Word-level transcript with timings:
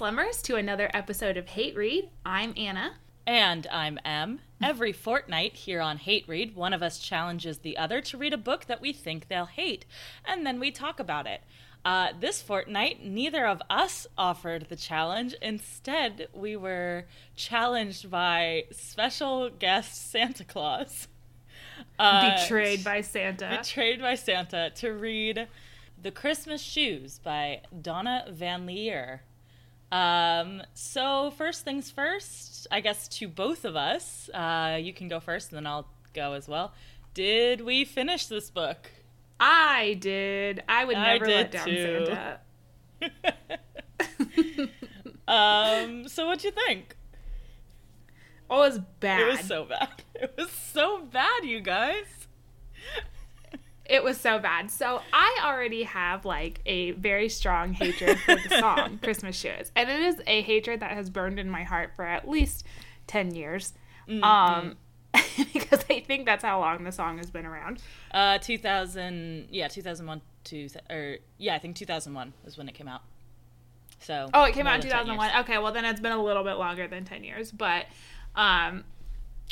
Slummers, 0.00 0.40
to 0.44 0.56
another 0.56 0.90
episode 0.94 1.36
of 1.36 1.48
Hate 1.48 1.76
Read. 1.76 2.08
I'm 2.24 2.54
Anna. 2.56 2.92
And 3.26 3.66
I'm 3.70 3.98
Em. 4.02 4.40
Every 4.62 4.92
fortnight 4.92 5.52
here 5.54 5.82
on 5.82 5.98
Hate 5.98 6.26
Read, 6.26 6.56
one 6.56 6.72
of 6.72 6.82
us 6.82 7.00
challenges 7.00 7.58
the 7.58 7.76
other 7.76 8.00
to 8.00 8.16
read 8.16 8.32
a 8.32 8.38
book 8.38 8.64
that 8.64 8.80
we 8.80 8.94
think 8.94 9.28
they'll 9.28 9.44
hate, 9.44 9.84
and 10.24 10.46
then 10.46 10.58
we 10.58 10.70
talk 10.70 11.00
about 11.00 11.26
it. 11.26 11.42
Uh, 11.84 12.14
this 12.18 12.40
fortnight, 12.40 13.04
neither 13.04 13.44
of 13.44 13.60
us 13.68 14.06
offered 14.16 14.70
the 14.70 14.74
challenge. 14.74 15.34
Instead, 15.42 16.28
we 16.32 16.56
were 16.56 17.04
challenged 17.36 18.10
by 18.10 18.64
special 18.70 19.50
guest 19.50 20.10
Santa 20.10 20.44
Claus. 20.44 21.08
Uh, 21.98 22.36
betrayed 22.36 22.84
by 22.84 23.00
Santa. 23.00 23.58
Betrayed 23.58 24.02
by 24.02 24.14
Santa 24.14 24.70
to 24.74 24.90
read 24.90 25.48
The 26.02 26.10
Christmas 26.10 26.60
Shoes 26.60 27.18
by 27.18 27.62
Donna 27.80 28.26
VanLiere. 28.30 29.20
Um, 29.92 30.62
so, 30.74 31.32
first 31.32 31.64
things 31.64 31.90
first, 31.90 32.66
I 32.70 32.80
guess 32.80 33.08
to 33.08 33.28
both 33.28 33.64
of 33.64 33.76
us, 33.76 34.30
uh, 34.32 34.78
you 34.80 34.92
can 34.92 35.08
go 35.08 35.18
first 35.20 35.50
and 35.50 35.56
then 35.56 35.66
I'll 35.66 35.88
go 36.14 36.34
as 36.34 36.48
well. 36.48 36.72
Did 37.14 37.60
we 37.60 37.84
finish 37.84 38.26
this 38.26 38.50
book? 38.50 38.90
I 39.40 39.96
did. 39.98 40.62
I 40.68 40.84
would 40.84 40.96
never 40.96 41.24
I 41.24 41.28
let 41.28 41.50
down 41.50 41.66
too. 41.66 42.06
Santa. 42.06 42.40
um, 45.28 46.08
so 46.08 46.26
what'd 46.26 46.44
you 46.44 46.50
think? 46.50 46.96
Oh, 48.48 48.62
it 48.62 48.68
was 48.68 48.78
bad. 49.00 49.20
It 49.20 49.26
was 49.26 49.40
so 49.40 49.64
bad. 49.64 49.88
It 50.20 50.34
was 50.36 50.50
so 50.50 51.00
bad, 51.00 51.44
you 51.44 51.60
guys. 51.60 52.04
It 53.90 54.04
was 54.04 54.18
so 54.18 54.38
bad. 54.38 54.70
So 54.70 55.02
I 55.12 55.40
already 55.44 55.82
have 55.82 56.24
like 56.24 56.60
a 56.64 56.92
very 56.92 57.28
strong 57.28 57.72
hatred 57.72 58.20
for 58.20 58.36
the 58.36 58.60
song 58.60 58.98
Christmas 59.02 59.36
Shoes. 59.36 59.72
And 59.74 59.90
it 59.90 60.00
is 60.00 60.22
a 60.28 60.42
hatred 60.42 60.78
that 60.78 60.92
has 60.92 61.10
burned 61.10 61.40
in 61.40 61.50
my 61.50 61.64
heart 61.64 61.90
for 61.96 62.04
at 62.04 62.28
least 62.28 62.64
10 63.08 63.34
years. 63.34 63.74
Mm-hmm. 64.08 64.22
Um 64.22 64.76
because 65.52 65.84
I 65.90 66.00
think 66.00 66.24
that's 66.24 66.44
how 66.44 66.60
long 66.60 66.84
the 66.84 66.92
song 66.92 67.18
has 67.18 67.32
been 67.32 67.44
around. 67.44 67.82
Uh, 68.12 68.38
2000, 68.38 69.48
yeah, 69.50 69.66
2001 69.66 70.20
to, 70.44 70.68
or 70.88 71.16
yeah, 71.36 71.56
I 71.56 71.58
think 71.58 71.74
2001 71.74 72.32
is 72.46 72.56
when 72.56 72.68
it 72.68 72.74
came 72.74 72.86
out. 72.86 73.02
So. 73.98 74.30
Oh, 74.32 74.44
it 74.44 74.54
came 74.54 74.68
out 74.68 74.76
in 74.76 74.82
2001. 74.82 75.30
Okay, 75.40 75.58
well 75.58 75.72
then 75.72 75.84
it's 75.84 76.00
been 76.00 76.12
a 76.12 76.22
little 76.22 76.44
bit 76.44 76.54
longer 76.54 76.86
than 76.86 77.04
10 77.04 77.24
years, 77.24 77.50
but, 77.50 77.86
um. 78.36 78.84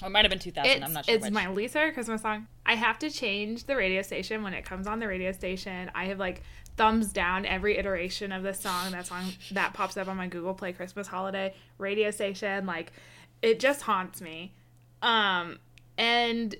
It 0.03 0.11
might 0.11 0.25
have 0.25 0.31
been 0.31 0.39
2000. 0.39 0.85
I'm 0.85 0.93
not 0.93 1.07
sure. 1.07 1.15
It's 1.15 1.25
which. 1.25 1.33
my 1.33 1.49
least 1.51 1.75
favorite 1.75 1.95
Christmas 1.95 2.23
song. 2.23 2.47
I 2.65 2.75
have 2.75 2.99
to 3.01 3.11
change 3.11 3.65
the 3.65 3.77
radio 3.77 4.03
station 4.03 4.43
when 4.43 4.55
it 4.55 4.65
comes 4.65 4.87
on 4.87 5.01
the 5.01 5.09
radio 5.09 5.33
station. 5.33 5.91
I 5.95 6.07
have 6.07 6.19
like 6.19 6.43
thumbs 6.77 7.13
down 7.13 7.45
every 7.45 7.77
iteration 7.77 8.31
of 8.31 8.43
this 8.43 8.61
song. 8.61 8.93
That 8.93 9.07
song 9.07 9.33
that 9.53 9.75
pops 9.75 9.97
up 9.97 10.09
on 10.09 10.17
my 10.17 10.29
Google 10.29 10.55
Play 10.55 10.73
Christmas 10.73 11.09
holiday 11.09 11.55
radio 11.79 12.11
station. 12.11 12.65
Like, 12.67 12.93
it 13.43 13.59
just 13.59 13.83
haunts 13.83 14.21
me. 14.21 14.55
Um, 15.03 15.59
and 15.97 16.55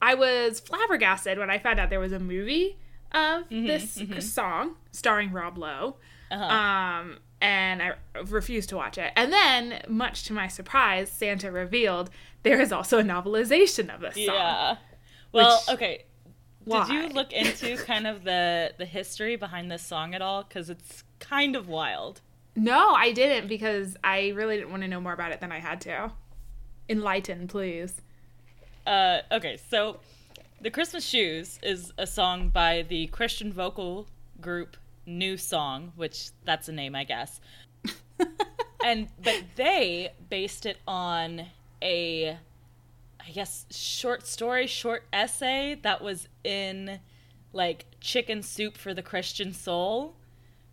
I 0.00 0.14
was 0.14 0.60
flabbergasted 0.60 1.38
when 1.38 1.50
I 1.50 1.58
found 1.58 1.78
out 1.78 1.90
there 1.90 2.00
was 2.00 2.12
a 2.12 2.18
movie 2.18 2.78
of 3.12 3.44
mm-hmm, 3.44 3.66
this 3.66 3.98
mm-hmm. 3.98 4.20
song 4.20 4.76
starring 4.92 5.32
Rob 5.32 5.58
Lowe. 5.58 5.96
Uh-huh. 6.30 6.44
Um, 6.44 7.18
and 7.46 7.80
I 7.80 7.92
refused 8.26 8.70
to 8.70 8.76
watch 8.76 8.98
it. 8.98 9.12
And 9.14 9.32
then, 9.32 9.80
much 9.86 10.24
to 10.24 10.32
my 10.32 10.48
surprise, 10.48 11.08
Santa 11.08 11.52
revealed 11.52 12.10
there 12.42 12.60
is 12.60 12.72
also 12.72 12.98
a 12.98 13.04
novelization 13.04 13.94
of 13.94 14.00
this 14.00 14.16
song. 14.16 14.34
Yeah. 14.34 14.76
Well, 15.30 15.62
which, 15.68 15.74
okay. 15.74 16.04
Why? 16.64 16.88
Did 16.88 16.92
you 16.94 17.08
look 17.10 17.32
into 17.32 17.76
kind 17.84 18.08
of 18.08 18.24
the 18.24 18.72
the 18.78 18.84
history 18.84 19.36
behind 19.36 19.70
this 19.70 19.84
song 19.84 20.12
at 20.12 20.22
all? 20.22 20.42
Because 20.42 20.68
it's 20.70 21.04
kind 21.20 21.54
of 21.54 21.68
wild. 21.68 22.20
No, 22.56 22.94
I 22.94 23.12
didn't 23.12 23.46
because 23.46 23.96
I 24.02 24.30
really 24.30 24.56
didn't 24.56 24.70
want 24.70 24.82
to 24.82 24.88
know 24.88 25.00
more 25.00 25.12
about 25.12 25.30
it 25.30 25.40
than 25.40 25.52
I 25.52 25.60
had 25.60 25.80
to. 25.82 26.10
Enlighten, 26.88 27.46
please. 27.46 28.00
Uh, 28.84 29.20
okay, 29.30 29.56
so 29.70 30.00
the 30.60 30.70
Christmas 30.70 31.04
Shoes 31.04 31.60
is 31.62 31.92
a 31.96 32.08
song 32.08 32.48
by 32.48 32.82
the 32.82 33.06
Christian 33.06 33.52
vocal 33.52 34.08
group 34.40 34.76
NewSong, 35.06 35.90
which 35.96 36.30
that's 36.44 36.68
a 36.68 36.72
name, 36.72 36.94
I 36.94 37.04
guess. 37.04 37.40
and 38.84 39.08
but 39.22 39.42
they 39.56 40.12
based 40.28 40.66
it 40.66 40.78
on 40.86 41.46
a 41.82 42.38
I 43.26 43.30
guess 43.32 43.66
short 43.70 44.26
story, 44.26 44.66
short 44.66 45.04
essay 45.12 45.78
that 45.82 46.02
was 46.02 46.28
in 46.44 47.00
like 47.52 47.86
Chicken 48.00 48.42
Soup 48.42 48.76
for 48.76 48.94
the 48.94 49.02
Christian 49.02 49.52
Soul 49.52 50.14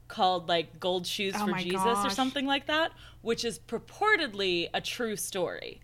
called 0.07 0.47
like 0.47 0.79
Gold 0.79 1.07
Shoes 1.07 1.33
oh 1.35 1.47
for 1.47 1.57
Jesus 1.57 1.83
gosh. 1.83 2.05
or 2.05 2.09
something 2.09 2.45
like 2.45 2.67
that, 2.67 2.91
which 3.21 3.43
is 3.43 3.57
purportedly 3.57 4.69
a 4.73 4.81
true 4.81 5.15
story. 5.15 5.81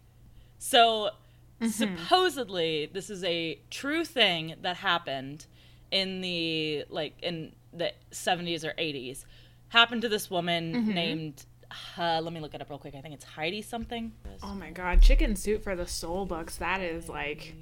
So 0.60 1.12
mm-hmm. 1.60 1.70
supposedly 1.70 2.90
this 2.94 3.10
is 3.10 3.24
a 3.24 3.60
true 3.72 4.06
thing 4.06 4.56
that 4.62 4.78
happened 4.78 5.48
in 5.92 6.22
the 6.22 6.86
like 6.90 7.14
in 7.24 7.54
the 7.74 7.94
70s 8.12 8.64
or 8.64 8.74
80s. 8.74 9.26
Happened 9.70 10.02
to 10.02 10.10
this 10.10 10.30
woman 10.30 10.74
mm-hmm. 10.74 10.92
named 10.92 11.46
uh, 11.98 12.20
let 12.24 12.34
me 12.34 12.40
look 12.40 12.56
it 12.56 12.62
up 12.62 12.70
real 12.70 12.80
quick. 12.80 12.96
I 12.96 13.02
think 13.02 13.14
it's 13.14 13.24
Heidi 13.24 13.62
something. 13.62 14.12
Oh 14.42 14.56
my 14.56 14.72
god, 14.72 15.02
chicken 15.02 15.36
soup 15.36 15.64
for 15.64 15.76
the 15.76 15.86
soul 15.86 16.26
books. 16.26 16.56
That 16.58 16.82
is 16.82 17.08
like 17.08 17.54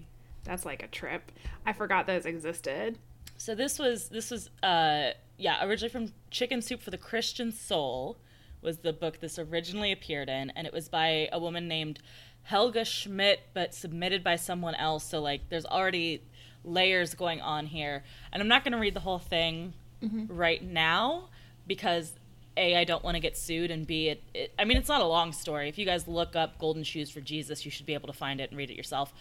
that's 0.45 0.65
like 0.65 0.81
a 0.81 0.87
trip. 0.87 1.31
I 1.65 1.73
forgot 1.73 2.07
those 2.07 2.25
existed. 2.25 2.97
So 3.37 3.53
this 3.53 3.77
was 3.77 4.09
this 4.09 4.31
was 4.31 4.49
uh 4.63 5.11
yeah, 5.37 5.63
originally 5.65 5.91
from 5.91 6.13
Chicken 6.31 6.61
Soup 6.61 6.81
for 6.81 6.89
the 6.89 6.97
Christian 6.97 7.51
Soul 7.51 8.17
was 8.61 8.79
the 8.79 8.93
book 8.93 9.19
this 9.19 9.37
originally 9.37 9.91
appeared 9.91 10.29
in 10.29 10.49
and 10.51 10.65
it 10.65 10.73
was 10.73 10.89
by 10.89 11.29
a 11.31 11.39
woman 11.39 11.67
named 11.67 11.99
Helga 12.47 12.85
Schmidt, 12.85 13.41
but 13.53 13.73
submitted 13.73 14.23
by 14.23 14.37
someone 14.37 14.73
else. 14.75 15.03
So 15.03 15.19
like, 15.19 15.49
there's 15.49 15.65
already 15.65 16.23
layers 16.63 17.13
going 17.13 17.41
on 17.41 17.65
here, 17.67 18.03
and 18.31 18.41
I'm 18.41 18.47
not 18.47 18.63
going 18.63 18.71
to 18.71 18.79
read 18.79 18.93
the 18.93 19.01
whole 19.01 19.19
thing 19.19 19.73
mm-hmm. 20.03 20.25
right 20.33 20.63
now 20.63 21.29
because 21.65 22.13
a 22.55 22.75
I 22.75 22.83
don't 22.83 23.03
want 23.03 23.15
to 23.15 23.19
get 23.19 23.37
sued, 23.37 23.71
and 23.71 23.85
b 23.85 24.09
it, 24.09 24.23
it. 24.33 24.53
I 24.57 24.65
mean, 24.65 24.77
it's 24.77 24.89
not 24.89 25.01
a 25.01 25.05
long 25.05 25.31
story. 25.31 25.69
If 25.69 25.77
you 25.77 25.85
guys 25.85 26.07
look 26.07 26.35
up 26.35 26.57
"Golden 26.59 26.83
Shoes 26.83 27.09
for 27.09 27.21
Jesus," 27.21 27.65
you 27.65 27.71
should 27.71 27.85
be 27.85 27.93
able 27.93 28.07
to 28.07 28.13
find 28.13 28.41
it 28.41 28.49
and 28.49 28.57
read 28.57 28.71
it 28.71 28.75
yourself. 28.75 29.13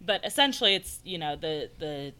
But 0.00 0.24
essentially, 0.24 0.74
it's 0.74 1.00
you 1.04 1.18
know 1.18 1.36
the 1.36 1.70
the 1.78 2.12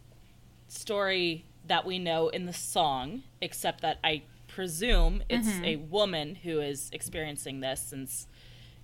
story 0.69 1.45
that 1.67 1.85
we 1.85 1.99
know 1.99 2.29
in 2.29 2.47
the 2.47 2.53
song, 2.53 3.23
except 3.41 3.81
that 3.81 3.99
I 4.05 4.23
presume 4.55 5.23
it's 5.29 5.49
mm-hmm. 5.49 5.65
a 5.65 5.77
woman 5.77 6.37
who 6.37 6.61
is 6.61 6.89
experiencing 6.93 7.61
this 7.61 7.81
since 7.81 8.29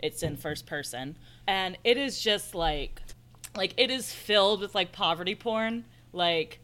it's 0.00 0.22
in 0.22 0.36
first 0.36 0.66
person 0.66 1.16
and 1.46 1.76
it 1.84 1.96
is 1.96 2.20
just 2.20 2.54
like 2.54 3.00
like 3.56 3.74
it 3.76 3.90
is 3.90 4.12
filled 4.12 4.60
with 4.60 4.74
like 4.74 4.92
poverty 4.92 5.34
porn 5.34 5.84
like 6.12 6.59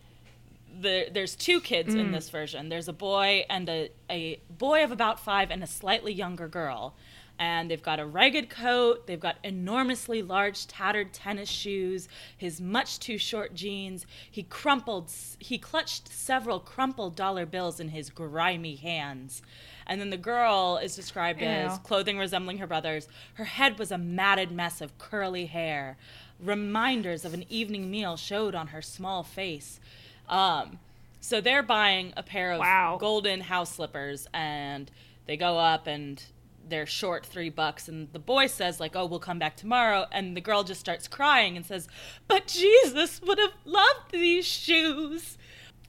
the, 0.81 1.09
there's 1.13 1.35
two 1.35 1.61
kids 1.61 1.95
mm. 1.95 2.01
in 2.01 2.13
this 2.13 2.31
version 2.31 2.69
there's 2.69 2.89
a 2.89 2.93
boy 2.93 3.45
and 3.49 3.69
a, 3.69 3.91
a 4.11 4.41
boy 4.59 4.85
of 4.85 4.91
about 4.91 5.21
five 5.21 5.51
and 5.51 5.63
a 5.63 5.67
slightly 5.67 6.13
younger 6.13 6.49
girl 6.49 6.95
and 7.39 7.71
they've 7.71 7.83
got 7.83 8.01
a 8.01 8.07
ragged 8.07 8.49
coat 8.49 9.07
they've 9.07 9.21
got 9.21 9.37
enormously 9.45 10.23
large 10.23 10.67
tattered 10.67 11.13
tennis 11.13 11.49
shoes 11.49 12.09
his 12.37 12.61
much 12.61 12.99
too 12.99 13.19
short 13.19 13.55
jeans 13.55 14.07
he 14.31 14.43
crumpled 14.43 15.11
he 15.39 15.59
clutched 15.59 16.09
several 16.09 16.59
crumpled 16.59 17.15
dollar 17.15 17.45
bills 17.45 17.79
in 17.81 17.89
his 17.89 18.11
grimy 18.11 18.77
hands 18.77 19.43
and 19.87 20.01
then 20.01 20.11
the 20.11 20.17
girl 20.17 20.79
is 20.83 20.97
described 20.97 21.41
Ew. 21.41 21.47
as 21.47 21.79
clothing 21.79 22.19
resembling 22.19 22.59
her 22.59 22.67
brother's. 22.67 23.09
Her 23.35 23.45
head 23.45 23.79
was 23.79 23.93
a 23.93 23.99
matted 23.99 24.51
mess 24.51 24.81
of 24.81 24.99
curly 24.99 25.47
hair. 25.47 25.97
Reminders 26.41 27.25
of 27.25 27.35
an 27.35 27.45
evening 27.49 27.91
meal 27.91 28.17
showed 28.17 28.55
on 28.55 28.69
her 28.69 28.83
small 28.83 29.23
face. 29.23 29.79
Um, 30.29 30.79
so 31.21 31.41
they're 31.41 31.63
buying 31.63 32.13
a 32.17 32.23
pair 32.23 32.53
of 32.53 32.61
wow. 32.61 32.97
golden 33.01 33.41
house 33.41 33.75
slippers, 33.75 34.29
and 34.33 34.91
they 35.27 35.37
go 35.37 35.59
up 35.59 35.87
and 35.87 36.23
they're 36.69 36.87
short 36.87 37.25
three 37.25 37.49
bucks 37.49 37.87
and 37.87 38.13
the 38.13 38.19
boy 38.19 38.45
says 38.49 38.81
like 38.81 38.97
oh 38.97 39.07
we'll 39.07 39.21
come 39.21 39.39
back 39.39 39.57
tomorrow 39.57 40.05
and 40.11 40.37
the 40.37 40.41
girl 40.41 40.65
just 40.65 40.81
starts 40.81 41.07
crying 41.07 41.57
and 41.57 41.65
says 41.65 41.87
but 42.27 42.49
jesus 42.49 43.23
would 43.23 43.39
have 43.39 43.53
loved 43.65 44.11
these 44.11 44.45
shoes 44.45 45.39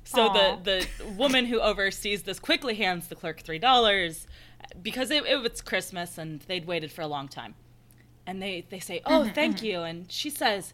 so 0.04 0.30
Aww. 0.30 0.64
the 0.64 0.88
the 1.00 1.12
woman 1.18 1.46
who 1.46 1.60
oversees 1.60 2.22
this 2.22 2.40
quickly 2.40 2.76
hands 2.76 3.08
the 3.08 3.16
clerk 3.16 3.40
three 3.42 3.58
dollars 3.58 4.28
because 4.82 5.12
it, 5.12 5.26
it, 5.26 5.42
was 5.42 5.62
Christmas 5.62 6.18
and 6.18 6.42
they'd 6.42 6.66
waited 6.66 6.92
for 6.92 7.02
a 7.02 7.08
long 7.08 7.28
time. 7.28 7.56
And 8.26 8.42
they, 8.42 8.66
they 8.70 8.80
say, 8.80 9.02
Oh, 9.06 9.22
mm-hmm, 9.22 9.34
thank 9.34 9.58
mm-hmm. 9.58 9.66
you. 9.66 9.80
And 9.82 10.12
she 10.12 10.30
says, 10.30 10.74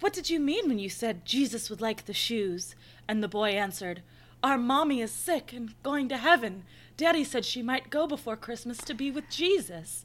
What 0.00 0.12
did 0.12 0.28
you 0.28 0.40
mean 0.40 0.68
when 0.68 0.78
you 0.78 0.88
said 0.88 1.24
Jesus 1.24 1.70
would 1.70 1.80
like 1.80 2.04
the 2.04 2.12
shoes? 2.12 2.74
And 3.08 3.22
the 3.22 3.28
boy 3.28 3.50
answered, 3.50 4.02
Our 4.42 4.58
mommy 4.58 5.00
is 5.00 5.10
sick 5.10 5.52
and 5.52 5.74
going 5.82 6.08
to 6.08 6.16
heaven. 6.16 6.64
Daddy 6.96 7.24
said 7.24 7.44
she 7.44 7.62
might 7.62 7.90
go 7.90 8.06
before 8.06 8.36
Christmas 8.36 8.78
to 8.78 8.94
be 8.94 9.10
with 9.10 9.28
Jesus. 9.30 10.04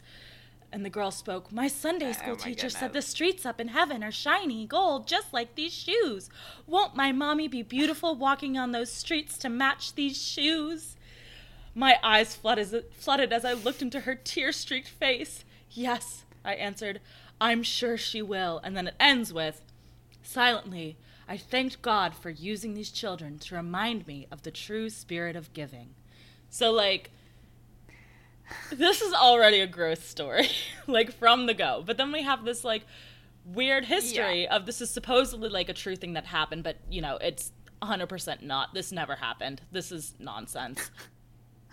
And 0.72 0.86
the 0.86 0.90
girl 0.90 1.10
spoke, 1.12 1.52
My 1.52 1.68
Sunday 1.68 2.14
school 2.14 2.34
oh 2.34 2.38
my 2.38 2.44
teacher 2.44 2.68
goodness. 2.68 2.78
said 2.78 2.94
the 2.94 3.02
streets 3.02 3.46
up 3.46 3.60
in 3.60 3.70
heaven 3.70 4.04
are 4.04 4.12
shiny 4.12 4.66
gold, 4.68 5.08
just 5.08 5.34
like 5.34 5.56
these 5.56 5.74
shoes. 5.74 6.30
Won't 6.68 6.96
my 6.96 7.12
mommy 7.12 7.48
be 7.48 7.64
beautiful 7.64 8.16
walking 8.16 8.58
on 8.58 8.72
those 8.72 8.92
streets 8.92 9.38
to 9.40 9.50
match 9.50 9.96
these 9.96 10.22
shoes? 10.22 10.96
My 11.74 11.98
eyes 12.04 12.36
flooded, 12.36 12.86
flooded 12.94 13.34
as 13.34 13.46
I 13.46 13.54
looked 13.54 13.82
into 13.82 14.02
her 14.02 14.16
tear 14.16 14.52
streaked 14.52 14.88
face. 14.88 15.44
Yes, 15.72 16.26
I 16.46 16.54
answered. 16.54 17.00
I'm 17.42 17.64
sure 17.64 17.98
she 17.98 18.22
will. 18.22 18.60
And 18.64 18.78
then 18.78 18.88
it 18.88 18.96
ends 19.00 19.34
with 19.34 19.62
Silently, 20.31 20.96
I 21.28 21.38
thanked 21.38 21.81
God 21.81 22.14
for 22.14 22.30
using 22.30 22.76
these 22.76 22.92
children 22.92 23.40
to 23.40 23.56
remind 23.56 24.06
me 24.06 24.28
of 24.31 24.44
the 24.44 24.52
true 24.52 24.92
spirit 24.92 25.36
of 25.36 25.52
giving. 25.54 25.96
So, 26.52 26.72
like, 26.72 27.10
this 28.72 29.02
is 29.02 29.12
already 29.12 29.60
a 29.60 29.66
gross 29.66 30.04
story, 30.04 30.48
like, 30.88 31.12
from 31.14 31.48
the 31.48 31.56
go. 31.56 31.81
But 31.84 31.98
then 31.98 32.12
we 32.12 32.22
have 32.22 32.46
this, 32.46 32.64
like, 32.64 32.86
weird 33.44 33.86
history 33.86 34.44
yeah. 34.44 34.56
of 34.56 34.68
this 34.68 34.81
is 34.81 34.92
supposedly 34.92 35.50
like 35.50 35.68
a 35.68 35.74
true 35.74 35.96
thing 35.96 36.14
that 36.14 36.28
happened, 36.28 36.64
but, 36.64 36.78
you 36.92 37.02
know, 37.02 37.18
it's 37.20 37.52
100% 37.81 38.44
not. 38.44 38.76
This 38.76 38.92
never 38.92 39.16
happened. 39.16 39.62
This 39.72 39.92
is 39.92 40.14
nonsense. 40.20 40.92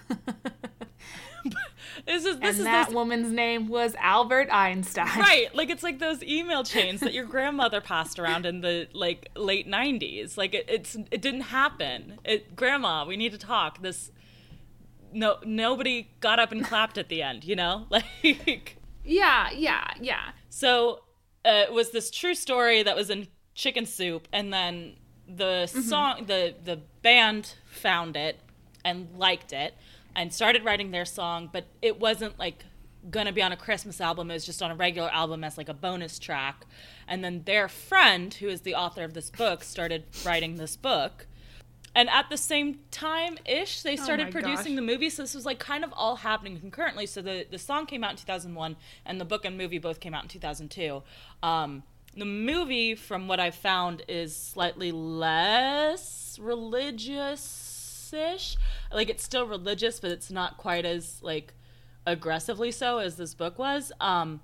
this 2.06 2.24
is 2.24 2.38
this 2.38 2.58
and 2.58 2.58
is 2.58 2.64
that 2.64 2.92
woman's 2.92 3.32
name 3.32 3.68
was 3.68 3.94
Albert 3.98 4.48
Einstein. 4.50 5.06
Right, 5.18 5.54
like 5.54 5.70
it's 5.70 5.82
like 5.82 5.98
those 5.98 6.22
email 6.22 6.64
chains 6.64 7.00
that 7.00 7.12
your 7.12 7.24
grandmother 7.24 7.80
passed 7.80 8.18
around 8.18 8.46
in 8.46 8.60
the 8.60 8.88
like 8.92 9.30
late 9.34 9.68
'90s. 9.68 10.36
Like 10.36 10.54
it, 10.54 10.66
it's 10.68 10.96
it 11.10 11.22
didn't 11.22 11.42
happen. 11.42 12.18
It, 12.24 12.56
Grandma, 12.56 13.04
we 13.06 13.16
need 13.16 13.32
to 13.32 13.38
talk. 13.38 13.82
This 13.82 14.10
no 15.12 15.36
nobody 15.44 16.08
got 16.20 16.38
up 16.38 16.52
and 16.52 16.64
clapped 16.64 16.98
at 16.98 17.08
the 17.08 17.22
end. 17.22 17.44
You 17.44 17.56
know, 17.56 17.86
like 17.90 18.76
yeah, 19.04 19.50
yeah, 19.50 19.88
yeah. 20.00 20.30
So 20.48 21.02
uh, 21.44 21.64
it 21.68 21.72
was 21.72 21.90
this 21.90 22.10
true 22.10 22.34
story 22.34 22.82
that 22.82 22.96
was 22.96 23.10
in 23.10 23.28
Chicken 23.54 23.86
Soup, 23.86 24.26
and 24.32 24.52
then 24.52 24.96
the 25.28 25.68
mm-hmm. 25.68 25.80
song, 25.80 26.24
the 26.26 26.54
the 26.64 26.80
band 27.02 27.54
found 27.66 28.16
it 28.16 28.40
and 28.84 29.08
liked 29.16 29.52
it 29.52 29.74
and 30.16 30.32
started 30.32 30.64
writing 30.64 30.90
their 30.90 31.04
song, 31.04 31.50
but 31.52 31.66
it 31.82 32.00
wasn't 32.00 32.38
like 32.38 32.64
gonna 33.10 33.32
be 33.32 33.42
on 33.42 33.52
a 33.52 33.56
Christmas 33.56 34.00
album. 34.00 34.30
It 34.30 34.34
was 34.34 34.46
just 34.46 34.62
on 34.62 34.70
a 34.70 34.74
regular 34.74 35.10
album 35.10 35.44
as 35.44 35.56
like 35.56 35.68
a 35.68 35.74
bonus 35.74 36.18
track. 36.18 36.66
And 37.06 37.22
then 37.22 37.42
their 37.44 37.68
friend, 37.68 38.32
who 38.34 38.48
is 38.48 38.62
the 38.62 38.74
author 38.74 39.04
of 39.04 39.14
this 39.14 39.30
book, 39.30 39.62
started 39.62 40.04
writing 40.24 40.56
this 40.56 40.74
book. 40.74 41.26
And 41.94 42.10
at 42.10 42.28
the 42.28 42.36
same 42.36 42.80
time 42.90 43.38
ish, 43.46 43.82
they 43.82 43.92
oh 43.92 44.02
started 44.02 44.28
oh 44.28 44.30
producing 44.30 44.74
gosh. 44.74 44.76
the 44.76 44.82
movie. 44.82 45.10
So 45.10 45.22
this 45.22 45.34
was 45.34 45.46
like 45.46 45.58
kind 45.58 45.84
of 45.84 45.92
all 45.94 46.16
happening 46.16 46.58
concurrently. 46.58 47.06
So 47.06 47.22
the, 47.22 47.46
the 47.50 47.58
song 47.58 47.86
came 47.86 48.02
out 48.02 48.10
in 48.12 48.16
2001, 48.16 48.76
and 49.06 49.20
the 49.20 49.24
book 49.24 49.44
and 49.44 49.56
movie 49.56 49.78
both 49.78 50.00
came 50.00 50.12
out 50.12 50.22
in 50.22 50.28
2002. 50.28 51.02
Um, 51.42 51.84
the 52.14 52.24
movie, 52.24 52.94
from 52.94 53.28
what 53.28 53.38
I've 53.40 53.54
found, 53.54 54.02
is 54.08 54.34
slightly 54.34 54.92
less 54.92 56.38
religious 56.40 57.65
ish. 58.12 58.56
Like 58.92 59.08
it's 59.08 59.24
still 59.24 59.46
religious, 59.46 60.00
but 60.00 60.10
it's 60.10 60.30
not 60.30 60.56
quite 60.56 60.84
as 60.84 61.22
like 61.22 61.54
aggressively 62.06 62.70
so 62.70 62.98
as 62.98 63.16
this 63.16 63.34
book 63.34 63.58
was. 63.58 63.92
Um, 64.00 64.40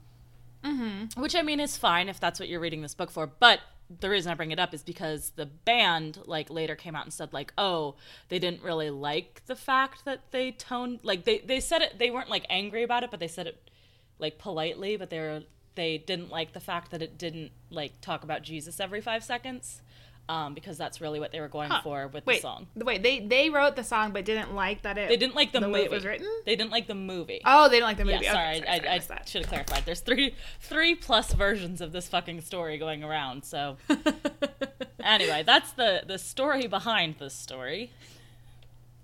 mm-hmm. 0.64 1.20
Which 1.20 1.34
I 1.34 1.42
mean 1.42 1.60
is 1.60 1.76
fine 1.76 2.08
if 2.08 2.20
that's 2.20 2.40
what 2.40 2.48
you're 2.48 2.60
reading 2.60 2.82
this 2.82 2.94
book 2.94 3.10
for. 3.10 3.26
But 3.26 3.60
the 4.00 4.08
reason 4.08 4.32
I 4.32 4.34
bring 4.34 4.52
it 4.52 4.58
up 4.58 4.72
is 4.72 4.82
because 4.82 5.30
the 5.36 5.46
band 5.46 6.18
like 6.24 6.50
later 6.50 6.74
came 6.74 6.96
out 6.96 7.04
and 7.04 7.12
said 7.12 7.32
like, 7.32 7.52
oh, 7.58 7.96
they 8.28 8.38
didn't 8.38 8.62
really 8.62 8.90
like 8.90 9.42
the 9.46 9.56
fact 9.56 10.04
that 10.04 10.30
they 10.30 10.52
toned 10.52 11.00
like 11.02 11.24
they 11.24 11.38
they 11.38 11.60
said 11.60 11.82
it. 11.82 11.98
They 11.98 12.10
weren't 12.10 12.30
like 12.30 12.46
angry 12.48 12.82
about 12.82 13.04
it, 13.04 13.10
but 13.10 13.20
they 13.20 13.28
said 13.28 13.46
it 13.46 13.70
like 14.18 14.38
politely. 14.38 14.96
But 14.96 15.10
they 15.10 15.20
were 15.20 15.42
they 15.74 15.98
didn't 15.98 16.30
like 16.30 16.52
the 16.52 16.60
fact 16.60 16.90
that 16.90 17.02
it 17.02 17.18
didn't 17.18 17.52
like 17.70 18.00
talk 18.00 18.24
about 18.24 18.42
Jesus 18.42 18.80
every 18.80 19.00
five 19.00 19.24
seconds 19.24 19.82
um, 20.28 20.54
because 20.54 20.78
that's 20.78 21.00
really 21.00 21.20
what 21.20 21.32
they 21.32 21.40
were 21.40 21.48
going 21.48 21.70
huh. 21.70 21.80
for 21.82 22.08
with 22.08 22.24
wait, 22.26 22.36
the 22.36 22.40
song. 22.42 22.66
Wait, 22.76 23.02
they 23.02 23.20
they 23.20 23.50
wrote 23.50 23.76
the 23.76 23.84
song 23.84 24.12
but 24.12 24.24
didn't 24.24 24.54
like 24.54 24.82
that 24.82 24.96
it. 24.96 25.08
They 25.08 25.16
didn't 25.16 25.34
like 25.34 25.52
the, 25.52 25.60
the 25.60 25.68
movie. 25.68 25.82
it 25.82 25.90
was 25.90 26.04
written. 26.04 26.28
They 26.46 26.56
didn't 26.56 26.70
like 26.70 26.86
the 26.86 26.94
movie. 26.94 27.40
Oh, 27.44 27.68
they 27.68 27.76
didn't 27.76 27.88
like 27.88 27.96
the 27.98 28.04
movie. 28.04 28.24
Yeah, 28.24 28.32
sorry, 28.32 28.56
okay, 28.58 28.66
sorry, 28.66 28.88
I, 28.88 28.94
I, 28.94 29.20
I 29.20 29.24
should 29.24 29.42
have 29.42 29.48
clarified. 29.48 29.82
There's 29.84 30.00
three 30.00 30.34
three 30.60 30.94
plus 30.94 31.32
versions 31.32 31.80
of 31.80 31.92
this 31.92 32.08
fucking 32.08 32.40
story 32.42 32.78
going 32.78 33.02
around. 33.02 33.44
So 33.44 33.76
anyway, 35.02 35.42
that's 35.44 35.72
the 35.72 36.04
the 36.06 36.18
story 36.18 36.66
behind 36.66 37.16
this 37.18 37.34
story. 37.34 37.90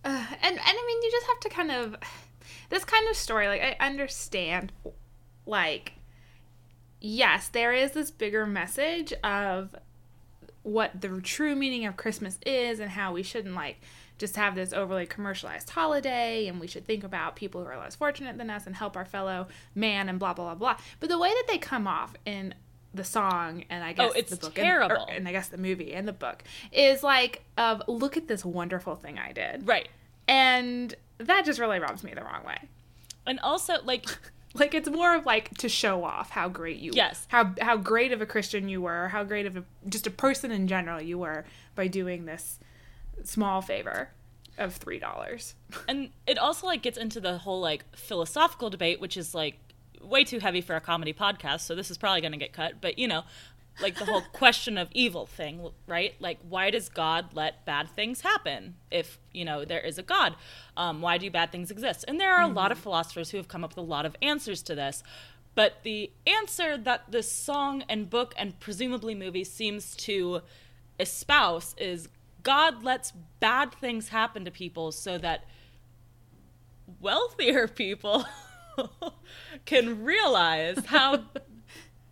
Uh, 0.05 0.26
and 0.43 0.56
and 0.56 0.61
I 0.61 0.85
mean, 0.87 1.03
you 1.03 1.11
just 1.11 1.26
have 1.26 1.41
to 1.41 1.49
kind 1.49 1.70
of 1.70 1.97
this 2.70 2.85
kind 2.85 3.09
of 3.09 3.17
story. 3.17 3.49
Like 3.49 3.61
I 3.61 3.76
understand, 3.85 4.73
like 5.47 5.94
yes, 7.00 7.49
there 7.49 7.73
is 7.73 7.93
this 7.93 8.11
bigger 8.11 8.47
message 8.47 9.12
of 9.25 9.75
what 10.69 11.00
the 11.00 11.20
true 11.23 11.56
meaning 11.56 11.87
of 11.87 11.97
Christmas 11.97 12.38
is 12.44 12.79
and 12.79 12.91
how 12.91 13.12
we 13.12 13.23
shouldn't 13.23 13.55
like 13.55 13.81
just 14.19 14.37
have 14.37 14.55
this 14.55 14.73
overly 14.73 15.06
commercialized 15.06 15.70
holiday 15.70 16.47
and 16.47 16.61
we 16.61 16.67
should 16.67 16.85
think 16.85 17.05
about 17.05 17.37
people 17.37 17.62
who 17.62 17.69
are 17.69 17.79
less 17.79 17.94
fortunate 17.94 18.37
than 18.37 18.50
us 18.50 18.67
and 18.67 18.76
help 18.76 18.97
our 18.97 19.05
fellow 19.05 19.47
man 19.75 20.09
and 20.09 20.19
blah 20.19 20.35
blah 20.35 20.44
blah 20.44 20.55
blah. 20.55 20.76
But 21.00 21.09
the 21.09 21.19
way 21.19 21.31
that 21.31 21.44
they 21.49 21.59
come 21.59 21.87
off 21.87 22.15
in 22.26 22.55
the 22.93 23.05
song 23.05 23.65
and 23.70 23.82
I 23.82 23.93
oh, 23.93 23.94
guess 23.94 24.11
oh, 24.11 24.19
it's 24.19 24.31
the 24.31 24.37
book 24.37 24.55
terrible. 24.55 24.97
And, 24.97 25.11
or, 25.11 25.15
and 25.15 25.29
I 25.29 25.32
guess 25.32 25.49
the 25.49 25.59
movie 25.59 25.94
and 25.94 26.06
the 26.06 26.12
book 26.12 26.43
is 26.70 27.03
like 27.03 27.44
of 27.56 27.82
look 27.88 28.17
at 28.17 28.29
this 28.29 28.44
wonderful 28.44 28.97
thing 28.97 29.19
I 29.19 29.32
did. 29.32 29.67
Right. 29.67 29.88
And 30.26 30.94
that 31.19 31.47
just 31.47 31.59
really 31.59 31.79
rubs 31.79 32.05
me 32.05 32.12
the 32.12 32.23
wrong 32.23 32.44
way. 32.44 32.59
And 33.26 33.41
also 33.41 33.76
like 33.85 34.05
like 34.60 34.75
it's 34.75 34.88
more 34.88 35.14
of 35.14 35.26
like 35.26 35.56
to 35.58 35.69
show 35.69 36.05
off 36.05 36.31
how 36.31 36.49
great 36.49 36.78
you 36.78 36.93
yes. 36.94 37.26
how 37.28 37.55
how 37.60 37.76
great 37.76 38.12
of 38.12 38.20
a 38.20 38.26
christian 38.26 38.69
you 38.69 38.82
were 38.82 39.08
how 39.08 39.25
great 39.25 39.46
of 39.46 39.56
a 39.56 39.64
just 39.88 40.06
a 40.06 40.10
person 40.10 40.50
in 40.50 40.66
general 40.69 41.00
you 41.00 41.19
were 41.19 41.44
by 41.75 41.87
doing 41.87 42.25
this 42.25 42.58
small 43.25 43.60
favor 43.60 44.10
of 44.58 44.75
three 44.75 44.99
dollars. 44.99 45.55
And 45.88 46.10
it 46.26 46.38
also 46.38 46.66
like 46.66 46.82
gets 46.82 46.99
into 46.99 47.20
the 47.20 47.38
whole 47.38 47.60
like 47.60 47.84
philosophical 47.96 48.70
debate 48.70 49.00
which 49.00 49.16
is 49.16 49.34
like 49.34 49.56
way 50.02 50.25
too 50.25 50.38
heavy 50.38 50.60
for 50.60 50.76
a 50.76 50.81
comedy 50.81 51.12
podcast 51.12 51.60
so 51.60 51.75
this 51.75 51.90
is 51.90 51.99
probably 51.99 52.20
going 52.20 52.32
to 52.32 52.38
get 52.38 52.52
cut 52.52 52.81
but 52.81 52.99
you 52.99 53.08
know 53.08 53.22
like 53.80 53.98
the 53.98 54.04
whole 54.04 54.22
question 54.32 54.78
of 54.78 54.88
evil 54.92 55.26
thing, 55.26 55.70
right? 55.86 56.14
Like, 56.20 56.38
why 56.48 56.70
does 56.70 56.88
God 56.88 57.34
let 57.34 57.64
bad 57.64 57.88
things 57.91 58.20
happen 58.22 58.74
if, 58.91 59.19
you 59.32 59.44
know, 59.44 59.64
there 59.64 59.81
is 59.81 59.98
a 59.98 60.03
God? 60.03 60.34
Um, 60.76 61.00
why 61.00 61.19
do 61.19 61.31
bad 61.31 61.53
things 61.53 61.70
exist? 61.70 62.05
And 62.08 62.19
there 62.19 62.32
are 62.32 62.43
mm-hmm. 62.43 62.53
a 62.53 62.60
lot 62.60 62.72
of 62.72 62.79
philosophers 62.79 63.31
who 63.31 63.36
have 63.36 63.48
come 63.48 63.64
up 63.64 63.70
with 63.70 63.79
a 63.79 63.82
lot 63.82 64.06
of 64.06 64.17
answers 64.20 64.62
to 64.64 64.74
this. 64.74 65.03
But 65.55 65.82
the 65.82 66.10
answer 66.26 66.76
that 66.79 67.10
this 67.10 67.31
song 67.31 67.84
and 67.88 68.08
book 68.08 68.34
and 68.36 68.58
presumably 68.60 69.14
movie 69.14 69.44
seems 69.44 69.96
to 69.96 70.43
espouse 71.00 71.74
is 71.79 72.08
God 72.43 72.84
lets 72.84 73.12
bad 73.41 73.72
things 73.72 74.08
happen 74.08 74.44
to 74.44 74.50
people 74.50 74.93
so 74.93 75.19
that 75.19 75.44
wealthier 77.00 77.69
people 77.69 78.24
can 79.64 80.05
realize 80.05 80.84
how 80.86 81.24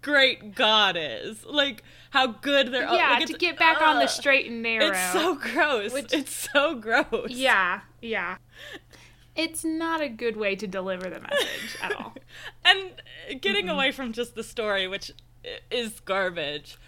great 0.07 0.55
God 0.55 0.97
is. 0.97 1.45
Like 1.45 1.83
how 2.11 2.29
good 2.29 2.73
they're. 2.73 2.87
All, 2.87 2.97
Yeah, 2.97 3.17
like, 3.19 3.27
to 3.27 3.33
get 3.35 3.59
back 3.59 3.83
uh, 3.83 3.87
on 3.87 3.99
the 3.99 4.07
straight 4.07 4.47
and 4.49 4.63
narrow. 4.63 4.87
It's 4.87 5.13
so 5.13 5.35
gross. 5.35 5.93
Which, 5.93 6.13
it's 6.13 6.49
so 6.53 6.77
gross. 6.77 7.31
Yeah, 7.31 7.81
yeah. 8.01 8.37
It's 9.35 9.65
not 9.65 10.01
a 10.01 10.09
good 10.09 10.37
way 10.37 10.55
to 10.57 10.67
deliver 10.67 11.11
the 11.11 11.21
message 11.21 11.77
at 11.83 11.95
all. 11.97 12.15
and 12.65 12.93
getting 13.43 13.67
mm-hmm. 13.67 13.75
away 13.75 13.93
from 13.93 14.13
just 14.13 14.35
the 14.35 14.45
story, 14.45 14.87
which 14.87 15.11
is 15.71 16.01
garbage, 16.01 16.79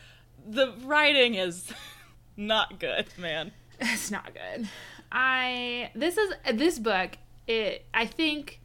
the 0.47 0.73
writing 0.85 1.35
is 1.35 1.71
not 2.37 2.79
good, 2.79 3.07
man. 3.19 3.53
It's 3.81 4.11
not 4.11 4.31
good. 4.33 4.69
I 5.11 5.91
this 5.95 6.17
is 6.17 6.33
this 6.55 6.79
book. 6.79 7.19
It 7.47 7.85
I 7.93 8.07
think 8.07 8.58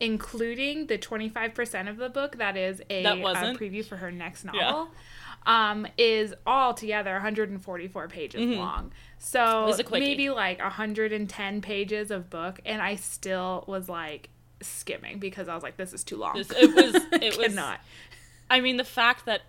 including 0.00 0.86
the 0.86 0.98
25% 0.98 1.88
of 1.88 1.98
the 1.98 2.08
book 2.08 2.38
that 2.38 2.56
is 2.56 2.82
a, 2.90 3.02
that 3.02 3.18
a 3.18 3.58
preview 3.58 3.84
for 3.84 3.96
her 3.96 4.10
next 4.10 4.44
novel, 4.44 4.60
yeah. 4.60 5.70
um, 5.70 5.86
is 5.98 6.34
all 6.46 6.72
together 6.74 7.12
144 7.12 8.08
pages 8.08 8.40
mm-hmm. 8.40 8.58
long. 8.58 8.92
So 9.18 9.72
maybe 9.90 10.30
like 10.30 10.58
110 10.58 11.60
pages 11.60 12.10
of 12.10 12.30
book, 12.30 12.60
and 12.64 12.80
I 12.80 12.96
still 12.96 13.64
was 13.68 13.88
like 13.88 14.30
skimming 14.62 15.18
because 15.18 15.48
I 15.48 15.54
was 15.54 15.62
like, 15.62 15.76
this 15.76 15.92
is 15.92 16.02
too 16.02 16.16
long. 16.16 16.36
This, 16.36 16.50
it 16.50 16.74
was. 16.74 17.02
It 17.22 17.36
was 17.36 17.54
not. 17.54 17.80
I 18.48 18.60
mean, 18.60 18.78
the 18.78 18.84
fact 18.84 19.26
that 19.26 19.42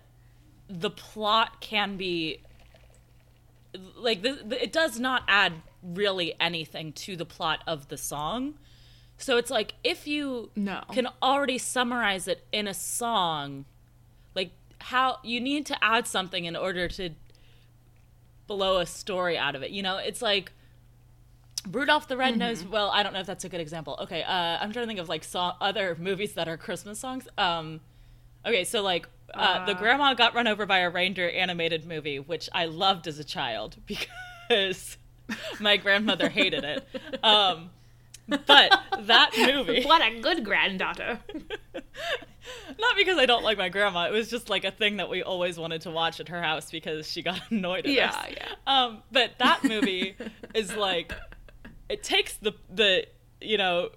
the 0.68 0.90
plot 0.90 1.60
can 1.60 1.96
be 1.96 2.42
like 3.96 4.22
the, 4.22 4.38
the, 4.44 4.62
it 4.62 4.72
does 4.72 5.00
not 5.00 5.22
add 5.26 5.54
really 5.82 6.34
anything 6.38 6.92
to 6.92 7.16
the 7.16 7.24
plot 7.24 7.60
of 7.66 7.88
the 7.88 7.96
song 7.96 8.54
so 9.22 9.36
it's 9.36 9.50
like 9.50 9.74
if 9.84 10.06
you 10.06 10.50
no. 10.56 10.82
can 10.92 11.08
already 11.22 11.58
summarize 11.58 12.26
it 12.26 12.44
in 12.50 12.66
a 12.66 12.74
song, 12.74 13.64
like 14.34 14.50
how 14.78 15.18
you 15.22 15.40
need 15.40 15.64
to 15.66 15.84
add 15.84 16.06
something 16.06 16.44
in 16.44 16.56
order 16.56 16.88
to 16.88 17.10
blow 18.46 18.78
a 18.78 18.86
story 18.86 19.38
out 19.38 19.54
of 19.54 19.62
it. 19.62 19.70
You 19.70 19.82
know, 19.82 19.98
it's 19.98 20.22
like 20.22 20.52
Rudolph 21.70 22.08
the 22.08 22.16
Red 22.16 22.36
Nose. 22.36 22.62
Mm-hmm. 22.62 22.72
Well, 22.72 22.90
I 22.90 23.02
don't 23.02 23.12
know 23.12 23.20
if 23.20 23.26
that's 23.26 23.44
a 23.44 23.48
good 23.48 23.60
example. 23.60 23.96
Okay, 24.02 24.22
uh, 24.22 24.32
I'm 24.32 24.72
trying 24.72 24.84
to 24.84 24.88
think 24.88 25.00
of 25.00 25.08
like 25.08 25.22
song, 25.22 25.54
other 25.60 25.96
movies 25.98 26.34
that 26.34 26.48
are 26.48 26.56
Christmas 26.56 26.98
songs. 26.98 27.28
Um, 27.38 27.80
okay, 28.44 28.64
so 28.64 28.82
like 28.82 29.08
uh, 29.34 29.38
uh, 29.38 29.66
the 29.66 29.74
Grandma 29.74 30.14
Got 30.14 30.34
Run 30.34 30.48
Over 30.48 30.66
by 30.66 30.80
a 30.80 30.90
Reindeer 30.90 31.30
animated 31.30 31.86
movie, 31.86 32.18
which 32.18 32.48
I 32.52 32.64
loved 32.64 33.06
as 33.06 33.20
a 33.20 33.24
child 33.24 33.76
because 33.86 34.96
my 35.60 35.76
grandmother 35.76 36.28
hated 36.28 36.64
it. 36.64 36.86
Um, 37.22 37.70
But 38.46 38.80
that 39.06 39.30
movie, 39.36 39.82
what 39.86 40.02
a 40.02 40.20
good 40.20 40.44
granddaughter. 40.44 41.20
not 41.74 42.96
because 42.96 43.18
I 43.18 43.26
don't 43.26 43.44
like 43.44 43.58
my 43.58 43.68
grandma, 43.68 44.06
it 44.06 44.12
was 44.12 44.28
just 44.30 44.50
like 44.50 44.64
a 44.64 44.70
thing 44.70 44.96
that 44.96 45.08
we 45.08 45.22
always 45.22 45.58
wanted 45.58 45.82
to 45.82 45.90
watch 45.90 46.20
at 46.20 46.28
her 46.28 46.42
house 46.42 46.70
because 46.70 47.10
she 47.10 47.22
got 47.22 47.40
annoyed 47.50 47.86
at 47.86 47.92
Yeah, 47.92 48.10
us. 48.10 48.26
yeah. 48.30 48.48
Um, 48.66 49.02
but 49.12 49.32
that 49.38 49.64
movie 49.64 50.16
is 50.54 50.74
like, 50.74 51.12
it 51.88 52.02
takes 52.02 52.34
the 52.36 52.52
the 52.70 53.06
you 53.40 53.58
know, 53.58 53.90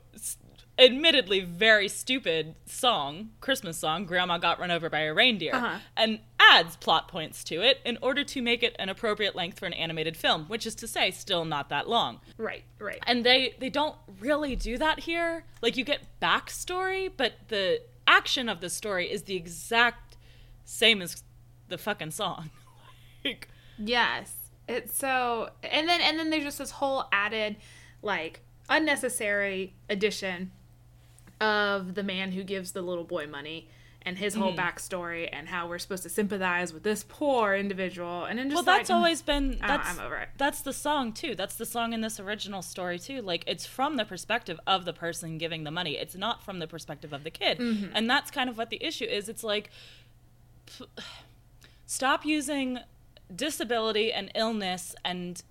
admittedly 0.78 1.40
very 1.42 1.88
stupid 1.88 2.56
song, 2.66 3.30
Christmas 3.40 3.78
song, 3.78 4.06
"Grandma 4.06 4.38
Got 4.38 4.60
Run 4.60 4.72
Over 4.72 4.90
by 4.90 5.02
a 5.02 5.14
Reindeer," 5.14 5.56
Uh-huh. 5.56 5.80
and 5.96 6.20
adds 6.40 6.76
plot 6.78 7.08
points 7.08 7.44
to 7.46 7.62
it 7.62 7.80
in 7.86 7.98
order 8.02 8.24
to 8.24 8.42
make 8.42 8.62
it 8.64 8.76
an 8.78 8.90
appropriate 8.90 9.36
length 9.36 9.58
for 9.60 9.66
an 9.66 9.74
animated 9.74 10.16
film, 10.18 10.46
which 10.46 10.66
is 10.66 10.76
to 10.76 10.88
say, 10.88 11.12
still 11.12 11.44
not 11.46 11.70
that 11.70 11.88
long. 11.90 12.20
Right, 12.38 12.64
right. 12.80 13.02
And 13.08 13.26
they 13.26 13.56
they 13.60 13.70
don't 13.70 13.96
really 14.20 14.56
do 14.56 14.78
that 14.78 15.00
here. 15.02 15.44
Like 15.62 15.78
you 15.78 15.84
get 15.84 16.02
backstory, 16.22 17.10
but 17.16 17.34
the 17.48 17.82
action 18.08 18.48
of 18.50 18.60
the 18.62 18.70
story 18.70 19.10
is 19.12 19.24
the 19.24 19.36
exact 19.36 20.18
same 20.66 21.02
as 21.02 21.24
the 21.70 21.78
fucking 21.78 22.12
song. 22.12 22.50
like, 23.26 23.48
Yes. 23.78 24.36
It's 24.68 24.98
so 24.98 25.50
and 25.64 25.88
then 25.88 26.02
and 26.02 26.18
then 26.20 26.30
there's 26.32 26.44
just 26.44 26.58
this 26.58 26.72
whole 26.72 27.08
added 27.12 27.56
like 28.02 28.42
unnecessary 28.68 29.74
addition 29.90 30.52
of 31.42 31.96
the 31.96 32.04
man 32.04 32.32
who 32.32 32.44
gives 32.44 32.72
the 32.72 32.82
little 32.82 33.04
boy 33.04 33.28
money 33.28 33.70
and 34.06 34.20
his 34.20 34.36
whole 34.36 34.54
backstory 34.54 35.28
and 35.34 35.48
how 35.48 35.68
we're 35.68 35.80
supposed 35.80 36.04
to 36.04 36.10
sympathize 36.10 36.72
with 36.72 36.84
this 36.84 37.04
poor 37.08 37.56
individual 37.56 38.26
and 38.26 38.38
then 38.38 38.52
just 38.52 38.56
well, 38.56 38.76
that's 38.78 38.92
always 38.92 39.24
been 39.24 39.58
I- 39.62 39.68
that's 39.68 40.00
I'm 40.00 40.06
over 40.06 40.18
it. 40.18 40.30
That's 40.38 40.62
the 40.62 40.74
song 40.74 41.12
too. 41.12 41.34
That's 41.34 41.56
the 41.56 41.66
song 41.66 41.92
in 41.92 42.02
this 42.02 42.20
original 42.20 42.62
story 42.62 43.00
too. 43.00 43.22
Like 43.24 43.44
it's 43.48 43.66
from 43.66 43.98
the 43.98 44.06
perspective 44.06 44.60
of 44.68 44.86
the 44.86 44.94
person 44.94 45.40
giving 45.40 45.64
the 45.64 45.72
money. 45.72 45.98
It's 45.98 46.16
not 46.16 46.44
from 46.44 46.60
the 46.60 46.68
perspective 46.68 47.14
of 47.14 47.24
the 47.24 47.32
kid. 47.32 47.58
Mm-hmm. 47.58 47.94
And 47.96 48.08
that's 48.08 48.30
kind 48.30 48.48
of 48.48 48.58
what 48.60 48.70
the 48.70 48.84
issue 48.86 49.06
is. 49.06 49.28
It's 49.28 49.44
like 49.44 49.72
p- 50.68 50.86
stop 51.88 52.26
using 52.26 52.80
disability 53.36 54.14
and 54.14 54.32
illness 54.36 54.96
and 55.04 55.42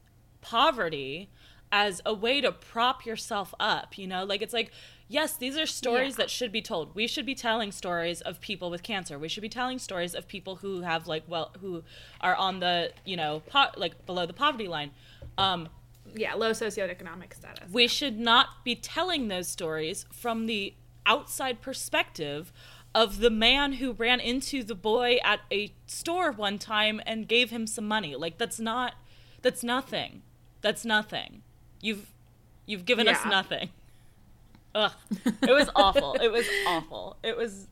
poverty 0.40 1.28
as 1.72 2.00
a 2.06 2.14
way 2.14 2.40
to 2.40 2.52
prop 2.52 3.04
yourself 3.04 3.52
up, 3.58 3.98
you 3.98 4.06
know? 4.06 4.22
Like 4.22 4.42
it's 4.42 4.54
like 4.54 4.70
yes, 5.08 5.36
these 5.36 5.56
are 5.56 5.66
stories 5.66 6.12
Yeah. 6.14 6.24
that 6.24 6.30
should 6.30 6.52
be 6.52 6.62
told. 6.62 6.94
We 6.94 7.06
should 7.06 7.26
be 7.26 7.34
telling 7.34 7.72
stories 7.72 8.20
of 8.20 8.40
people 8.40 8.70
with 8.70 8.82
cancer. 8.82 9.18
We 9.18 9.28
should 9.28 9.42
be 9.42 9.48
telling 9.48 9.78
stories 9.78 10.14
of 10.14 10.26
people 10.28 10.56
who 10.56 10.80
have 10.82 11.06
like 11.06 11.24
well 11.28 11.52
who 11.60 11.82
are 12.20 12.34
on 12.36 12.60
the, 12.60 12.92
you 13.04 13.16
know, 13.16 13.42
po- 13.46 13.70
like 13.76 14.06
below 14.06 14.26
the 14.26 14.32
poverty 14.32 14.68
line. 14.68 14.90
Um 15.38 15.68
yeah, 16.14 16.34
low 16.34 16.50
socioeconomic 16.50 17.34
status. 17.34 17.70
we 17.72 17.88
should 17.88 18.18
not 18.18 18.62
be 18.64 18.74
telling 18.76 19.28
those 19.28 19.48
stories 19.48 20.04
from 20.12 20.46
the 20.46 20.74
outside 21.06 21.60
perspective 21.60 22.52
of 22.94 23.18
the 23.18 23.30
man 23.30 23.74
who 23.74 23.92
ran 23.92 24.20
into 24.20 24.62
the 24.62 24.74
boy 24.74 25.18
at 25.24 25.40
a 25.50 25.72
store 25.86 26.30
one 26.30 26.58
time 26.58 27.00
and 27.06 27.26
gave 27.26 27.50
him 27.50 27.66
some 27.66 27.88
money. 27.88 28.14
Like 28.14 28.38
that's 28.38 28.60
not 28.60 28.94
that's 29.42 29.64
nothing. 29.64 30.22
That's 30.60 30.84
nothing. 30.84 31.42
You've 31.80 32.12
you've 32.66 32.84
given 32.86 33.08
us 33.08 33.24
nothing. 33.26 33.70
Ugh. 34.74 34.92
It 35.24 35.52
was 35.52 35.70
awful. 35.74 36.14
it 36.14 36.30
was 36.30 36.46
awful. 36.66 37.16
It 37.22 37.36
was 37.36 37.66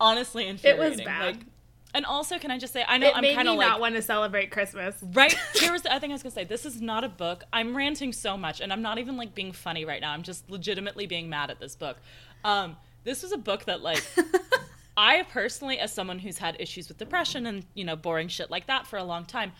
honestly 0.00 0.46
infuriating. 0.46 0.84
It 0.84 0.90
was 0.90 1.00
bad. 1.00 1.36
Like 1.36 1.46
and 1.94 2.04
also 2.04 2.38
can 2.38 2.50
I 2.50 2.58
just 2.58 2.72
say 2.72 2.84
I 2.86 2.98
know 2.98 3.08
it 3.08 3.16
I'm 3.16 3.24
kind 3.34 3.48
of 3.48 3.56
like 3.56 3.68
not 3.68 3.80
want 3.80 3.94
to 3.94 4.02
celebrate 4.02 4.50
Christmas. 4.50 4.96
Right. 5.02 5.32
Here 5.54 5.72
was 5.72 5.82
the 5.82 5.90
other 5.90 6.00
thing 6.00 6.10
I 6.10 6.14
was 6.14 6.22
gonna 6.22 6.34
say. 6.34 6.44
This 6.44 6.66
is 6.66 6.80
not 6.80 7.04
a 7.04 7.08
book. 7.08 7.44
I'm 7.52 7.76
ranting 7.76 8.12
so 8.12 8.36
much, 8.36 8.60
and 8.60 8.72
I'm 8.72 8.82
not 8.82 8.98
even 8.98 9.16
like 9.16 9.34
being 9.34 9.52
funny 9.52 9.84
right 9.84 10.00
now. 10.00 10.12
I'm 10.12 10.22
just 10.22 10.50
legitimately 10.50 11.06
being 11.06 11.28
mad 11.28 11.50
at 11.50 11.60
this 11.60 11.74
book. 11.74 11.96
Um, 12.44 12.76
this 13.04 13.22
was 13.22 13.32
a 13.32 13.38
book 13.38 13.64
that 13.64 13.80
like 13.80 14.04
I 14.96 15.22
personally, 15.24 15.78
as 15.78 15.92
someone 15.92 16.18
who's 16.18 16.38
had 16.38 16.56
issues 16.60 16.88
with 16.88 16.98
depression 16.98 17.46
and 17.46 17.64
you 17.74 17.84
know 17.84 17.96
boring 17.96 18.28
shit 18.28 18.50
like 18.50 18.66
that 18.66 18.86
for 18.86 18.98
a 18.98 19.04
long 19.04 19.24
time, 19.24 19.52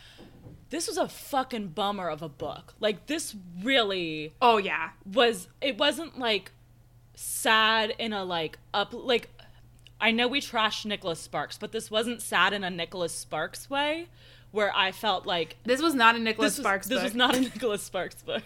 this 0.70 0.86
was 0.86 0.96
a 0.98 1.08
fucking 1.08 1.68
bummer 1.68 2.08
of 2.08 2.22
a 2.22 2.28
book. 2.28 2.74
Like 2.80 3.06
this 3.06 3.34
really 3.62 4.32
Oh 4.40 4.58
yeah. 4.58 4.90
was. 5.10 5.48
It 5.60 5.78
wasn't 5.78 6.18
like 6.18 6.52
sad 7.14 7.94
in 7.98 8.12
a 8.12 8.24
like 8.24 8.58
up 8.74 8.90
like. 8.92 9.28
I 10.00 10.12
know 10.12 10.28
we 10.28 10.40
trashed 10.40 10.84
Nicholas 10.84 11.18
Sparks, 11.18 11.58
but 11.58 11.72
this 11.72 11.90
wasn't 11.90 12.22
sad 12.22 12.52
in 12.52 12.62
a 12.62 12.70
Nicholas 12.70 13.12
Sparks 13.12 13.68
way, 13.68 14.06
where 14.52 14.72
I 14.72 14.92
felt 14.92 15.26
like 15.26 15.56
This 15.64 15.82
was 15.82 15.92
not 15.94 16.14
a 16.14 16.20
Nicholas 16.20 16.52
this 16.52 16.58
was, 16.58 16.64
Sparks 16.64 16.86
this 16.86 16.98
book. 16.98 17.04
was 17.04 17.14
not 17.16 17.34
a 17.34 17.40
Nicholas 17.52 17.82
Sparks 17.82 18.22
book, 18.22 18.44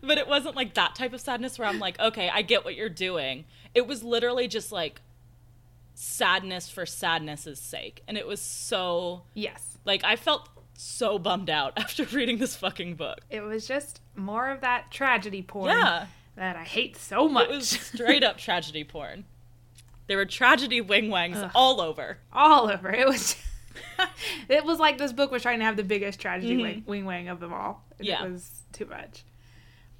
but 0.00 0.16
it 0.18 0.28
wasn't 0.28 0.54
like 0.54 0.74
that 0.74 0.94
type 0.94 1.12
of 1.12 1.20
sadness 1.20 1.58
where 1.58 1.66
I'm 1.66 1.80
like, 1.80 1.98
okay, 1.98 2.30
I 2.32 2.42
get 2.42 2.64
what 2.64 2.76
you're 2.76 2.88
doing. 2.88 3.46
It 3.74 3.88
was 3.88 4.04
literally 4.04 4.46
just 4.46 4.70
like 4.70 5.00
sadness 5.94 6.70
for 6.70 6.86
sadness's 6.86 7.58
sake, 7.58 8.02
and 8.06 8.16
it 8.16 8.26
was 8.26 8.40
so 8.40 9.22
yes. 9.34 9.78
like 9.84 10.04
I 10.04 10.14
felt 10.16 10.48
so 10.82 11.18
bummed 11.18 11.48
out 11.50 11.72
after 11.76 12.04
reading 12.04 12.38
this 12.38 12.56
fucking 12.56 12.94
book. 12.96 13.18
It 13.30 13.40
was 13.40 13.66
just 13.66 14.00
more 14.16 14.50
of 14.50 14.60
that 14.62 14.90
tragedy 14.90 15.42
porn 15.42 15.68
Yeah, 15.70 16.06
that 16.36 16.56
I 16.56 16.64
hate 16.64 16.96
so 16.96 17.28
much. 17.28 17.48
it 17.48 17.50
was 17.54 17.68
straight 17.94 18.24
up 18.24 18.36
tragedy 18.38 18.84
porn. 18.84 19.24
There 20.08 20.16
were 20.16 20.26
tragedy 20.26 20.80
wing 20.80 21.10
wangs 21.10 21.38
all 21.54 21.80
over. 21.80 22.18
all 22.32 22.68
over. 22.70 22.90
It 22.90 23.06
was 23.06 23.36
it 24.48 24.64
was 24.64 24.78
like 24.78 24.98
this 24.98 25.12
book 25.12 25.30
was 25.30 25.42
trying 25.42 25.60
to 25.60 25.64
have 25.64 25.76
the 25.76 25.84
biggest 25.84 26.20
tragedy 26.20 26.56
wing, 26.60 26.82
wing 26.86 27.04
wang 27.04 27.28
of 27.28 27.40
them 27.40 27.52
all. 27.52 27.84
And 27.98 28.08
Mm-hmm. 28.08 28.22
Yeah. 28.22 28.24
It 28.26 28.32
was 28.32 28.62
too 28.72 28.86
much. 28.86 29.24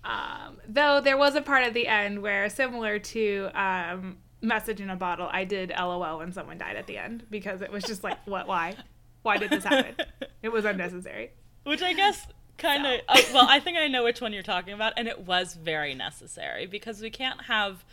Um, 0.04 0.58
though 0.68 1.00
there 1.00 1.16
was 1.16 1.36
a 1.36 1.40
part 1.42 1.62
at 1.62 1.72
the 1.74 1.86
end 1.86 2.20
where, 2.20 2.48
similar 2.50 2.98
to 2.98 3.48
um, 3.54 4.18
Message 4.40 4.80
in 4.80 4.90
a 4.90 4.96
Bottle, 4.96 5.28
I 5.30 5.44
did 5.44 5.72
LOL 5.78 6.18
when 6.18 6.32
someone 6.32 6.58
died 6.58 6.74
at 6.76 6.88
the 6.88 6.98
end 6.98 7.24
because 7.30 7.62
it 7.62 7.70
was 7.70 7.84
just 7.84 8.02
like, 8.02 8.18
what, 8.26 8.48
why? 8.48 8.74
Why 9.22 9.36
did 9.38 9.50
this 9.50 9.64
happen? 9.64 9.94
It 10.42 10.50
was 10.50 10.64
unnecessary. 10.64 11.30
Which 11.62 11.82
I 11.82 11.92
guess 11.92 12.26
kind 12.58 12.84
of 12.84 13.00
well, 13.32 13.46
I 13.48 13.60
think 13.60 13.78
I 13.78 13.86
know 13.86 14.02
which 14.02 14.20
one 14.20 14.32
you're 14.32 14.42
talking 14.42 14.74
about, 14.74 14.94
and 14.96 15.06
it 15.06 15.20
was 15.20 15.54
very 15.54 15.94
necessary 15.94 16.66
because 16.66 17.00
we 17.00 17.10
can't 17.10 17.42
have 17.42 17.84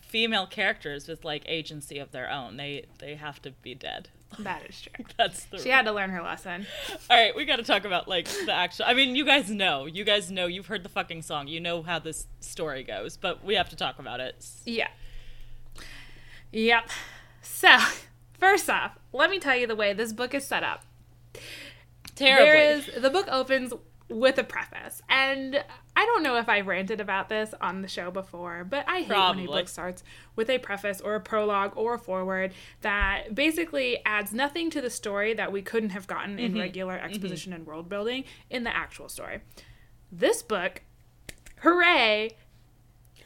female 0.00 0.46
characters 0.46 1.08
with 1.08 1.24
like 1.24 1.42
agency 1.46 1.98
of 1.98 2.12
their 2.12 2.30
own. 2.30 2.56
They 2.56 2.84
they 3.00 3.16
have 3.16 3.42
to 3.42 3.50
be 3.50 3.74
dead. 3.74 4.08
That 4.38 4.62
is 4.68 4.80
true. 4.80 5.04
That's 5.18 5.44
the. 5.46 5.58
She 5.58 5.70
had 5.70 5.86
to 5.86 5.92
learn 5.92 6.10
her 6.10 6.22
lesson. 6.22 6.64
All 7.10 7.16
right, 7.16 7.34
we 7.34 7.44
got 7.44 7.56
to 7.56 7.64
talk 7.64 7.84
about 7.84 8.06
like 8.06 8.28
the 8.28 8.52
actual. 8.52 8.84
I 8.86 8.94
mean, 8.94 9.16
you 9.16 9.24
guys 9.24 9.50
know, 9.50 9.86
you 9.86 10.04
guys 10.04 10.30
know, 10.30 10.46
you've 10.46 10.66
heard 10.66 10.84
the 10.84 10.88
fucking 10.88 11.22
song, 11.22 11.48
you 11.48 11.58
know 11.58 11.82
how 11.82 11.98
this 11.98 12.28
story 12.38 12.84
goes, 12.84 13.16
but 13.16 13.44
we 13.44 13.56
have 13.56 13.68
to 13.70 13.76
talk 13.76 13.98
about 13.98 14.20
it. 14.20 14.46
Yeah. 14.64 14.86
Yep. 16.52 16.90
So, 17.42 17.76
first 18.40 18.68
off, 18.68 18.98
let 19.12 19.30
me 19.30 19.38
tell 19.38 19.56
you 19.56 19.66
the 19.66 19.76
way 19.76 19.92
this 19.92 20.12
book 20.12 20.34
is 20.34 20.46
set 20.46 20.64
up. 20.64 20.84
Terribly. 22.16 22.44
There 22.44 22.72
is 22.72 23.02
the 23.02 23.10
book 23.10 23.28
opens 23.30 23.72
with 24.08 24.38
a 24.38 24.44
preface, 24.44 25.00
and 25.08 25.62
I 25.94 26.04
don't 26.04 26.22
know 26.22 26.36
if 26.36 26.48
I 26.48 26.60
ranted 26.60 27.00
about 27.00 27.28
this 27.28 27.54
on 27.60 27.82
the 27.82 27.88
show 27.88 28.10
before, 28.10 28.64
but 28.64 28.84
I 28.88 29.02
hate 29.02 29.36
when 29.36 29.40
a 29.40 29.46
book 29.46 29.68
starts 29.68 30.02
with 30.34 30.50
a 30.50 30.58
preface 30.58 31.00
or 31.00 31.14
a 31.14 31.20
prologue 31.20 31.72
or 31.76 31.94
a 31.94 31.98
foreword 31.98 32.52
that 32.80 33.34
basically 33.34 34.04
adds 34.04 34.32
nothing 34.32 34.70
to 34.70 34.80
the 34.80 34.90
story 34.90 35.34
that 35.34 35.52
we 35.52 35.62
couldn't 35.62 35.90
have 35.90 36.06
gotten 36.06 36.38
in 36.38 36.52
mm-hmm. 36.52 36.60
regular 36.60 36.96
mm-hmm. 36.96 37.06
exposition 37.06 37.52
and 37.52 37.66
world 37.66 37.88
building 37.88 38.24
in 38.48 38.64
the 38.64 38.74
actual 38.74 39.08
story. 39.08 39.40
This 40.10 40.42
book, 40.42 40.82
hooray, 41.60 42.36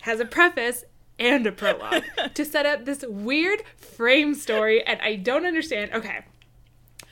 has 0.02 0.20
a 0.20 0.26
preface 0.26 0.84
and 1.18 1.46
a 1.46 1.52
prologue 1.52 2.02
to 2.34 2.44
set 2.44 2.66
up 2.66 2.84
this 2.84 3.04
weird 3.08 3.62
frame 3.76 4.34
story, 4.34 4.82
and 4.84 5.00
I 5.00 5.16
don't 5.16 5.46
understand. 5.46 5.92
Okay. 5.92 6.24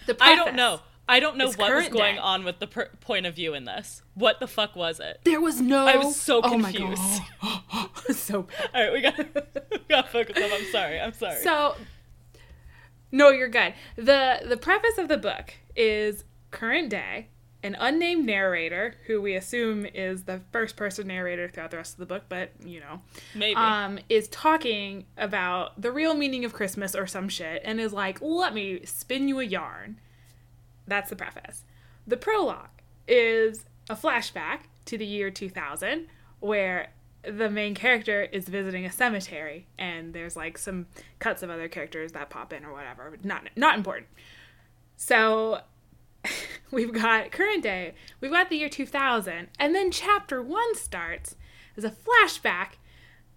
The 0.06 0.16
I 0.20 0.34
don't 0.34 0.54
know. 0.56 0.80
I 1.08 1.20
don't 1.20 1.36
know 1.36 1.50
what 1.50 1.74
was 1.74 1.88
going 1.88 2.14
day. 2.14 2.20
on 2.20 2.44
with 2.44 2.58
the 2.58 2.66
per- 2.66 2.88
point 3.00 3.26
of 3.26 3.34
view 3.34 3.54
in 3.54 3.64
this. 3.64 4.02
What 4.14 4.40
the 4.40 4.46
fuck 4.46 4.74
was 4.76 4.98
it? 5.00 5.20
There 5.24 5.40
was 5.40 5.60
no. 5.60 5.86
I 5.86 5.96
was 5.96 6.16
so 6.16 6.40
Oh 6.42 6.48
confused. 6.50 7.20
God. 7.42 7.60
so 8.14 8.42
bad. 8.42 8.70
All 8.74 8.82
right, 8.82 8.92
we 8.92 9.00
got 9.00 9.18
we 9.70 9.78
got 9.88 10.08
focus 10.08 10.36
up. 10.42 10.50
I'm 10.52 10.64
sorry. 10.72 11.00
I'm 11.00 11.12
sorry. 11.12 11.42
So, 11.42 11.76
no, 13.10 13.30
you're 13.30 13.48
good. 13.48 13.74
the 13.96 14.40
The 14.48 14.56
preface 14.56 14.96
of 14.98 15.08
the 15.08 15.18
book 15.18 15.54
is 15.76 16.24
current 16.50 16.88
day. 16.90 17.28
An 17.64 17.76
unnamed 17.78 18.26
narrator, 18.26 18.96
who 19.06 19.22
we 19.22 19.36
assume 19.36 19.86
is 19.86 20.24
the 20.24 20.40
first 20.50 20.74
person 20.74 21.06
narrator 21.06 21.48
throughout 21.48 21.70
the 21.70 21.76
rest 21.76 21.92
of 21.94 21.98
the 21.98 22.06
book, 22.06 22.24
but 22.28 22.50
you 22.64 22.80
know, 22.80 23.00
Maybe. 23.36 23.54
um, 23.54 23.98
is 24.08 24.26
talking 24.28 25.04
about 25.16 25.80
the 25.80 25.92
real 25.92 26.14
meaning 26.14 26.44
of 26.44 26.52
Christmas 26.52 26.94
or 26.96 27.06
some 27.06 27.28
shit, 27.28 27.62
and 27.64 27.80
is 27.80 27.92
like, 27.92 28.18
"Let 28.20 28.52
me 28.52 28.84
spin 28.84 29.28
you 29.28 29.38
a 29.38 29.44
yarn." 29.44 30.00
That's 30.88 31.10
the 31.10 31.16
preface. 31.16 31.64
The 32.06 32.16
prologue 32.16 32.68
is 33.06 33.64
a 33.88 33.94
flashback 33.94 34.62
to 34.86 34.98
the 34.98 35.06
year 35.06 35.30
2000, 35.30 36.08
where 36.40 36.92
the 37.22 37.48
main 37.48 37.76
character 37.76 38.22
is 38.22 38.48
visiting 38.48 38.84
a 38.84 38.90
cemetery, 38.90 39.68
and 39.78 40.12
there's 40.12 40.34
like 40.34 40.58
some 40.58 40.86
cuts 41.20 41.44
of 41.44 41.50
other 41.50 41.68
characters 41.68 42.10
that 42.12 42.30
pop 42.30 42.52
in 42.52 42.64
or 42.64 42.72
whatever. 42.72 43.08
but 43.12 43.24
Not 43.24 43.48
not 43.54 43.76
important. 43.76 44.08
So 44.96 45.60
we've 46.70 46.92
got 46.92 47.30
current 47.32 47.62
day, 47.62 47.94
we've 48.20 48.30
got 48.30 48.50
the 48.50 48.56
year 48.56 48.68
2000, 48.68 49.48
and 49.58 49.74
then 49.74 49.90
chapter 49.90 50.42
one 50.42 50.74
starts 50.74 51.36
as 51.76 51.84
a 51.84 51.90
flashback 51.90 52.72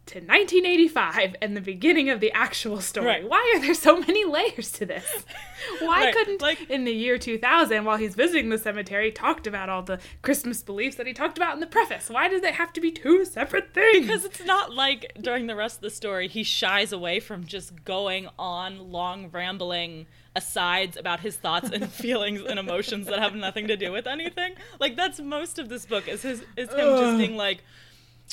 to 0.08 0.20
1985 0.20 1.36
and 1.42 1.58
the 1.58 1.62
beginning 1.62 2.10
of 2.10 2.20
the 2.20 2.32
actual 2.32 2.80
story. 2.80 3.08
Right. 3.08 3.28
Why 3.30 3.54
are 3.56 3.60
there 3.60 3.74
so 3.74 4.00
many 4.00 4.24
layers 4.24 4.72
to 4.74 4.86
this? 4.86 5.26
Why 5.80 6.06
Right, 6.06 6.14
couldn't 6.14 6.42
like- 6.42 6.70
in 6.70 6.84
the 6.86 6.92
year 6.92 7.18
2000 7.18 7.86
while 7.86 7.98
he's 7.98 8.14
visiting 8.14 8.50
the 8.50 8.58
cemetery 8.60 9.12
talked 9.12 9.48
about 9.48 9.68
all 9.70 9.82
the 9.82 10.00
Christmas 10.22 10.62
beliefs 10.62 10.96
that 10.98 11.08
he 11.08 11.14
talked 11.14 11.38
about 11.38 11.56
in 11.56 11.60
the 11.60 11.66
preface? 11.68 12.10
Why 12.10 12.28
does 12.28 12.44
it 12.44 12.54
have 12.54 12.72
to 12.74 12.82
be 12.82 12.92
two 12.92 13.26
separate 13.26 13.74
things? 13.74 14.06
Because 14.06 14.26
it's 14.26 14.46
not 14.46 14.74
like 14.74 15.12
during 15.20 15.48
the 15.48 15.56
rest 15.56 15.78
of 15.78 15.82
the 15.82 15.90
story 15.90 16.28
he 16.28 16.44
shies 16.44 16.92
away 16.92 17.20
from 17.20 17.46
just 17.46 17.84
going 17.84 18.28
on 18.38 18.92
long 18.92 19.30
rambling 19.32 20.06
asides 20.36 20.98
about 20.98 21.22
his 21.22 21.38
thoughts 21.38 21.70
and 21.72 21.90
feelings 21.92 22.42
and 22.42 22.60
emotions 22.60 23.08
that 23.08 23.20
have 23.20 23.34
nothing 23.34 23.68
to 23.70 23.78
do 23.78 23.92
with 23.92 24.06
anything. 24.06 24.54
Like 24.80 24.96
that's 24.98 25.20
most 25.20 25.58
of 25.58 25.70
this 25.70 25.86
book 25.86 26.08
is 26.08 26.22
his 26.22 26.44
is 26.58 26.70
him 26.70 26.78
just 27.00 27.18
being 27.18 27.38
like, 27.38 27.64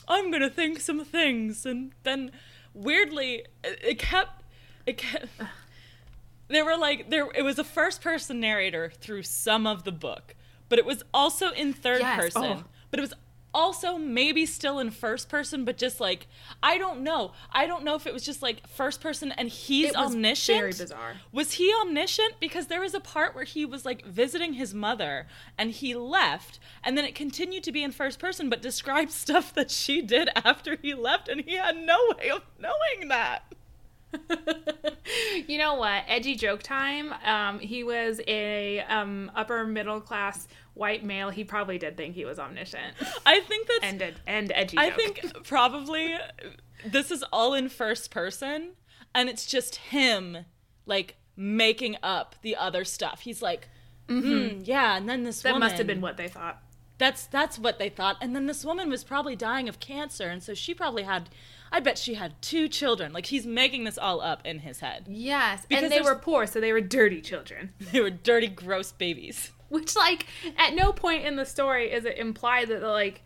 I'm 0.08 0.30
gonna 0.30 0.50
think 0.50 0.80
some 0.80 1.04
things, 1.04 1.64
and 1.66 1.92
then 2.02 2.32
weirdly 2.75 3.44
it, 3.62 3.78
it 3.82 3.99
kept 3.99 4.42
it 4.87 4.99
kept. 4.99 5.26
There 6.49 6.64
were 6.64 6.76
like 6.76 7.08
there 7.11 7.28
it 7.34 7.42
was 7.42 7.58
a 7.58 7.64
first 7.64 8.02
person 8.02 8.40
narrator 8.40 8.90
through 8.90 9.22
some 9.22 9.66
of 9.66 9.84
the 9.84 9.92
book, 9.92 10.34
but 10.68 10.78
it 10.78 10.84
was 10.84 11.02
also 11.14 11.50
in 11.52 11.72
third 11.72 12.00
Yes, 12.00 12.18
oh. 12.18 12.22
person. 12.22 12.42
oh. 12.44 12.64
But 12.90 12.99
it 13.00 13.02
was 13.02 13.14
also 13.54 13.99
maybe 13.99 14.47
still 14.47 14.78
in 14.78 14.90
first 14.90 15.28
person, 15.28 15.64
but 15.64 15.76
just 15.76 16.00
like 16.00 16.26
I 16.62 16.78
don't 16.78 17.02
know. 17.02 17.32
I 17.52 17.66
don't 17.66 17.85
know 17.85 17.94
if 17.94 18.06
it 18.06 18.12
was 18.12 18.25
just 18.25 18.42
like 18.42 18.66
first 18.66 19.00
person 19.00 19.32
and 19.32 19.49
he's 19.49 19.90
It 19.90 19.97
was 19.97 20.14
omniscient. 20.14 20.59
very 20.59 20.71
bizarre. 20.73 21.14
Was 21.32 21.52
he 21.54 21.73
omniscient? 21.82 22.35
Because 22.40 22.66
there 22.66 22.80
was 22.80 22.94
a 22.94 23.00
part 23.00 23.35
where 23.35 23.44
he 23.44 23.64
was 23.64 23.85
like 23.85 24.04
visiting 24.04 24.54
his 24.54 24.73
mother 24.75 25.26
and 25.59 25.71
he 25.71 25.94
left, 25.94 26.59
and 26.82 26.97
then 26.97 27.04
it 27.04 27.14
continued 27.14 27.64
to 27.64 27.73
be 27.73 27.82
in 27.82 27.92
first 27.92 28.18
person, 28.18 28.49
but 28.49 28.62
described 28.62 29.11
stuff 29.25 29.52
that 29.54 29.71
she 29.71 30.02
did 30.02 30.28
after 30.44 30.76
he 30.80 30.94
left, 30.94 31.28
and 31.28 31.42
he 31.42 31.56
had 31.56 31.76
no 31.76 31.99
way 32.18 32.30
of 32.30 32.42
knowing 32.59 33.09
that. 33.09 33.44
you 35.49 35.59
know 35.59 35.75
what? 35.75 36.04
Edgy 36.06 36.35
joke 36.35 36.62
time. 36.62 37.14
Um, 37.25 37.59
he 37.59 37.82
was 37.85 38.21
a 38.26 38.80
um, 38.80 39.30
upper 39.35 39.64
middle 39.64 40.00
class 40.00 40.49
white 40.74 41.04
male. 41.04 41.30
He 41.30 41.44
probably 41.44 41.78
did 41.78 41.96
think 41.96 42.14
he 42.14 42.24
was 42.24 42.38
omniscient. 42.38 42.94
I 43.26 43.40
think 43.40 43.68
that's 43.68 43.84
And 43.84 44.02
ed- 44.02 44.20
and 44.26 44.52
edgy. 44.54 44.78
I 44.78 44.90
joke. 44.90 44.98
think 44.98 45.46
probably 45.46 46.16
this 46.84 47.10
is 47.10 47.22
all 47.32 47.54
in 47.54 47.68
first 47.68 48.10
person 48.10 48.72
and 49.14 49.28
it's 49.28 49.46
just 49.46 49.76
him 49.76 50.38
like 50.86 51.16
making 51.36 51.96
up 52.02 52.36
the 52.42 52.56
other 52.56 52.84
stuff. 52.84 53.20
He's 53.20 53.42
like, 53.42 53.68
mm, 54.08 54.66
yeah, 54.66 54.96
and 54.96 55.08
then 55.08 55.24
this 55.24 55.42
that 55.42 55.52
woman 55.52 55.68
must 55.68 55.78
have 55.78 55.86
been 55.86 56.00
what 56.00 56.16
they 56.16 56.28
thought. 56.28 56.62
That's 56.98 57.26
that's 57.26 57.58
what 57.58 57.78
they 57.78 57.88
thought. 57.88 58.16
And 58.20 58.34
then 58.34 58.46
this 58.46 58.64
woman 58.64 58.88
was 58.88 59.02
probably 59.04 59.34
dying 59.36 59.68
of 59.68 59.80
cancer 59.80 60.28
and 60.28 60.42
so 60.42 60.54
she 60.54 60.74
probably 60.74 61.02
had 61.02 61.28
I 61.74 61.80
bet 61.80 61.96
she 61.98 62.14
had 62.14 62.40
two 62.42 62.68
children. 62.68 63.12
Like 63.12 63.26
he's 63.26 63.46
making 63.46 63.84
this 63.84 63.96
all 63.98 64.20
up 64.20 64.42
in 64.44 64.58
his 64.60 64.80
head. 64.80 65.06
Yes, 65.08 65.64
Because 65.66 65.84
and 65.84 65.92
they 65.92 66.02
were 66.02 66.14
poor, 66.16 66.46
so 66.46 66.60
they 66.60 66.72
were 66.72 66.82
dirty 66.82 67.20
children. 67.22 67.72
They 67.92 68.00
were 68.00 68.10
dirty 68.10 68.48
gross 68.48 68.92
babies. 68.92 69.50
Which, 69.72 69.96
like, 69.96 70.26
at 70.58 70.74
no 70.74 70.92
point 70.92 71.24
in 71.24 71.36
the 71.36 71.44
story 71.46 71.90
is 71.90 72.04
it 72.04 72.18
implied 72.18 72.68
that 72.68 72.82
like 72.82 73.22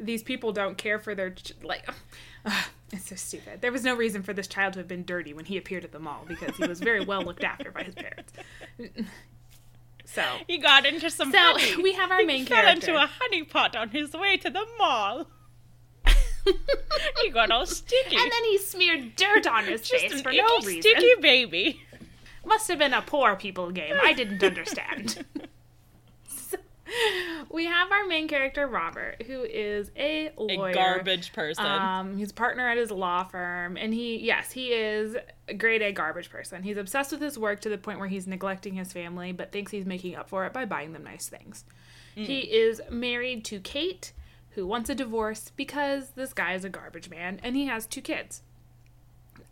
these 0.00 0.22
people 0.22 0.52
don't 0.52 0.76
care 0.78 0.98
for 0.98 1.14
their 1.14 1.30
ch- 1.30 1.52
like. 1.62 1.86
ugh, 2.46 2.64
it's 2.92 3.08
so 3.08 3.14
stupid. 3.14 3.60
There 3.60 3.70
was 3.72 3.84
no 3.84 3.94
reason 3.94 4.22
for 4.22 4.32
this 4.32 4.46
child 4.46 4.72
to 4.74 4.80
have 4.80 4.88
been 4.88 5.04
dirty 5.04 5.32
when 5.34 5.44
he 5.44 5.56
appeared 5.56 5.84
at 5.84 5.92
the 5.92 5.98
mall 5.98 6.24
because 6.26 6.56
he 6.56 6.66
was 6.66 6.80
very 6.80 7.04
well 7.04 7.22
looked 7.22 7.44
after 7.44 7.70
by 7.70 7.82
his 7.84 7.94
parents. 7.94 8.32
So 10.04 10.22
He 10.46 10.58
got 10.58 10.84
into 10.84 11.08
some 11.10 11.30
So, 11.32 11.38
honey. 11.38 11.82
we 11.82 11.94
have 11.94 12.10
our 12.10 12.18
he 12.20 12.26
main 12.26 12.44
fell 12.44 12.60
character. 12.62 12.90
into 12.90 13.02
a 13.02 13.06
honey 13.06 13.44
pot 13.44 13.74
on 13.74 13.88
his 13.90 14.12
way 14.12 14.36
to 14.38 14.50
the 14.50 14.66
mall. 14.78 15.28
he 17.22 17.30
got 17.30 17.50
all 17.50 17.64
sticky. 17.64 18.16
and 18.16 18.30
then 18.30 18.44
he 18.44 18.58
smeared 18.58 19.16
dirt 19.16 19.46
on 19.46 19.64
his 19.64 19.80
Just 19.88 20.08
face 20.08 20.20
for 20.20 20.32
no 20.32 20.46
reason. 20.58 20.82
sticky 20.82 21.14
baby. 21.20 21.80
Must 22.44 22.68
have 22.68 22.78
been 22.78 22.92
a 22.92 23.00
poor 23.00 23.36
people 23.36 23.70
game. 23.70 23.94
I 24.02 24.12
didn't 24.12 24.42
understand. 24.44 25.24
We 27.50 27.66
have 27.66 27.92
our 27.92 28.06
main 28.06 28.28
character 28.28 28.66
Robert, 28.66 29.22
who 29.26 29.42
is 29.42 29.90
a 29.96 30.28
A 30.28 30.32
lawyer. 30.40 30.72
garbage 30.72 31.32
person. 31.32 31.66
Um, 31.66 32.16
he's 32.16 32.30
a 32.30 32.34
partner 32.34 32.66
at 32.68 32.78
his 32.78 32.90
law 32.90 33.24
firm, 33.24 33.76
and 33.76 33.92
he, 33.92 34.16
yes, 34.18 34.52
he 34.52 34.68
is 34.68 35.16
a 35.48 35.54
grade 35.54 35.82
A 35.82 35.92
garbage 35.92 36.30
person. 36.30 36.62
He's 36.62 36.76
obsessed 36.78 37.12
with 37.12 37.20
his 37.20 37.38
work 37.38 37.60
to 37.62 37.68
the 37.68 37.76
point 37.76 37.98
where 37.98 38.08
he's 38.08 38.26
neglecting 38.26 38.74
his 38.74 38.92
family, 38.92 39.32
but 39.32 39.52
thinks 39.52 39.70
he's 39.72 39.84
making 39.84 40.14
up 40.16 40.28
for 40.30 40.46
it 40.46 40.52
by 40.54 40.64
buying 40.64 40.92
them 40.94 41.04
nice 41.04 41.28
things. 41.28 41.64
He 42.14 42.40
is 42.40 42.80
married 42.90 43.44
to 43.46 43.58
Kate, 43.60 44.12
who 44.50 44.66
wants 44.66 44.88
a 44.90 44.94
divorce 44.94 45.50
because 45.56 46.10
this 46.10 46.32
guy 46.32 46.54
is 46.54 46.64
a 46.64 46.68
garbage 46.70 47.08
man, 47.10 47.40
and 47.42 47.56
he 47.56 47.66
has 47.66 47.86
two 47.86 48.00
kids. 48.02 48.42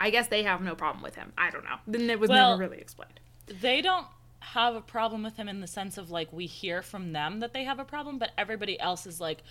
I 0.01 0.11
guess 0.11 0.29
they 0.29 0.43
have 0.45 0.63
no 0.63 0.75
problem 0.75 1.03
with 1.03 1.17
him. 1.17 1.33
I 1.37 1.51
don't 1.51 1.65
know. 1.65 1.77
Then 1.87 2.09
it 2.09 2.19
was 2.21 2.31
Well- 2.31 2.51
never 2.57 2.63
really 2.71 2.81
explained. 2.81 3.21
they 3.47 3.81
don't 3.83 4.07
have 4.41 4.75
a 4.75 4.81
problem 4.81 5.23
with 5.23 5.37
him 5.37 5.49
in 5.49 5.61
the 5.61 5.67
sense 5.67 5.97
of 5.99 6.11
like 6.11 6.33
we 6.33 6.47
hear 6.47 6.83
from 6.83 7.13
them 7.13 7.41
that 7.41 7.53
they 7.53 7.65
have 7.65 7.79
a 7.79 7.85
problem, 7.85 8.19
but 8.19 8.31
everybody 8.37 8.79
else 8.81 9.07
is 9.07 9.21
like, 9.21 9.43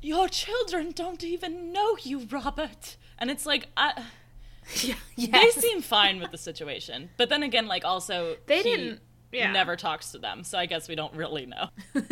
"Your 0.00 0.28
children 0.28 0.92
don't 0.92 1.24
even 1.24 1.72
know 1.72 1.96
you, 2.02 2.26
Robert," 2.30 2.96
and 3.18 3.30
it's 3.30 3.46
like, 3.46 3.66
I, 3.76 4.04
Yeah, 4.82 4.94
they 5.16 5.50
seem 5.50 5.80
fine 5.82 6.20
with 6.20 6.30
the 6.30 6.38
situation, 6.38 7.10
but 7.16 7.28
then 7.28 7.42
again, 7.42 7.66
like 7.66 7.84
also 7.84 8.36
They 8.46 8.58
he 8.58 8.62
didn't- 8.62 9.00
yeah. 9.32 9.50
never 9.50 9.76
talks 9.76 10.12
to 10.12 10.18
them, 10.18 10.44
so 10.44 10.58
I 10.58 10.66
guess 10.66 10.88
we 10.88 10.94
don't 10.94 11.14
really 11.14 11.46
know. 11.46 11.68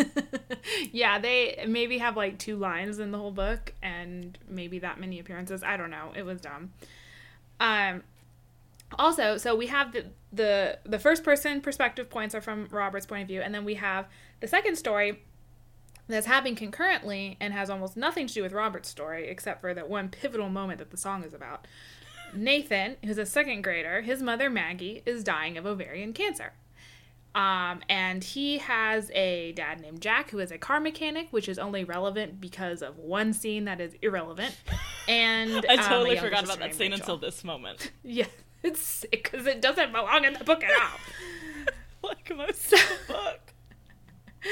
yeah, 0.93 1.19
they 1.19 1.65
maybe 1.69 1.99
have 1.99 2.17
like 2.17 2.39
two 2.39 2.57
lines 2.57 2.99
in 2.99 3.11
the 3.11 3.19
whole 3.19 3.31
book 3.31 3.75
and 3.83 4.39
maybe 4.49 4.79
that 4.81 4.99
many 4.99 5.19
appearances. 5.21 5.63
I 5.63 5.77
don't 5.77 5.91
know. 5.91 6.13
It 6.17 6.25
was 6.25 6.41
dumb. 6.41 6.73
Um 7.61 8.03
also, 8.99 9.37
so 9.37 9.55
we 9.55 9.67
have 9.69 9.93
the 9.93 10.07
the 10.33 10.79
the 10.85 10.99
first 10.99 11.25
person 11.25 11.61
perspective 11.61 12.09
points 12.09 12.35
are 12.35 12.41
from 12.41 12.69
Robert's 12.71 13.07
point 13.07 13.23
of 13.23 13.29
view 13.29 13.41
and 13.41 13.55
then 13.55 13.65
we 13.65 13.75
have 13.75 14.07
the 14.41 14.47
second 14.47 14.77
story 14.77 15.23
that's 16.07 16.27
happening 16.27 16.55
concurrently 16.55 17.37
and 17.41 17.53
has 17.53 17.71
almost 17.71 17.97
nothing 17.97 18.27
to 18.27 18.35
do 18.35 18.43
with 18.43 18.53
Robert's 18.53 18.89
story 18.89 19.29
except 19.29 19.61
for 19.61 19.75
that 19.75 19.89
one 19.89 20.09
pivotal 20.09 20.49
moment 20.49 20.79
that 20.79 20.91
the 20.91 20.97
song 20.97 21.25
is 21.25 21.35
about. 21.35 21.67
Nathan, 22.33 22.97
who's 23.05 23.19
a 23.19 23.27
second 23.27 23.63
grader, 23.63 24.03
his 24.03 24.23
mother 24.23 24.49
Maggie 24.49 25.03
is 25.05 25.25
dying 25.25 25.59
of 25.59 25.67
ovarian 25.67 26.13
cancer. 26.13 26.53
Um, 27.33 27.81
and 27.89 28.25
he 28.25 28.59
has 28.59 29.11
a 29.13 29.53
dad 29.53 29.81
named 29.81 30.01
Jack 30.01 30.31
who 30.31 30.41
is 30.41 30.51
a 30.51 30.59
car 30.59 30.81
mechanic, 30.81 31.29
which 31.31 31.49
is 31.49 31.61
only 31.61 31.85
relevant 31.85 32.41
because 32.41 32.83
of 32.83 32.99
one 32.99 33.33
scene 33.33 33.67
that 33.67 33.81
is 33.81 33.95
irrelevant. 34.03 34.57
And 35.09 35.67
I 35.69 35.75
um, 35.75 35.89
totally 35.89 36.15
younger 36.15 36.29
forgot 36.29 36.45
about 36.45 36.61
that 36.61 36.73
scene 36.73 36.93
Rachel. 36.93 37.03
until 37.03 37.17
this 37.17 37.43
moment. 37.43 37.91
Yeah, 38.05 38.27
it's 38.63 38.81
sick 38.81 39.31
because 39.31 39.47
it 39.47 39.61
doesn't 39.61 39.93
belong 39.93 40.25
in 40.25 40.35
the 40.35 40.45
book 40.45 40.63
at 40.65 40.71
all. 40.81 40.99
like 42.09 42.35
most 42.37 42.73
of 42.73 42.81
the 43.07 43.13
book. 43.13 43.53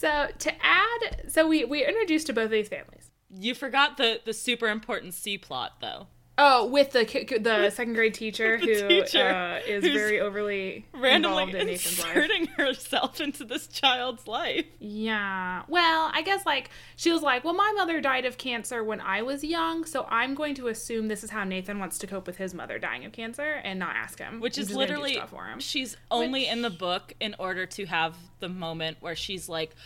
So 0.00 0.28
to 0.38 0.52
add, 0.64 1.30
so 1.30 1.46
we 1.46 1.62
we 1.66 1.84
introduced 1.86 2.26
to 2.28 2.32
both 2.32 2.46
of 2.46 2.50
these 2.52 2.68
families. 2.68 3.10
You 3.28 3.54
forgot 3.54 3.98
the 3.98 4.18
the 4.24 4.32
super 4.32 4.68
important 4.68 5.12
C 5.12 5.36
plot 5.36 5.74
though. 5.82 6.06
Oh, 6.42 6.66
with 6.68 6.92
the 6.92 7.04
the 7.38 7.68
second 7.68 7.92
grade 7.92 8.14
teacher 8.14 8.56
who 8.56 8.88
teacher 8.88 9.28
uh, 9.28 9.60
is 9.66 9.84
very 9.84 10.20
overly 10.20 10.86
Randomly 10.94 11.50
in 11.50 11.68
inserting 11.68 12.46
herself 12.46 13.20
into 13.20 13.44
this 13.44 13.66
child's 13.66 14.26
life. 14.26 14.64
Yeah. 14.78 15.64
Well, 15.68 16.10
I 16.14 16.22
guess 16.22 16.46
like 16.46 16.70
she 16.96 17.12
was 17.12 17.20
like, 17.20 17.44
"Well, 17.44 17.52
my 17.52 17.70
mother 17.76 18.00
died 18.00 18.24
of 18.24 18.38
cancer 18.38 18.82
when 18.82 19.02
I 19.02 19.20
was 19.20 19.44
young, 19.44 19.84
so 19.84 20.06
I'm 20.08 20.34
going 20.34 20.54
to 20.54 20.68
assume 20.68 21.08
this 21.08 21.22
is 21.22 21.28
how 21.28 21.44
Nathan 21.44 21.78
wants 21.78 21.98
to 21.98 22.06
cope 22.06 22.26
with 22.26 22.38
his 22.38 22.54
mother 22.54 22.78
dying 22.78 23.04
of 23.04 23.12
cancer 23.12 23.60
and 23.62 23.78
not 23.78 23.94
ask 23.94 24.18
him." 24.18 24.40
Which 24.40 24.56
I'm 24.56 24.62
is 24.62 24.68
just 24.68 24.78
gonna 24.78 24.86
do 24.86 24.92
literally 24.94 25.14
stuff 25.16 25.28
for 25.30 25.44
him. 25.44 25.60
she's 25.60 25.98
only 26.10 26.48
in 26.48 26.62
the 26.62 26.70
book 26.70 27.12
in 27.20 27.36
order 27.38 27.66
to 27.66 27.84
have 27.84 28.16
the 28.38 28.48
moment 28.48 28.96
where 29.00 29.14
she's 29.14 29.46
like 29.46 29.76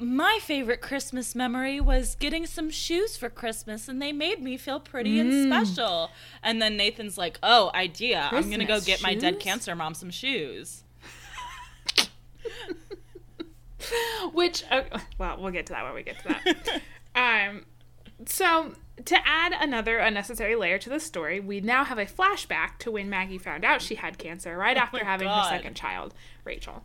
my 0.00 0.38
favorite 0.40 0.80
Christmas 0.80 1.34
memory 1.34 1.78
was 1.80 2.14
getting 2.14 2.46
some 2.46 2.70
shoes 2.70 3.16
for 3.16 3.28
Christmas 3.28 3.86
and 3.86 4.00
they 4.00 4.12
made 4.12 4.42
me 4.42 4.56
feel 4.56 4.80
pretty 4.80 5.16
Mm. 5.16 5.20
and 5.20 5.52
special. 5.52 6.10
And 6.42 6.60
then 6.62 6.76
Nathan's 6.76 7.18
like, 7.18 7.38
"Oh, 7.42 7.70
idea. 7.74 8.28
I'm 8.32 8.48
going 8.48 8.60
to 8.60 8.64
go 8.64 8.74
Christmas 8.80 8.86
get 8.86 9.02
my 9.02 9.14
dead 9.14 9.38
cancer 9.40 9.76
mom 9.76 9.94
some 9.94 10.10
shoes." 10.10 10.84
Which, 14.32 14.64
uh, 14.70 14.82
well, 15.18 15.36
we'll 15.40 15.52
get 15.52 15.66
to 15.66 15.72
that 15.72 15.84
when 15.84 15.94
we 15.94 16.02
get 16.02 16.18
to 16.22 16.28
that. 16.28 16.82
um, 17.50 17.64
so 18.26 18.74
to 19.06 19.16
add 19.26 19.52
another 19.58 19.98
unnecessary 19.98 20.54
layer 20.54 20.78
to 20.78 20.90
the 20.90 21.00
story, 21.00 21.40
we 21.40 21.60
now 21.60 21.84
have 21.84 21.98
a 21.98 22.04
flashback 22.04 22.78
to 22.80 22.90
when 22.90 23.08
Maggie 23.08 23.38
found 23.38 23.64
out 23.64 23.80
she 23.80 23.94
had 23.96 24.18
cancer 24.18 24.56
right 24.56 24.76
after 24.76 24.98
Oh 24.98 25.04
my 25.04 25.06
having 25.10 25.28
God. 25.28 25.44
her 25.50 25.56
second 25.56 25.74
child, 25.74 26.14
Rachel. 26.44 26.84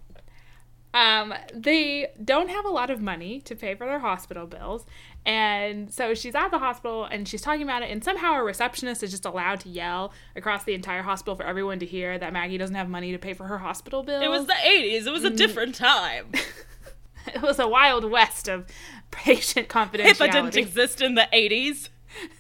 Um, 0.96 1.34
they 1.54 2.08
don't 2.24 2.50
have 2.50 2.64
a 2.64 2.70
lot 2.70 2.90
of 2.90 3.02
money 3.02 3.42
to 3.42 3.54
pay 3.56 3.76
for 3.76 3.86
their 3.86 4.00
hospital 4.00 4.48
bills, 4.48 4.86
and 5.26 5.92
so 5.94 6.14
she's 6.14 6.36
at 6.36 6.52
the 6.52 6.60
hospital 6.60 7.04
and 7.04 7.28
she's 7.28 7.42
talking 7.42 7.64
about 7.64 7.84
it, 7.84 7.92
and 7.92 8.02
somehow 8.02 8.36
a 8.36 8.44
receptionist 8.44 9.04
is 9.04 9.12
just 9.12 9.26
allowed 9.26 9.60
to 9.62 9.70
yell 9.70 10.14
across 10.38 10.64
the 10.64 10.74
entire 10.74 11.02
hospital 11.02 11.36
for 11.36 11.44
everyone 11.44 11.80
to 11.80 11.86
hear 11.86 12.18
that 12.18 12.32
Maggie 12.32 12.58
doesn't 12.58 12.76
have 12.76 12.88
money 12.88 13.12
to 13.12 13.18
pay 13.18 13.34
for 13.34 13.44
her 13.46 13.58
hospital 13.58 14.04
bill. 14.04 14.22
It 14.22 14.30
was 14.30 14.48
the 14.48 14.54
80s. 14.54 15.06
It 15.06 15.12
was 15.12 15.26
a 15.26 15.32
Mm. 15.32 15.38
different 15.38 15.76
time. 15.76 16.32
it 17.28 17.42
was 17.42 17.60
a 17.60 17.68
wild 17.68 18.10
west 18.10 18.48
of 18.48 18.66
patient 19.12 19.68
confidentiality. 19.68 20.14
HIPAA 20.14 20.32
didn't 20.32 20.56
exist 20.58 21.02
in 21.02 21.16
the 21.16 21.28
80s. 21.34 21.90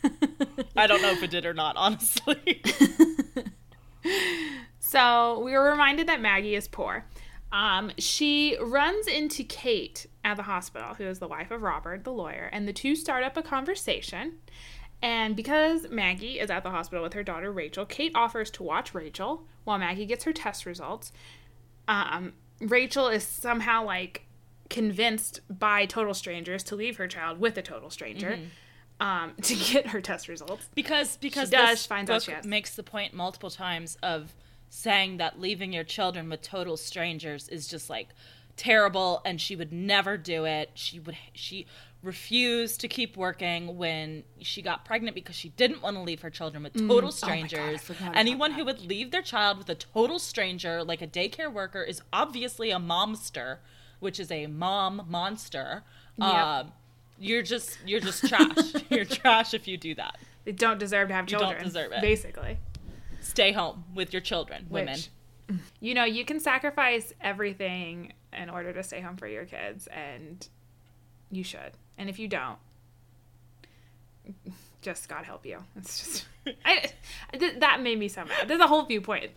I 0.77 0.87
don't 0.87 1.01
know 1.01 1.11
if 1.11 1.21
it 1.21 1.31
did 1.31 1.45
or 1.45 1.53
not, 1.53 1.75
honestly. 1.75 2.61
so 4.79 5.41
we 5.43 5.51
were 5.51 5.69
reminded 5.71 6.07
that 6.07 6.21
Maggie 6.21 6.55
is 6.55 6.69
poor. 6.69 7.03
Um, 7.55 7.91
she 7.97 8.57
runs 8.59 9.07
into 9.07 9.45
Kate 9.45 10.07
at 10.25 10.35
the 10.35 10.43
hospital, 10.43 10.95
who 10.95 11.05
is 11.05 11.19
the 11.19 11.27
wife 11.27 11.51
of 11.51 11.61
Robert, 11.61 12.03
the 12.03 12.11
lawyer, 12.11 12.49
and 12.51 12.67
the 12.67 12.73
two 12.73 12.97
start 12.97 13.23
up 13.23 13.37
a 13.37 13.41
conversation. 13.41 14.39
And 15.01 15.37
because 15.37 15.87
Maggie 15.89 16.37
is 16.37 16.49
at 16.49 16.63
the 16.63 16.71
hospital 16.71 17.01
with 17.01 17.13
her 17.13 17.23
daughter 17.23 17.53
Rachel, 17.53 17.85
Kate 17.85 18.11
offers 18.13 18.51
to 18.51 18.63
watch 18.63 18.93
Rachel 18.93 19.45
while 19.63 19.77
Maggie 19.77 20.05
gets 20.05 20.25
her 20.25 20.33
test 20.33 20.65
results. 20.65 21.13
Um, 21.87 22.33
Rachel 22.59 23.07
is 23.07 23.23
somehow 23.23 23.85
like 23.85 24.25
convinced 24.69 25.39
by 25.47 25.85
total 25.85 26.13
strangers 26.13 26.61
to 26.63 26.75
leave 26.75 26.97
her 26.97 27.07
child 27.07 27.39
with 27.39 27.57
a 27.57 27.61
total 27.61 27.89
stranger. 27.89 28.31
Mm-hmm. 28.31 28.45
Um, 28.97 29.33
to 29.41 29.55
get 29.55 29.87
her 29.87 29.99
test 29.99 30.29
results 30.29 30.69
because 30.73 31.17
because 31.17 31.49
She 31.49 31.55
does, 31.55 31.69
this 31.71 31.85
finds 31.85 32.09
out 32.09 32.25
book 32.25 32.45
makes 32.45 32.75
the 32.77 32.83
point 32.83 33.13
multiple 33.13 33.49
times 33.49 33.97
of 34.01 34.33
saying 34.69 35.17
that 35.17 35.39
leaving 35.39 35.73
your 35.73 35.83
children 35.83 36.29
with 36.29 36.41
total 36.41 36.77
strangers 36.77 37.47
is 37.49 37.67
just 37.67 37.89
like 37.89 38.09
terrible 38.57 39.21
and 39.25 39.39
she 39.41 39.55
would 39.55 39.71
never 39.71 40.17
do 40.17 40.45
it. 40.45 40.71
She 40.73 40.99
would 40.99 41.17
she 41.33 41.65
refused 42.03 42.79
to 42.81 42.87
keep 42.87 43.17
working 43.17 43.77
when 43.77 44.23
she 44.39 44.61
got 44.61 44.85
pregnant 44.85 45.15
because 45.15 45.35
she 45.35 45.49
didn't 45.49 45.81
want 45.81 45.95
to 45.95 46.01
leave 46.03 46.21
her 46.21 46.29
children 46.29 46.61
with 46.63 46.73
total 46.73 46.97
Oh 46.97 47.01
God, 47.01 47.07
I 47.07 47.09
strangers. 47.09 47.81
forgot 47.81 48.01
about 48.09 48.15
anyone 48.17 48.51
who 48.51 48.63
would 48.65 48.81
leave 48.81 49.09
their 49.11 49.23
child 49.23 49.57
with 49.57 49.69
a 49.69 49.75
total 49.75 50.19
stranger 50.19 50.83
like 50.83 51.01
a 51.01 51.07
daycare 51.07 51.51
worker 51.51 51.81
is 51.81 52.01
obviously 52.13 52.69
a 52.69 52.77
momster 52.77 53.57
which 53.99 54.19
is 54.19 54.29
a 54.29 54.45
mom 54.47 55.03
monster. 55.09 55.83
Yep. 56.17 56.27
um, 56.29 56.71
you're 57.17 57.41
just 57.41 57.77
you're 57.85 58.01
just 58.01 58.27
trash. 58.27 58.73
You're 58.89 59.05
trash 59.05 59.53
if 59.53 59.67
you 59.67 59.77
do 59.77 59.95
that. 59.95 60.17
They 60.43 60.51
don't 60.51 60.77
deserve 60.77 61.07
to 61.07 61.13
have 61.13 61.25
children. 61.27 61.49
You 61.51 61.55
don't 61.55 61.63
deserve 61.65 61.91
it. 61.93 62.01
basically 62.01 62.57
stay 63.35 63.51
home 63.51 63.83
with 63.93 64.13
your 64.13 64.21
children, 64.21 64.65
women. 64.69 64.93
Which, 64.95 65.09
you 65.79 65.93
know, 65.93 66.05
you 66.05 66.23
can 66.25 66.39
sacrifice 66.39 67.13
everything 67.21 68.13
in 68.33 68.49
order 68.49 68.71
to 68.73 68.81
stay 68.81 69.01
home 69.01 69.17
for 69.17 69.27
your 69.27 69.45
kids, 69.45 69.87
and 69.87 70.47
you 71.29 71.43
should. 71.43 71.71
And 71.97 72.09
if 72.09 72.17
you 72.17 72.27
don't, 72.27 72.57
just 74.81 75.07
God 75.09 75.25
help 75.25 75.45
you. 75.45 75.59
It's 75.75 75.99
just 75.99 76.25
I, 76.65 76.89
th- 77.37 77.59
that 77.59 77.81
made 77.81 77.99
me 77.99 78.07
so 78.07 78.23
mad. 78.25 78.47
There's 78.47 78.59
a 78.61 78.67
whole 78.67 78.85
viewpoint. 78.85 79.31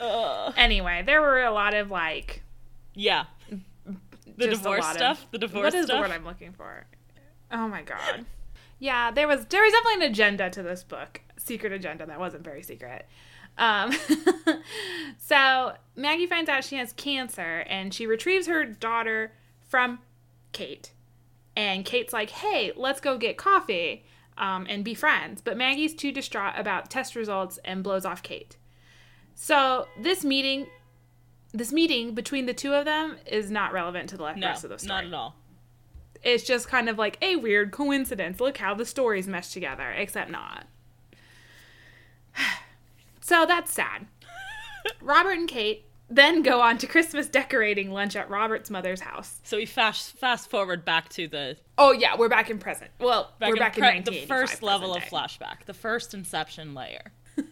Ugh. 0.00 0.54
Anyway, 0.56 1.02
there 1.04 1.20
were 1.20 1.42
a 1.42 1.50
lot 1.52 1.74
of 1.74 1.90
like 1.90 2.42
Yeah. 2.94 3.24
The 4.36 4.46
divorce 4.48 4.80
lot 4.82 4.90
of- 4.92 4.96
stuff. 4.96 5.26
the 5.30 5.38
divorce 5.38 5.64
What 5.64 5.74
is 5.74 5.86
stuff. 5.86 5.96
the 5.96 6.00
word 6.00 6.10
I'm 6.10 6.24
looking 6.24 6.52
for? 6.52 6.86
Oh 7.52 7.68
my 7.68 7.82
god. 7.82 8.24
Yeah, 8.78 9.10
there 9.10 9.28
was 9.28 9.44
there 9.46 9.62
was 9.62 9.72
definitely 9.72 10.06
an 10.06 10.10
agenda 10.12 10.48
to 10.50 10.62
this 10.62 10.82
book, 10.84 11.20
secret 11.40 11.72
agenda 11.72 12.06
that 12.06 12.18
wasn't 12.20 12.44
very 12.44 12.62
secret. 12.62 13.06
Um, 13.58 13.92
so 15.18 15.74
Maggie 15.96 16.26
finds 16.26 16.48
out 16.48 16.64
she 16.64 16.76
has 16.76 16.92
cancer, 16.92 17.64
and 17.68 17.92
she 17.92 18.06
retrieves 18.06 18.46
her 18.46 18.64
daughter 18.64 19.32
from 19.68 19.98
Kate. 20.52 20.92
And 21.56 21.84
Kate's 21.84 22.12
like, 22.12 22.30
"Hey, 22.30 22.72
let's 22.76 23.00
go 23.00 23.18
get 23.18 23.36
coffee 23.36 24.04
um, 24.38 24.66
and 24.68 24.84
be 24.84 24.94
friends." 24.94 25.40
But 25.40 25.56
Maggie's 25.56 25.94
too 25.94 26.12
distraught 26.12 26.54
about 26.56 26.90
test 26.90 27.16
results 27.16 27.58
and 27.64 27.82
blows 27.82 28.04
off 28.04 28.22
Kate. 28.22 28.56
So 29.34 29.86
this 29.98 30.24
meeting, 30.24 30.66
this 31.52 31.72
meeting 31.72 32.14
between 32.14 32.46
the 32.46 32.54
two 32.54 32.72
of 32.74 32.84
them 32.84 33.16
is 33.26 33.50
not 33.50 33.72
relevant 33.72 34.08
to 34.10 34.16
the 34.16 34.32
no, 34.34 34.46
rest 34.46 34.64
of 34.64 34.70
the 34.70 34.78
story 34.78 35.02
not 35.02 35.04
at 35.06 35.14
all. 35.14 35.34
it's 36.22 36.44
just 36.44 36.68
kind 36.68 36.88
of 36.88 36.98
like 36.98 37.18
a 37.20 37.36
weird 37.36 37.72
coincidence. 37.72 38.40
Look 38.40 38.58
how 38.58 38.74
the 38.74 38.86
stories 38.86 39.26
mesh 39.26 39.50
together, 39.50 39.90
except 39.90 40.30
not. 40.30 40.66
So 43.22 43.46
that's 43.46 43.72
sad. 43.72 44.06
Robert 45.00 45.32
and 45.32 45.46
Kate 45.48 45.84
then 46.08 46.42
go 46.42 46.60
on 46.60 46.78
to 46.78 46.86
Christmas 46.88 47.28
decorating 47.28 47.92
lunch 47.92 48.16
at 48.16 48.28
Robert's 48.28 48.70
mother's 48.70 49.00
house. 49.00 49.38
So 49.44 49.56
we 49.56 49.66
fast 49.66 50.16
fast 50.18 50.50
forward 50.50 50.84
back 50.84 51.08
to 51.10 51.28
the 51.28 51.56
Oh 51.78 51.92
yeah, 51.92 52.16
we're 52.16 52.28
back 52.28 52.50
in 52.50 52.58
present. 52.58 52.90
Well, 52.98 53.32
back 53.38 53.50
we're 53.50 53.54
in 53.54 53.58
back 53.60 53.76
pre- 53.76 53.96
in 53.98 54.04
the 54.04 54.26
first 54.26 54.62
level 54.62 54.94
of 54.94 55.02
day. 55.02 55.08
flashback, 55.08 55.64
the 55.66 55.74
first 55.74 56.12
Inception 56.14 56.74
layer. 56.74 57.12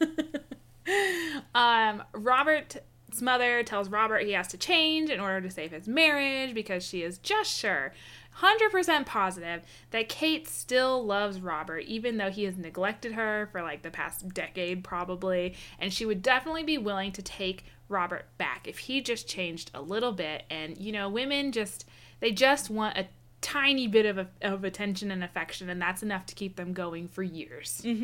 Um, 1.55 2.03
Robert's 2.12 2.79
mother 3.20 3.62
tells 3.62 3.90
Robert 3.90 4.22
he 4.22 4.33
has 4.33 4.48
to 4.48 4.57
change 4.57 5.11
in 5.11 5.20
order 5.20 5.40
to 5.46 5.51
save 5.51 5.70
his 5.70 5.87
marriage 5.87 6.55
because 6.55 6.83
she 6.83 7.03
is 7.03 7.18
just 7.18 7.51
sure, 7.55 7.92
100% 8.40 9.07
positive, 9.07 9.62
that 9.90 10.09
Kate 10.09 10.46
still 10.46 11.05
loves 11.05 11.40
Robert, 11.40 11.81
even 11.81 12.16
though 12.16 12.31
he 12.31 12.44
has 12.44 12.57
neglected 12.57 13.12
her 13.12 13.48
for 13.53 13.62
like 13.62 13.83
the 13.83 13.90
past 13.90 14.29
decade, 14.33 14.85
probably. 14.85 15.55
And 15.79 15.92
she 15.92 16.07
would 16.07 16.22
definitely 16.22 16.62
be 16.62 16.79
willing 16.79 17.12
to 17.12 17.22
take 17.22 17.64
Robert 17.88 18.27
back 18.38 18.68
if 18.68 18.79
he 18.79 19.01
just 19.01 19.29
changed 19.29 19.70
a 19.74 19.83
little 19.83 20.12
bit. 20.12 20.44
And, 20.51 20.79
you 20.79 20.92
know, 20.92 21.09
women 21.09 21.53
just, 21.53 21.87
they 22.20 22.31
just 22.31 22.70
want 22.70 22.96
a 22.96 23.07
tiny 23.40 23.87
bit 23.87 24.07
of, 24.07 24.27
of 24.42 24.64
attention 24.64 25.11
and 25.11 25.24
affection, 25.24 25.68
and 25.68 25.81
that's 25.81 26.03
enough 26.03 26.27
to 26.27 26.35
keep 26.35 26.57
them 26.57 26.72
going 26.72 27.09
for 27.09 27.22
years. 27.22 27.83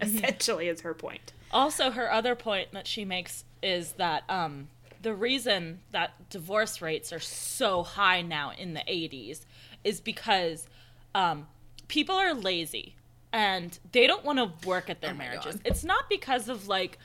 Mm-hmm. 0.00 0.16
Essentially, 0.16 0.66
is 0.66 0.80
her 0.80 0.92
point. 0.92 1.32
Also, 1.52 1.92
her 1.92 2.12
other 2.12 2.34
point 2.34 2.72
that 2.72 2.88
she 2.88 3.04
makes 3.04 3.44
is 3.62 3.92
that 3.92 4.24
um, 4.28 4.66
the 5.04 5.14
reason 5.14 5.78
that 5.92 6.28
divorce 6.30 6.82
rates 6.82 7.12
are 7.12 7.20
so 7.20 7.84
high 7.84 8.20
now 8.22 8.50
in 8.58 8.74
the 8.74 8.80
80s 8.80 9.44
is 9.84 10.00
because 10.00 10.66
um, 11.14 11.46
people 11.88 12.14
are 12.16 12.34
lazy 12.34 12.94
and 13.32 13.78
they 13.92 14.06
don't 14.06 14.24
want 14.24 14.38
to 14.38 14.66
work 14.66 14.88
at 14.90 15.00
their 15.00 15.10
Oh 15.12 15.14
marriages. 15.14 15.56
God. 15.56 15.62
It's 15.64 15.84
not 15.84 16.08
because 16.08 16.48
of 16.48 16.66
like 16.68 16.98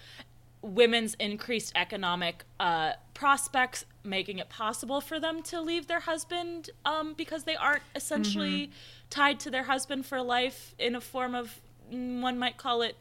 women's 0.62 1.14
increased 1.16 1.72
economic 1.76 2.44
uh, 2.60 2.94
prospects 3.14 3.86
making 4.04 4.40
it 4.40 4.50
possible 4.50 5.00
for 5.02 5.20
them 5.20 5.42
to 5.44 5.62
leave 5.62 5.88
their 5.88 6.02
husband 6.02 6.70
um, 6.86 7.14
because 7.14 7.44
they 7.46 7.56
aren't 7.56 7.84
essentially 7.96 8.68
Mm-hmm. 8.68 8.72
tied 9.10 9.40
to 9.42 9.50
their 9.50 9.64
husband 9.64 10.06
for 10.06 10.22
life 10.22 10.76
in 10.78 10.96
a 10.96 11.02
form 11.02 11.34
of 11.34 11.60
mm, 11.94 12.22
one 12.22 12.38
might 12.38 12.58
call 12.58 12.82
it 12.82 12.96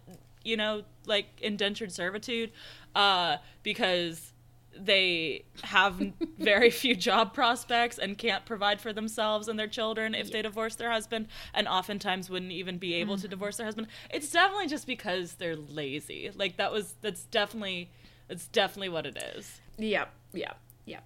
you 0.45 0.57
know 0.57 0.83
like 1.07 1.27
indentured 1.43 1.91
servitude 1.93 2.51
uh, 2.95 3.37
because 3.63 4.33
they 4.79 5.45
have 5.65 6.01
very 6.39 6.71
few 6.71 6.95
job 6.95 7.35
prospects 7.35 7.99
and 7.99 8.17
can't 8.17 8.45
provide 8.47 8.81
for 8.81 8.93
themselves 8.93 9.49
and 9.49 9.59
their 9.59 9.67
children 9.67 10.15
if 10.15 10.31
they 10.31 10.43
divorce 10.43 10.77
their 10.77 10.91
husband 10.91 11.27
and 11.55 11.67
oftentimes 11.69 12.31
wouldn't 12.31 12.53
even 12.53 12.79
be 12.79 12.95
able 12.95 13.15
Mm-hmm. 13.15 13.23
to 13.23 13.29
divorce 13.29 13.57
their 13.57 13.67
husband 13.67 13.89
it's 14.11 14.31
definitely 14.31 14.67
just 14.69 14.87
because 14.87 15.35
they're 15.35 15.57
lazy 15.57 16.31
like 16.35 16.57
that 16.59 16.73
was 16.73 16.95
that's 17.01 17.25
definitely 17.25 17.91
that's 18.29 18.47
definitely 18.49 18.89
what 18.91 19.07
it 19.07 19.17
is 19.37 19.61
Yep, 19.79 20.13
yep, 20.33 20.59
yep. 20.87 21.05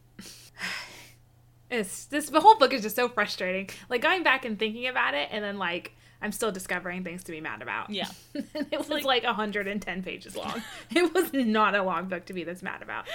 It's 1.71 2.05
this 2.07 2.29
the 2.29 2.41
whole 2.41 2.57
book 2.57 2.73
is 2.75 2.83
just 2.83 2.97
so 2.97 3.09
frustrating. 3.09 3.71
Like 3.89 4.03
going 4.03 4.23
back 4.23 4.45
and 4.45 4.59
thinking 4.59 4.87
about 4.89 5.15
it, 5.15 5.29
and 5.33 5.43
then 5.43 5.57
like 5.59 5.93
I'm 6.21 6.31
still 6.33 6.53
discovering 6.53 7.03
things 7.03 7.25
to 7.25 7.33
be 7.33 7.41
mad 7.41 7.63
about. 7.63 7.89
Yeah. 7.91 8.09
it 8.35 8.79
was 8.79 8.89
like- 8.91 9.05
like 9.05 9.25
110 9.25 10.03
pages 10.03 10.37
long. 10.37 10.63
it 10.95 11.13
was 11.15 11.33
not 11.33 11.75
a 11.75 11.83
long 11.83 12.09
book 12.09 12.27
to 12.27 12.33
be 12.35 12.45
this 12.45 12.63
mad 12.63 12.83
about. 12.83 13.07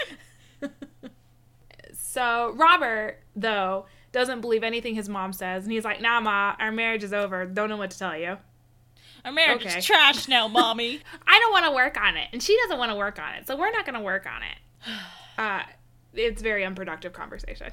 So 1.93 2.53
Robert 2.55 3.19
though 3.35 3.85
doesn't 4.11 4.41
believe 4.41 4.63
anything 4.63 4.95
his 4.95 5.09
mom 5.09 5.33
says, 5.33 5.63
and 5.63 5.71
he's 5.71 5.83
like, 5.85 6.01
"Nah, 6.01 6.19
ma, 6.21 6.55
our 6.59 6.71
marriage 6.71 7.03
is 7.03 7.13
over. 7.13 7.45
Don't 7.45 7.69
know 7.69 7.77
what 7.77 7.91
to 7.91 7.99
tell 7.99 8.17
you. 8.17 8.37
our 9.25 9.31
marriage 9.31 9.65
Okay. 9.65 9.77
is 9.79 9.85
trash 9.85 10.27
now 10.27 10.47
mommy 10.59 11.01
I 11.27 11.39
don't 11.39 11.51
want 11.51 11.65
to 11.65 11.71
work 11.71 11.99
on 11.99 12.17
it, 12.17 12.29
and 12.33 12.41
she 12.41 12.57
doesn't 12.63 12.77
want 12.77 12.91
to 12.91 12.95
work 12.95 13.19
on 13.19 13.35
it, 13.35 13.47
so 13.47 13.55
we're 13.57 13.71
not 13.71 13.85
going 13.85 13.95
to 13.95 14.01
work 14.01 14.25
on 14.25 14.41
it. 14.43 14.57
Uh, 15.39 15.61
it's 16.15 16.41
very 16.41 16.65
unproductive 16.65 17.13
conversation. 17.13 17.67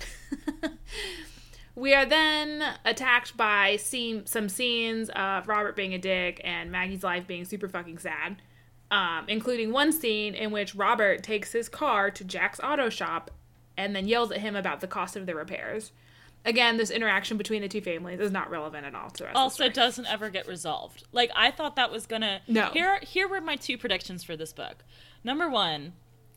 we 1.75 1.95
are 1.95 2.05
then 2.05 2.63
attacked 2.85 3.39
by 3.39 3.77
scene, 3.77 4.27
some 4.27 4.51
scenes 4.51 5.09
of 5.17 5.49
Robert 5.49 5.75
being 5.75 5.95
a 5.95 5.99
dick 5.99 6.43
and 6.45 6.71
Maggie's 6.71 7.03
life 7.03 7.27
being 7.27 7.47
super 7.47 7.69
fucking 7.69 7.97
sad, 7.97 8.37
um, 8.91 9.25
including 9.29 9.73
one 9.73 9.93
scene 9.93 10.35
in 10.35 10.51
which 10.51 10.75
Robert 10.75 11.23
takes 11.23 11.53
his 11.53 11.69
car 11.69 12.11
to 12.11 12.25
Jack's 12.25 12.61
auto 12.61 12.89
shop 12.89 13.31
and 13.77 13.95
then 13.95 14.07
yells 14.07 14.31
at 14.31 14.41
him 14.41 14.55
about 14.55 14.81
the 14.81 14.87
cost 14.87 15.17
of 15.17 15.27
the 15.27 15.35
repairs. 15.35 15.93
Again, 16.45 16.77
this 16.77 16.91
interaction 16.91 17.39
between 17.39 17.63
the 17.63 17.69
two 17.69 17.81
families 17.81 18.21
is 18.21 18.31
not 18.31 18.51
relevant 18.51 18.85
at 18.85 18.95
all 18.95 19.09
to 19.11 19.19
the 19.19 19.25
rest 19.25 19.31
of 19.31 19.35
the 19.35 19.41
also 19.41 19.69
doesn't 19.71 20.07
ever 20.07 20.29
get 20.29 20.47
resolved. 20.47 21.05
Like 21.11 21.31
I 21.35 21.51
thought 21.51 21.77
that 21.77 21.91
was 21.91 22.07
gonna. 22.07 22.43
No. 22.47 22.67
Here, 22.67 22.99
here 23.01 23.27
were 23.27 23.41
my 23.41 23.57
two 23.57 23.79
predictions 23.79 24.23
for 24.23 24.37
this 24.37 24.53
book. 24.53 24.85
Number 25.25 25.49
one, 25.49 25.95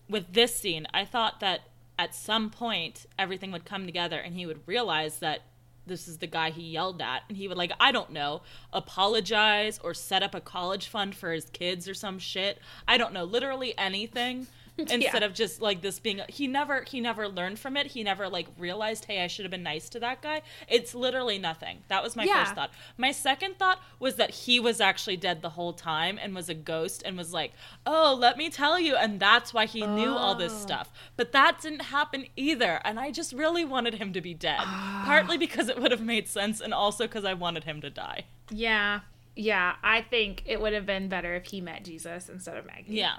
with 0.10 0.32
this 0.34 0.56
scene, 0.56 0.88
I 0.94 1.04
thought 1.04 1.42
that 1.42 1.62
at 2.00 2.16
some 2.16 2.50
point 2.50 3.06
everything 3.20 3.52
would 3.52 3.66
come 3.66 3.86
together 3.86 4.18
and 4.18 4.36
he 4.36 4.46
would 4.46 4.62
realize 4.66 5.20
that 5.20 5.42
this 5.88 6.08
is 6.08 6.18
the 6.18 6.28
guy 6.28 6.50
he 6.50 6.62
yelled 6.64 7.02
at, 7.02 7.24
and 7.28 7.38
he 7.38 7.48
would 7.48 7.58
like 7.58 7.72
I 7.80 7.92
don't 7.92 8.12
know, 8.12 8.42
apologize 8.74 9.80
or 9.84 9.94
set 9.94 10.24
up 10.24 10.36
a 10.36 10.42
college 10.42 10.88
fund 10.88 11.16
for 11.16 11.32
his 11.32 11.46
kids 11.46 11.88
or 11.88 11.94
some 11.94 12.20
shit. 12.20 12.60
I 12.88 12.98
don't 12.98 13.14
know, 13.14 13.24
literally 13.24 13.78
anything 13.78 14.48
instead 14.92 15.24
of 15.24 15.34
just 15.34 15.62
like 15.62 15.82
this 15.82 16.00
being 16.00 16.22
he 16.30 16.48
never 16.48 16.84
he 16.84 17.02
never 17.02 17.28
learned 17.28 17.58
from 17.60 17.76
it 17.76 17.88
he 17.88 18.04
never 18.04 18.30
like 18.30 18.48
realized 18.58 19.06
hey 19.06 19.24
i 19.24 19.28
should 19.28 19.44
have 19.44 19.52
been 19.52 19.64
nice 19.64 19.90
to 19.90 20.00
that 20.00 20.22
guy 20.22 20.42
it's 20.68 20.94
literally 20.94 21.38
nothing 21.40 21.80
that 21.88 22.04
was 22.04 22.16
my 22.16 22.24
Yeah. 22.24 22.44
first 22.44 22.56
thought 22.56 22.72
my 22.98 23.12
second 23.12 23.58
thought 23.58 23.82
was 24.00 24.16
that 24.16 24.32
he 24.32 24.60
was 24.60 24.80
actually 24.80 25.18
dead 25.18 25.42
the 25.42 25.50
whole 25.52 25.74
time 25.74 26.20
and 26.22 26.36
was 26.36 26.50
a 26.50 26.54
ghost 26.54 27.02
and 27.06 27.18
was 27.18 27.34
like 27.34 27.54
oh 27.86 28.16
let 28.20 28.38
me 28.38 28.50
tell 28.50 28.80
you 28.80 28.96
and 28.96 29.20
that's 29.20 29.54
why 29.54 29.66
he 29.66 29.86
knew 29.86 30.12
all 30.12 30.36
this 30.36 30.54
Oh. 30.54 30.60
stuff 30.60 30.92
but 31.16 31.32
that 31.32 31.60
didn't 31.62 31.84
happen 31.84 32.26
either 32.36 32.80
and 32.86 33.00
i 33.00 33.12
just 33.12 33.34
really 33.34 33.66
wanted 33.66 33.96
him 33.96 34.14
to 34.14 34.22
be 34.22 34.34
dead 34.34 34.60
partly 35.06 35.38
because 35.38 35.70
it 35.70 35.80
would 35.82 35.92
have 35.92 36.02
made 36.02 36.28
sense 36.28 36.62
and 36.62 36.74
also 36.74 37.06
because 37.06 37.26
i 37.26 37.34
wanted 37.34 37.64
him 37.64 37.82
to 37.82 37.90
die 37.90 38.26
Yeah. 38.52 39.02
Yeah. 39.36 39.76
I 39.84 40.02
think 40.02 40.44
it 40.48 40.60
would 40.60 40.74
have 40.74 40.86
been 40.86 41.10
better 41.10 41.36
if 41.36 41.46
he 41.48 41.62
met 41.62 41.84
Jesus 41.84 42.28
instead 42.28 42.58
of 42.58 42.66
Maggie. 42.66 42.96
Yeah. 42.96 43.18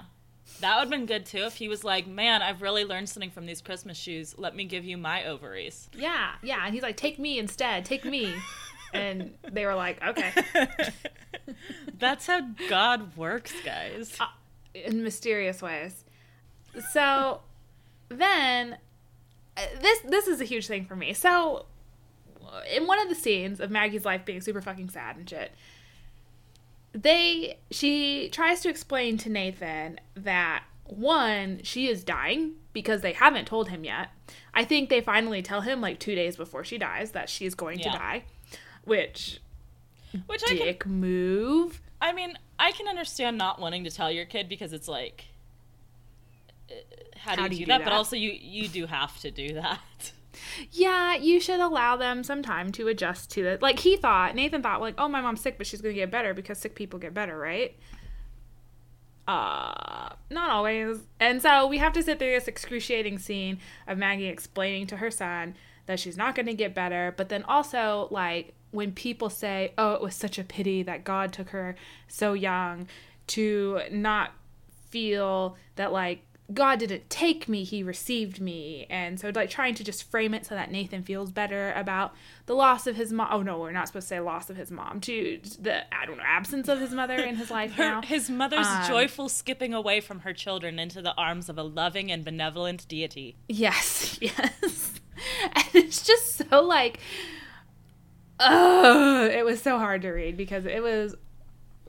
That 0.61 0.75
would 0.75 0.81
have 0.81 0.89
been 0.89 1.05
good 1.05 1.25
too 1.25 1.43
if 1.45 1.55
he 1.55 1.67
was 1.67 1.83
like, 1.83 2.07
Man, 2.07 2.41
I've 2.41 2.61
really 2.61 2.85
learned 2.85 3.09
something 3.09 3.31
from 3.31 3.45
these 3.45 3.61
Christmas 3.61 3.97
shoes. 3.97 4.35
Let 4.37 4.55
me 4.55 4.65
give 4.65 4.85
you 4.85 4.97
my 4.97 5.25
ovaries. 5.25 5.89
Yeah. 5.93 6.31
Yeah. 6.43 6.65
And 6.65 6.73
he's 6.73 6.83
like, 6.83 6.97
take 6.97 7.19
me 7.19 7.39
instead. 7.39 7.85
Take 7.85 8.05
me. 8.05 8.33
and 8.93 9.33
they 9.49 9.65
were 9.65 9.75
like, 9.75 10.03
okay. 10.05 10.31
That's 11.99 12.27
how 12.27 12.41
God 12.67 13.15
works, 13.15 13.53
guys. 13.63 14.17
in 14.73 15.03
mysterious 15.03 15.61
ways. 15.61 16.03
So 16.91 17.41
then 18.09 18.77
uh, 19.57 19.61
this 19.81 19.99
this 20.01 20.27
is 20.27 20.41
a 20.41 20.45
huge 20.45 20.67
thing 20.67 20.85
for 20.85 20.95
me. 20.95 21.13
So 21.13 21.65
in 22.73 22.87
one 22.87 22.99
of 22.99 23.09
the 23.09 23.15
scenes 23.15 23.59
of 23.59 23.69
Maggie's 23.69 24.05
life 24.05 24.25
being 24.25 24.41
super 24.41 24.61
fucking 24.61 24.89
sad 24.89 25.17
and 25.17 25.29
shit, 25.29 25.51
they 26.93 27.57
she 27.71 28.29
tries 28.29 28.61
to 28.61 28.69
explain 28.69 29.17
to 29.19 29.29
Nathan 29.29 29.99
that 30.15 30.63
one, 30.85 31.61
she 31.63 31.87
is 31.87 32.03
dying 32.03 32.53
because 32.73 33.01
they 33.01 33.13
haven't 33.13 33.45
told 33.45 33.69
him 33.69 33.83
yet. 33.83 34.09
I 34.53 34.63
think 34.63 34.89
they 34.89 35.01
finally 35.01 35.41
tell 35.41 35.61
him 35.61 35.81
like 35.81 35.99
2 35.99 36.15
days 36.15 36.35
before 36.35 36.63
she 36.63 36.77
dies 36.77 37.11
that 37.11 37.29
she's 37.29 37.53
going 37.55 37.79
to 37.79 37.89
die, 37.89 38.23
which 38.83 39.39
Which 40.25 40.43
I 40.43 40.55
can, 40.55 40.57
dick 40.57 40.85
move. 40.87 41.81
I 42.01 42.11
mean, 42.13 42.37
I 42.57 42.71
can 42.71 42.87
understand 42.87 43.37
not 43.37 43.59
wanting 43.59 43.83
to 43.83 43.91
tell 43.91 44.11
your 44.11 44.25
kid 44.25 44.49
because 44.49 44.73
it's 44.73 44.87
like, 44.87 45.25
uh, 46.71 46.73
how 47.17 47.35
do, 47.35 47.41
How 47.41 47.43
you, 47.43 47.49
do 47.49 47.55
do 47.55 47.59
you 47.61 47.65
that? 47.67 47.77
do 47.79 47.83
But 47.83 47.93
also, 47.93 48.15
you 48.15 48.31
you 48.31 48.67
do 48.67 48.85
have 48.87 49.19
to 49.19 49.29
do 49.31 49.53
that. 49.53 50.11
Yeah, 50.71 51.15
you 51.15 51.39
should 51.39 51.59
allow 51.59 51.97
them 51.97 52.23
some 52.23 52.41
time 52.41 52.71
to 52.73 52.87
adjust 52.87 53.31
to 53.31 53.45
it. 53.45 53.61
Like 53.61 53.79
he 53.79 53.97
thought, 53.97 54.35
Nathan 54.35 54.61
thought, 54.61 54.81
like, 54.81 54.95
oh, 54.97 55.07
my 55.07 55.21
mom's 55.21 55.41
sick, 55.41 55.57
but 55.57 55.67
she's 55.67 55.81
gonna 55.81 55.93
get 55.93 56.11
better 56.11 56.33
because 56.33 56.57
sick 56.57 56.75
people 56.75 56.99
get 56.99 57.13
better, 57.13 57.37
right? 57.37 57.77
Uh, 59.27 60.09
not 60.29 60.49
always. 60.49 60.97
And 61.19 61.41
so 61.41 61.67
we 61.67 61.77
have 61.77 61.93
to 61.93 62.03
sit 62.03 62.19
through 62.19 62.31
this 62.31 62.47
excruciating 62.47 63.19
scene 63.19 63.59
of 63.87 63.97
Maggie 63.97 64.27
explaining 64.27 64.87
to 64.87 64.97
her 64.97 65.11
son 65.11 65.55
that 65.85 65.99
she's 65.99 66.17
not 66.17 66.35
gonna 66.35 66.53
get 66.53 66.73
better, 66.73 67.13
but 67.17 67.29
then 67.29 67.43
also 67.43 68.07
like 68.11 68.53
when 68.71 68.91
people 68.91 69.29
say, 69.29 69.73
oh, 69.77 69.93
it 69.93 70.01
was 70.01 70.15
such 70.15 70.37
a 70.37 70.43
pity 70.43 70.83
that 70.83 71.03
God 71.03 71.33
took 71.33 71.49
her 71.49 71.75
so 72.07 72.33
young, 72.33 72.87
to 73.27 73.81
not 73.91 74.31
feel 74.89 75.55
that 75.75 75.91
like 75.91 76.23
God 76.51 76.79
didn't 76.79 77.09
take 77.09 77.47
me, 77.47 77.63
he 77.63 77.83
received 77.83 78.41
me. 78.41 78.87
And 78.89 79.19
so 79.19 79.31
like 79.35 79.49
trying 79.51 79.75
to 79.75 79.83
just 79.83 80.09
frame 80.09 80.33
it 80.33 80.45
so 80.47 80.55
that 80.55 80.71
Nathan 80.71 81.03
feels 81.03 81.31
better 81.31 81.71
about 81.75 82.13
the 82.47 82.55
loss 82.55 82.87
of 82.87 82.95
his 82.95 83.13
mom. 83.13 83.27
Oh 83.31 83.41
no, 83.43 83.59
we're 83.59 83.71
not 83.71 83.87
supposed 83.87 84.05
to 84.07 84.15
say 84.15 84.19
loss 84.19 84.49
of 84.49 84.57
his 84.57 84.71
mom. 84.71 84.99
To 85.01 85.39
the 85.59 85.93
I 85.93 86.05
don't 86.07 86.17
know, 86.17 86.23
absence 86.25 86.67
of 86.67 86.79
his 86.79 86.91
mother 86.91 87.15
in 87.15 87.35
his 87.35 87.51
life 87.51 87.73
Her, 87.73 87.83
now. 87.83 88.01
his 88.01 88.29
mother's 88.29 88.65
Um, 88.65 88.87
joyful 88.87 89.29
skipping 89.29 89.73
away 89.75 90.01
from 90.01 90.21
her 90.21 90.33
children 90.33 90.79
into 90.79 91.01
the 91.01 91.13
arms 91.15 91.49
of 91.49 91.57
a 91.57 91.63
loving 91.63 92.11
and 92.11 92.25
benevolent 92.25 92.87
deity. 92.87 93.35
Yes, 93.47 94.17
yes. 94.21 94.93
And 95.53 95.65
it's 95.73 96.01
just 96.01 96.37
so 96.49 96.63
like 96.63 96.99
oh, 98.39 99.25
it 99.31 99.43
was 99.45 99.61
so 99.61 99.77
hard 99.77 100.01
to 100.03 100.09
read 100.09 100.37
because 100.37 100.65
it 100.65 100.81
was 100.81 101.15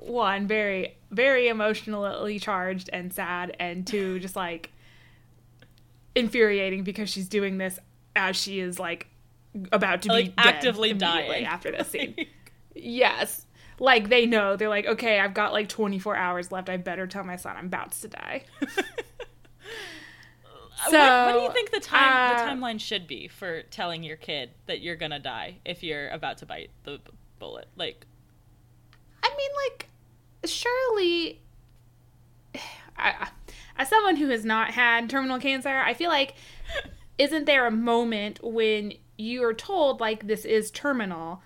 one 0.01 0.47
very 0.47 0.97
very 1.11 1.49
emotionally 1.49 2.39
charged 2.39 2.89
and 2.93 3.13
sad 3.13 3.55
and 3.61 3.87
two 3.87 4.19
just 4.19 4.35
like 4.37 4.71
infuriating 6.15 6.83
because 6.85 7.09
she's 7.11 7.29
doing 7.29 7.59
this 7.59 7.79
as 8.17 8.37
she 8.37 8.61
is 8.61 8.79
like 8.79 9.07
about 9.73 10.03
to 10.03 10.09
be 10.09 10.15
Like, 10.15 10.37
dead 10.37 10.47
actively 10.47 10.93
dying. 10.93 11.45
after 11.45 11.71
this 11.71 11.89
scene. 11.89 12.15
yes. 12.75 13.47
Like 13.79 14.09
they 14.09 14.27
know, 14.27 14.57
they're 14.57 14.69
like, 14.69 14.87
okay, 14.87 15.19
I've 15.21 15.35
got 15.35 15.53
like 15.53 15.69
24 15.69 16.17
hours 16.17 16.53
left. 16.53 16.69
I 16.69 16.77
better 16.77 17.07
tell 17.07 17.25
my 17.25 17.37
son 17.37 17.57
I'm 17.57 17.67
about 17.67 17.93
to 17.93 18.09
die. 18.09 18.45
what, 20.89 20.93
what 20.93 21.33
do 21.35 21.41
you 21.41 21.53
think 21.53 21.71
the 21.71 21.81
time 21.81 22.37
the 22.37 22.43
uh, 22.43 22.49
timeline 22.49 22.81
should 22.81 23.07
be 23.07 23.29
for 23.29 23.63
telling 23.65 24.03
your 24.03 24.17
kid 24.17 24.51
that 24.67 24.81
you're 24.81 24.97
gonna 24.97 25.19
die 25.19 25.59
if 25.65 25.83
you're 25.83 26.09
about 26.11 26.39
to 26.39 26.47
bite 26.47 26.71
the 26.85 26.99
b- 26.99 27.13
bullet? 27.39 27.69
Like, 27.77 28.07
I 29.23 29.29
mean, 29.37 29.51
like, 29.69 29.89
surely, 30.45 31.41
I, 32.97 33.29
as 33.77 33.89
someone 33.89 34.17
who 34.17 34.29
has 34.29 34.45
not 34.45 34.71
had 34.73 35.09
terminal 35.11 35.39
cancer, 35.39 35.69
I 35.79 35.95
feel 35.95 36.11
like, 36.11 36.35
isn't 37.19 37.45
there 37.47 37.67
a 37.67 37.71
moment 37.71 38.41
when 38.43 38.95
you 39.17 39.43
are 39.45 39.55
told, 39.55 40.01
like, 40.01 40.27
this 40.27 40.45
is 40.45 40.71
terminal? 40.71 41.43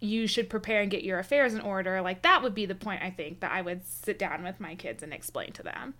You 0.00 0.26
should 0.26 0.50
prepare 0.50 0.82
and 0.82 0.90
get 0.90 1.02
your 1.04 1.18
affairs 1.18 1.54
in 1.54 1.60
order. 1.60 2.00
Like, 2.02 2.22
that 2.22 2.42
would 2.42 2.54
be 2.54 2.66
the 2.66 2.74
point, 2.74 3.02
I 3.02 3.10
think, 3.10 3.40
that 3.40 3.50
I 3.52 3.62
would 3.62 3.86
sit 3.86 4.18
down 4.18 4.42
with 4.44 4.60
my 4.60 4.74
kids 4.74 5.02
and 5.02 5.12
explain 5.12 5.52
to 5.52 5.62
them, 5.62 5.94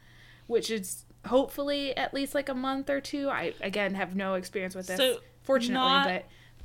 which 0.46 0.70
is 0.70 1.04
hopefully 1.26 1.96
at 1.96 2.14
least 2.14 2.34
like 2.34 2.48
a 2.48 2.54
month 2.54 2.88
or 2.90 3.00
two. 3.00 3.28
I, 3.28 3.54
again, 3.60 3.94
have 3.94 4.14
no 4.14 4.34
experience 4.34 4.74
with 4.74 4.86
this, 4.86 4.96
So, 4.98 5.18
fortunately, 5.42 5.88
not- 5.88 6.06
but 6.06 6.24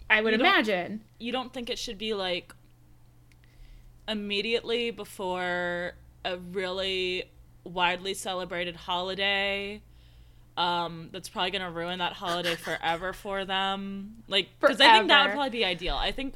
I 0.10 0.22
would 0.22 0.34
you 0.34 0.40
imagine. 0.40 1.04
you 1.20 1.32
don't 1.32 1.54
think 1.54 1.70
it 1.70 1.80
should 1.80 1.98
be 1.98 2.14
like 2.14 2.54
immediately 4.08 4.92
before 4.92 5.94
a 6.26 6.38
really 6.38 7.24
widely 7.64 8.14
celebrated 8.14 8.76
holiday 8.76 9.82
um 10.58 11.10
that's 11.12 11.30
probably 11.30 11.52
going 11.52 11.62
to 11.62 11.70
ruin 11.70 12.00
that 12.00 12.14
holiday 12.14 12.56
forever 12.68 13.14
for 13.14 13.46
them 13.46 14.16
like 14.28 14.50
because 14.60 14.82
i 14.82 14.92
think 14.92 15.08
that 15.08 15.24
would 15.24 15.32
probably 15.34 15.50
be 15.50 15.64
ideal 15.64 15.96
i 15.96 16.12
think 16.12 16.34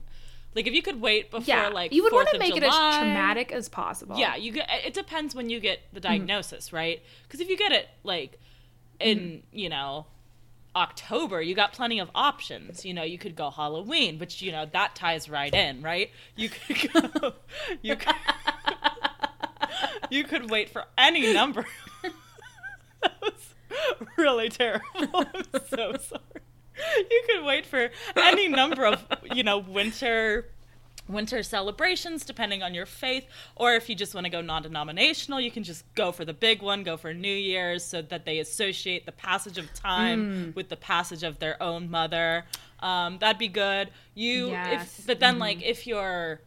like 0.56 0.68
if 0.68 0.74
you 0.74 0.82
could 0.82 1.02
wait 1.02 1.30
before 1.32 1.44
Yeah, 1.54 1.68
like 1.70 1.92
you 1.92 2.02
would 2.04 2.14
want 2.14 2.30
to 2.32 2.40
make 2.40 2.56
it 2.56 2.64
as 2.64 2.74
traumatic 2.98 3.52
as 3.52 3.68
possible. 3.68 4.16
yeah 4.18 4.36
you 4.36 4.52
get 4.54 4.70
it 4.86 4.94
depends 4.94 5.36
when 5.36 5.50
you 5.50 5.60
get 5.60 5.80
the 5.92 6.00
Mm-hmm. 6.00 6.08
diagnosis 6.08 6.72
right 6.72 7.02
because 7.24 7.42
if 7.42 7.50
you 7.50 7.58
get 7.58 7.72
it 7.74 7.90
like 8.04 8.40
in 9.00 9.18
Mm-hmm. 9.20 9.58
you 9.58 9.70
know 9.70 10.06
october 10.76 11.42
you 11.42 11.56
got 11.56 11.74
plenty 11.74 12.00
of 12.00 12.10
options. 12.14 12.86
You 12.86 12.94
know 12.94 13.04
you 13.04 13.18
could 13.18 13.36
go 13.36 13.50
halloween 13.50 14.20
which 14.20 14.42
you 14.42 14.52
know 14.52 14.66
that 14.74 14.96
ties 14.96 15.30
right 15.30 15.54
in 15.54 15.82
right? 15.82 16.12
You 16.36 16.50
could 16.50 16.92
go 16.94 17.34
you 17.82 17.96
could 17.96 18.16
you 20.10 20.24
could 20.24 20.50
wait 20.50 20.70
for 20.70 20.86
any 20.98 21.34
number. 21.34 21.66
That 23.02 23.14
was 23.22 23.54
really 24.18 24.50
terrible. 24.50 24.84
I'm 25.14 25.44
so 25.70 25.96
sorry. 25.98 26.42
You 26.98 27.24
could 27.30 27.46
wait 27.46 27.66
for 27.66 27.90
any 28.18 28.48
number 28.48 28.86
of 28.86 29.06
you 29.34 29.44
know 29.44 29.60
winter 29.60 30.50
winter 31.08 31.44
celebrations 31.44 32.26
depending 32.26 32.64
on 32.64 32.74
your 32.74 32.86
faith 32.86 33.26
or 33.56 33.76
if 33.76 33.88
you 33.90 33.96
just 33.96 34.14
want 34.16 34.26
to 34.26 34.30
go 34.32 34.42
non-denominational 34.42 35.40
you 35.40 35.52
can 35.52 35.64
just 35.64 35.84
go 35.96 36.12
for 36.12 36.26
the 36.26 36.34
big 36.34 36.62
one 36.64 36.82
go 36.84 36.98
for 36.98 37.14
new 37.14 37.28
year's 37.28 37.84
so 37.84 38.02
that 38.02 38.26
they 38.26 38.40
associate 38.40 39.06
the 39.06 39.12
passage 39.12 39.58
of 39.58 39.72
time 39.74 40.16
Mm. 40.52 40.56
with 40.56 40.70
the 40.70 40.76
passage 40.76 41.22
of 41.24 41.38
their 41.40 41.62
own 41.62 41.90
mother 41.92 42.46
um, 42.80 43.18
that'd 43.20 43.38
be 43.38 43.48
good 43.48 43.90
you 44.16 44.50
Yes. 44.50 45.00
if, 45.00 45.08
but 45.08 45.20
then 45.20 45.38
like 45.40 45.62
if 45.62 45.86
you're 45.86 46.42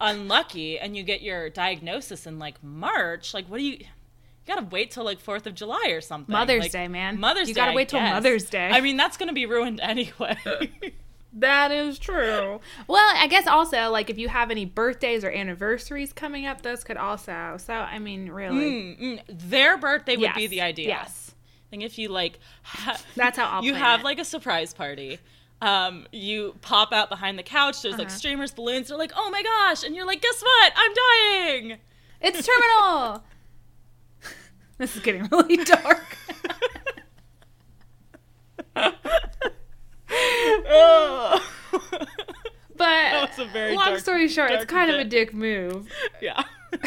unlucky 0.00 0.78
and 0.78 0.96
you 0.96 1.02
get 1.02 1.22
your 1.22 1.50
diagnosis 1.50 2.26
in 2.26 2.38
like 2.38 2.62
march 2.62 3.34
like 3.34 3.46
what 3.46 3.58
do 3.58 3.64
you 3.64 3.72
you 3.78 4.54
gotta 4.54 4.66
wait 4.70 4.90
till 4.92 5.04
like 5.04 5.20
Fourth 5.20 5.46
of 5.46 5.54
July 5.54 5.88
or 5.90 6.00
something. 6.00 6.32
Mother's 6.32 6.62
Like, 6.62 6.72
Day, 6.72 6.88
man. 6.88 7.20
Mother's 7.20 7.48
You 7.50 7.54
Day. 7.54 7.60
gotta 7.60 7.72
wait 7.74 7.90
till. 7.90 8.00
Mother's 8.00 8.48
Day. 8.48 8.70
I 8.72 8.80
mean, 8.80 8.96
that's 8.96 9.18
gonna 9.18 9.34
be 9.34 9.44
ruined 9.44 9.78
anyway. 9.82 10.38
That 11.34 11.70
is 11.70 11.98
true. 11.98 12.58
Well, 12.88 13.12
I 13.14 13.26
guess 13.26 13.46
also 13.46 13.90
like 13.90 14.08
if 14.10 14.16
you 14.18 14.28
have 14.28 14.50
any 14.50 14.64
birthdays 14.64 15.24
or 15.24 15.30
anniversaries 15.30 16.12
coming 16.12 16.46
up, 16.46 16.62
those 16.62 16.84
could 16.84 16.96
also. 16.96 17.56
So 17.58 17.74
I 17.74 17.98
mean, 17.98 18.30
really, 18.30 18.96
Mm, 18.96 19.00
mm. 19.00 19.20
Their 19.28 19.76
birthday 19.76 20.16
would 20.16 20.34
be 20.34 20.46
the 20.46 20.62
idea. 20.62 20.88
Yes, 20.88 21.34
I 21.36 21.70
think 21.70 21.82
if 21.84 21.98
you 21.98 22.08
like, 22.08 22.38
ha- 22.62 23.00
That's 23.14 23.36
how 23.38 23.46
I'll 23.46 23.62
you 23.64 23.74
have 23.74 24.00
it. 24.00 24.04
like 24.04 24.18
a 24.18 24.24
surprise 24.24 24.72
party. 24.72 25.18
Um, 25.60 26.06
you 26.12 26.54
pop 26.62 26.92
out 26.92 27.08
behind 27.10 27.38
the 27.38 27.42
couch. 27.42 27.82
There's 27.82 27.98
like 27.98 28.06
Uh-huh. 28.08 28.16
streamers, 28.16 28.52
balloons. 28.52 28.88
They're 28.88 28.96
like, 28.96 29.12
"Oh 29.16 29.28
my 29.30 29.42
gosh!" 29.42 29.82
And 29.84 29.94
you're 29.94 30.06
like, 30.06 30.22
"Guess 30.22 30.40
what? 30.40 30.72
I'm 30.76 30.92
dying." 30.94 31.78
it's 32.20 32.46
terminal. 32.46 33.22
this 34.78 34.96
is 34.96 35.02
getting 35.02 35.26
really 35.30 35.56
dark. 35.64 36.16
Oh. 40.10 41.44
But 42.76 42.78
was 43.30 43.38
a 43.38 43.46
very 43.46 43.74
long 43.74 43.86
dark- 43.86 44.00
story 44.00 44.28
short, 44.28 44.50
it's 44.50 44.64
kind 44.64 44.90
of 44.90 44.98
a 44.98 45.04
dick 45.04 45.34
move. 45.34 45.88
yeah. 46.20 46.44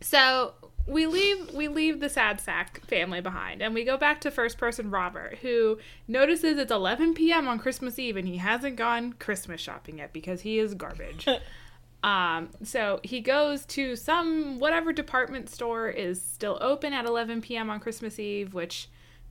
So 0.00 0.52
we 0.86 1.06
leave 1.06 1.54
we 1.54 1.68
leave 1.68 2.00
the 2.00 2.08
sad 2.10 2.40
sack 2.40 2.84
family 2.86 3.20
behind 3.20 3.62
and 3.62 3.72
we 3.72 3.84
go 3.84 3.96
back 3.96 4.20
to 4.20 4.30
first 4.30 4.58
person 4.58 4.90
Robert 4.90 5.38
who 5.40 5.78
notices 6.08 6.58
it's 6.58 6.72
11 6.72 7.14
p.m. 7.14 7.48
on 7.48 7.58
Christmas 7.58 7.98
Eve 7.98 8.16
and 8.16 8.26
he 8.28 8.36
hasn't 8.38 8.76
gone 8.76 9.12
Christmas 9.14 9.60
shopping 9.60 9.98
yet 9.98 10.12
because 10.12 10.42
he 10.42 10.58
is 10.58 10.74
garbage. 10.74 11.26
um 12.04 12.50
so 12.62 13.00
he 13.04 13.20
goes 13.20 13.64
to 13.64 13.94
some 13.96 14.58
whatever 14.58 14.92
department 14.92 15.48
store 15.48 15.88
is 15.88 16.20
still 16.20 16.58
open 16.60 16.92
at 16.92 17.06
11 17.06 17.40
p.m. 17.40 17.70
on 17.70 17.80
Christmas 17.80 18.18
Eve 18.18 18.52
which 18.52 18.88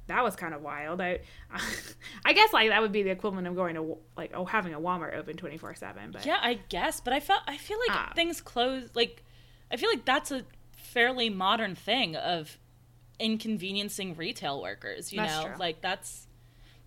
that 0.08 0.24
was 0.24 0.36
kind 0.36 0.54
of 0.54 0.62
wild. 0.62 1.00
I 1.02 1.20
I 2.26 2.34
guess 2.34 2.52
like 2.54 2.70
that 2.70 2.82
would 2.82 2.92
be 2.92 3.04
the 3.04 3.10
equivalent 3.12 3.48
of 3.48 3.56
going 3.56 3.76
to 3.76 3.98
like 4.18 4.32
oh 4.34 4.46
having 4.46 4.74
a 4.74 4.80
Walmart 4.80 5.16
open 5.16 5.38
24/7 5.38 6.12
but 6.12 6.26
Yeah, 6.26 6.38
I 6.42 6.56
guess, 6.70 7.00
but 7.02 7.14
I 7.14 7.20
felt 7.20 7.42
I 7.48 7.58
feel 7.58 7.78
like 7.88 7.98
Ah. 7.98 8.12
things 8.16 8.42
close 8.42 8.90
like 8.94 9.24
I 9.72 9.78
feel 9.78 9.90
like 9.90 10.06
that's 10.06 10.32
a 10.32 10.44
fairly 10.74 11.30
modern 11.30 11.76
thing 11.76 12.16
of 12.16 12.58
inconveniencing 13.20 14.16
retail 14.16 14.62
workers, 14.62 15.14
you 15.14 15.22
know? 15.22 15.44
true. 15.46 15.56
Like 15.60 15.82
that's 15.82 16.28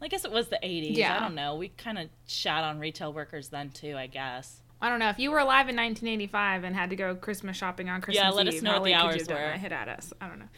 I 0.03 0.09
guess 0.09 0.25
it 0.25 0.33
was 0.33 0.49
the 0.49 0.59
80s. 0.63 0.97
Yeah. 0.97 1.17
I 1.17 1.21
don't 1.21 1.35
know. 1.35 1.55
We 1.55 1.69
kind 1.69 1.99
of 1.99 2.09
shat 2.27 2.63
on 2.65 2.79
retail 2.79 3.13
workers 3.13 3.49
then 3.49 3.71
too, 3.71 3.97
I 3.97 4.07
guess. 4.07 4.61
I 4.83 4.91
don't 4.91 4.99
know 4.99 5.09
if 5.09 5.19
you 5.19 5.31
were 5.31 5.39
alive 5.39 5.69
in 5.71 5.77
1985 5.77 6.65
and 6.65 6.77
had 6.77 6.91
to 6.91 6.97
go 6.97 7.15
Christmas 7.15 7.57
shopping 7.57 7.89
on 7.89 8.03
Christmas 8.03 8.23
Yeah, 8.23 8.31
let 8.31 8.47
us 8.49 8.57
Eve, 8.57 8.63
know 8.65 8.73
what 8.81 8.85
the 8.85 8.93
hours 8.95 9.27
were. 9.29 9.53
Hit 9.53 9.73
at 9.73 9.89
us. 9.89 10.13
I 10.21 10.29
don't 10.29 10.39
know. 10.41 10.49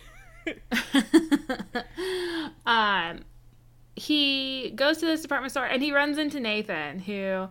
um, 2.67 3.21
he 3.95 4.73
goes 4.77 4.99
to 4.99 5.07
this 5.07 5.23
department 5.23 5.53
store 5.53 5.65
and 5.65 5.83
he 5.83 5.93
runs 5.93 6.19
into 6.19 6.41
Nathan, 6.41 6.99
who, 7.01 7.49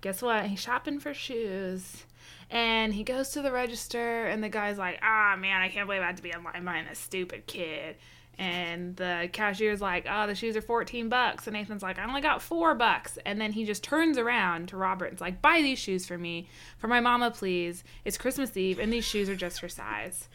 guess 0.00 0.22
what? 0.22 0.46
He's 0.46 0.60
shopping 0.60 1.00
for 1.00 1.12
shoes. 1.12 2.04
And 2.50 2.92
he 2.92 3.04
goes 3.04 3.30
to 3.30 3.42
the 3.42 3.52
register, 3.52 4.26
and 4.26 4.42
the 4.42 4.48
guy's 4.48 4.76
like, 4.76 4.98
"Ah, 5.02 5.36
man, 5.38 5.62
I 5.62 5.68
can't 5.68 5.86
believe 5.86 6.02
I 6.02 6.06
had 6.06 6.16
to 6.16 6.22
be 6.22 6.32
in 6.32 6.42
line 6.42 6.64
behind 6.64 6.88
this 6.88 6.98
stupid 6.98 7.46
kid." 7.46 7.96
And 8.38 8.96
the 8.96 9.28
cashier's 9.32 9.80
like, 9.80 10.06
"Oh, 10.10 10.26
the 10.26 10.34
shoes 10.34 10.56
are 10.56 10.62
fourteen 10.62 11.08
bucks." 11.08 11.46
And 11.46 11.54
Nathan's 11.54 11.82
like, 11.82 12.00
"I 12.00 12.04
only 12.04 12.20
got 12.20 12.42
four 12.42 12.74
bucks." 12.74 13.18
And 13.24 13.40
then 13.40 13.52
he 13.52 13.64
just 13.64 13.84
turns 13.84 14.18
around 14.18 14.68
to 14.70 14.76
Robert 14.76 15.10
and's 15.10 15.20
like, 15.20 15.40
"Buy 15.40 15.62
these 15.62 15.78
shoes 15.78 16.06
for 16.06 16.18
me, 16.18 16.48
for 16.76 16.88
my 16.88 16.98
mama, 16.98 17.30
please. 17.30 17.84
It's 18.04 18.18
Christmas 18.18 18.56
Eve, 18.56 18.80
and 18.80 18.92
these 18.92 19.04
shoes 19.04 19.28
are 19.28 19.36
just 19.36 19.60
her 19.60 19.68
size." 19.68 20.28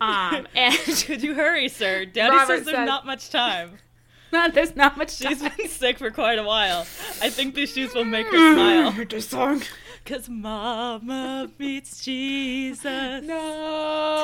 Um, 0.00 0.46
and 0.54 0.74
Could 1.06 1.22
you 1.22 1.34
hurry, 1.34 1.68
sir? 1.68 2.04
Daddy 2.04 2.34
Robert 2.36 2.56
says 2.58 2.66
there's 2.66 2.86
not 2.86 3.06
much 3.06 3.30
time. 3.30 3.78
Not, 4.32 4.54
there's 4.54 4.76
not 4.76 4.96
much 4.96 5.18
time. 5.18 5.28
She's 5.36 5.42
been 5.42 5.68
sick 5.68 5.98
for 5.98 6.10
quite 6.10 6.38
a 6.38 6.44
while. 6.44 6.82
I 7.20 7.30
think 7.30 7.54
these 7.54 7.72
shoes 7.72 7.94
will 7.94 8.04
make 8.04 8.26
her 8.26 8.54
smile. 8.54 8.92
This 9.08 9.28
song. 9.28 9.62
Cause 10.06 10.28
Mama 10.28 11.50
meets 11.58 12.02
Jesus 12.04 12.82
No. 12.84 13.20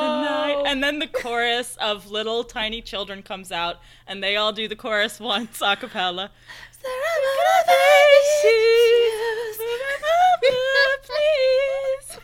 tonight. 0.00 0.62
And 0.66 0.82
then 0.82 0.98
the 1.00 1.06
chorus 1.06 1.76
of 1.80 2.10
little 2.10 2.44
tiny 2.44 2.80
children 2.80 3.22
comes 3.22 3.52
out, 3.52 3.76
and 4.06 4.22
they 4.22 4.36
all 4.36 4.52
do 4.52 4.68
the 4.68 4.76
chorus 4.76 5.20
once 5.20 5.60
a 5.60 5.76
cappella. 5.76 6.30
Please. 11.04 12.18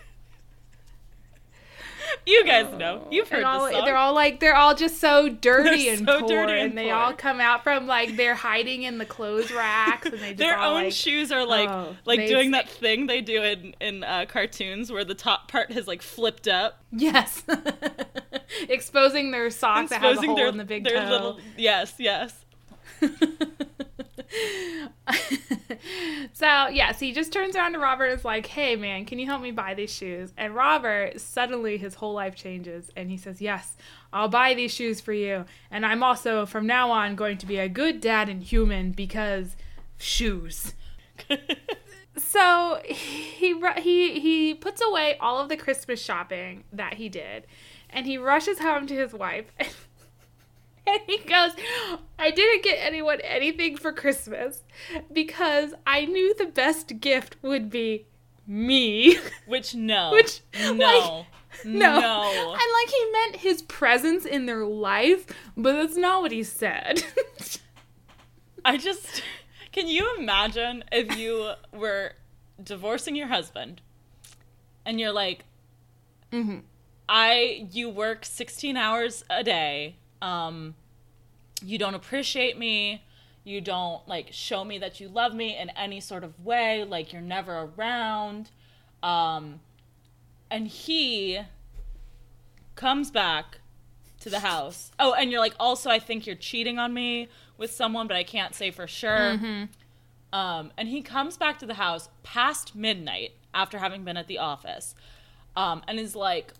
You 2.24 2.44
guys 2.44 2.72
know. 2.78 3.06
You've 3.11 3.28
heard 3.28 3.42
all, 3.42 3.64
this 3.64 3.74
song. 3.74 3.85
They're 3.85 3.96
all 3.96 4.14
like 4.14 4.38
they're 4.38 4.54
all 4.54 4.74
just 4.74 5.00
so 5.00 5.28
dirty 5.28 5.85
They're 5.85 5.94
and 5.94 6.06
so 6.06 6.20
poor, 6.20 6.28
dirty 6.28 6.52
and 6.52 6.61
and 6.70 6.78
they 6.78 6.90
all 6.90 7.12
come 7.12 7.40
out 7.40 7.64
from 7.64 7.87
like 7.87 8.16
they're 8.16 8.35
hiding 8.37 8.85
in 8.85 8.98
the 8.98 9.06
clothes 9.06 9.50
racks, 9.50 10.06
and 10.06 10.14
they 10.14 10.28
just 10.28 10.38
Their 10.38 10.56
all, 10.56 10.76
own 10.76 10.85
like, 10.85 10.92
shoes 10.92 11.32
are 11.32 11.44
like 11.44 11.68
oh, 11.68 11.96
like 12.04 12.26
doing 12.28 12.52
that 12.52 12.68
thing 12.68 13.06
they 13.06 13.20
do 13.20 13.42
in 13.42 13.74
in 13.80 14.04
uh, 14.04 14.26
cartoons 14.28 14.92
where 14.92 15.04
the 15.04 15.14
top 15.14 15.50
part 15.50 15.72
has 15.72 15.88
like 15.88 16.02
flipped 16.02 16.46
up, 16.46 16.82
Yes, 16.92 17.42
exposing 18.68 19.30
their 19.30 19.50
sock 19.50 19.88
that 19.88 20.00
has 20.00 20.04
a 20.04 20.08
exposing 20.11 20.28
hole 20.30 20.37
their 20.37 20.46
in 20.48 20.56
the 20.58 20.64
big 20.64 20.87
toe. 20.87 21.08
little 21.08 21.40
yes 21.56 21.94
yes. 21.98 22.41
so 26.33 26.69
yes, 26.69 27.01
he 27.01 27.12
just 27.12 27.33
turns 27.33 27.57
around 27.57 27.73
to 27.73 27.79
Robert 27.79 28.07
and 28.07 28.19
is 28.19 28.25
like, 28.25 28.47
"Hey 28.47 28.77
man, 28.77 29.05
can 29.05 29.19
you 29.19 29.27
help 29.27 29.43
me 29.43 29.51
buy 29.51 29.75
these 29.75 29.93
shoes?" 29.93 30.33
And 30.37 30.55
Robert 30.55 31.21
suddenly 31.21 31.79
his 31.79 31.97
whole 31.97 32.15
life 32.15 32.35
changes, 32.35 32.91
and 32.97 33.11
he 33.11 33.17
says, 33.17 33.41
"Yes, 33.41 33.77
I'll 34.12 34.29
buy 34.29 34.55
these 34.55 34.73
shoes 34.73 35.01
for 35.01 35.12
you, 35.12 35.45
and 35.71 35.85
I'm 35.85 36.03
also 36.03 36.47
from 36.47 36.67
now 36.67 36.91
on 36.91 37.17
going 37.17 37.38
to 37.38 37.47
be 37.47 37.59
a 37.59 37.69
good 37.69 38.01
dad 38.01 38.29
and 38.29 38.43
human 38.43 38.93
because 38.93 39.57
shoes." 39.99 40.75
so 42.17 42.81
he 42.85 43.61
he 43.79 44.21
he 44.21 44.55
puts 44.55 44.83
away 44.83 45.17
all 45.19 45.38
of 45.38 45.49
the 45.49 45.57
Christmas 45.57 46.03
shopping 46.03 46.65
that 46.73 46.95
he 46.95 47.09
did, 47.09 47.47
and 47.91 48.07
he 48.07 48.19
rushes 48.19 48.61
home 48.61 48.87
to 48.87 48.95
his 48.95 49.12
wife. 49.12 49.88
And 50.87 51.01
he 51.07 51.18
goes, 51.18 51.53
I 52.18 52.33
didn't 52.33 52.64
get 52.64 52.77
anyone 52.81 53.21
anything 53.23 53.77
for 53.77 53.92
Christmas 53.92 54.64
because 55.12 55.75
I 55.87 56.07
knew 56.07 56.35
the 56.35 56.47
best 56.47 56.99
gift 56.99 57.37
would 57.40 57.71
be 57.71 58.07
me. 58.49 59.16
Which 59.47 59.77
no, 59.77 60.11
Which, 60.11 60.40
no, 60.59 60.73
like, 60.73 61.27
no. 61.64 62.01
no. 62.01 62.23
And 62.31 62.51
like 62.51 62.88
he 62.90 63.11
meant 63.12 63.37
his 63.37 63.62
presence 63.62 64.25
in 64.27 64.47
their 64.47 64.64
life, 64.66 65.27
but 65.57 65.75
that's 65.75 65.97
not 65.97 66.21
what 66.21 66.33
he 66.33 66.42
said. 66.42 67.05
I 68.64 68.77
just 68.77 69.23
can 69.73 69.88
you 69.88 70.16
imagine 70.18 70.85
if 70.92 71.16
you 71.16 71.53
were 71.73 72.12
divorcing 72.62 73.16
your 73.16 73.29
husband 73.29 73.81
and 74.85 75.01
you're 75.01 75.12
like 75.12 75.45
hmm 76.33 76.59
I 77.09 77.66
you 77.71 77.88
work 77.90 78.25
16 78.25 78.77
hours 78.77 79.25
a 79.29 79.42
day. 79.42 79.97
Um 80.22 80.74
you 81.64 81.76
don't 81.76 81.94
appreciate 81.94 82.56
me. 82.58 83.04
You 83.44 83.61
don't 83.61 84.06
like 84.08 84.28
show 84.32 84.64
me 84.64 84.78
that 84.78 85.00
you 85.00 85.08
love 85.08 85.35
me 85.35 85.58
in 85.58 85.70
any 85.70 86.00
sort 86.00 86.24
of 86.24 86.42
way, 86.44 86.85
like 86.85 87.12
you're 87.12 87.20
never 87.20 87.70
around. 87.76 88.50
Um 89.02 89.61
and 90.50 90.68
he 90.68 91.40
comes 92.74 93.11
back 93.11 93.58
to 94.20 94.30
the 94.30 94.40
house. 94.40 94.92
Oh, 94.98 95.12
and 95.14 95.30
you're 95.30 95.40
like 95.40 95.54
also 95.58 95.90
I 95.90 95.98
think 95.98 96.26
you're 96.26 96.37
cheating 96.37 96.78
on 96.78 96.94
me 96.94 97.28
with 97.58 97.72
someone, 97.72 98.06
but 98.06 98.16
I 98.16 98.22
can't 98.22 98.54
say 98.54 98.70
for 98.70 98.87
sure. 98.87 99.32
Um 100.32 100.72
and 100.78 100.88
he 100.88 101.02
comes 101.02 101.37
back 101.37 101.58
to 101.58 101.66
the 101.66 101.74
house 101.74 102.08
past 102.22 102.74
midnight 102.76 103.32
after 103.52 103.78
having 103.78 104.04
been 104.04 104.16
at 104.16 104.28
the 104.28 104.38
office. 104.38 104.94
Um 105.56 105.82
and 105.88 105.98
is 105.98 106.14
like 106.14 106.54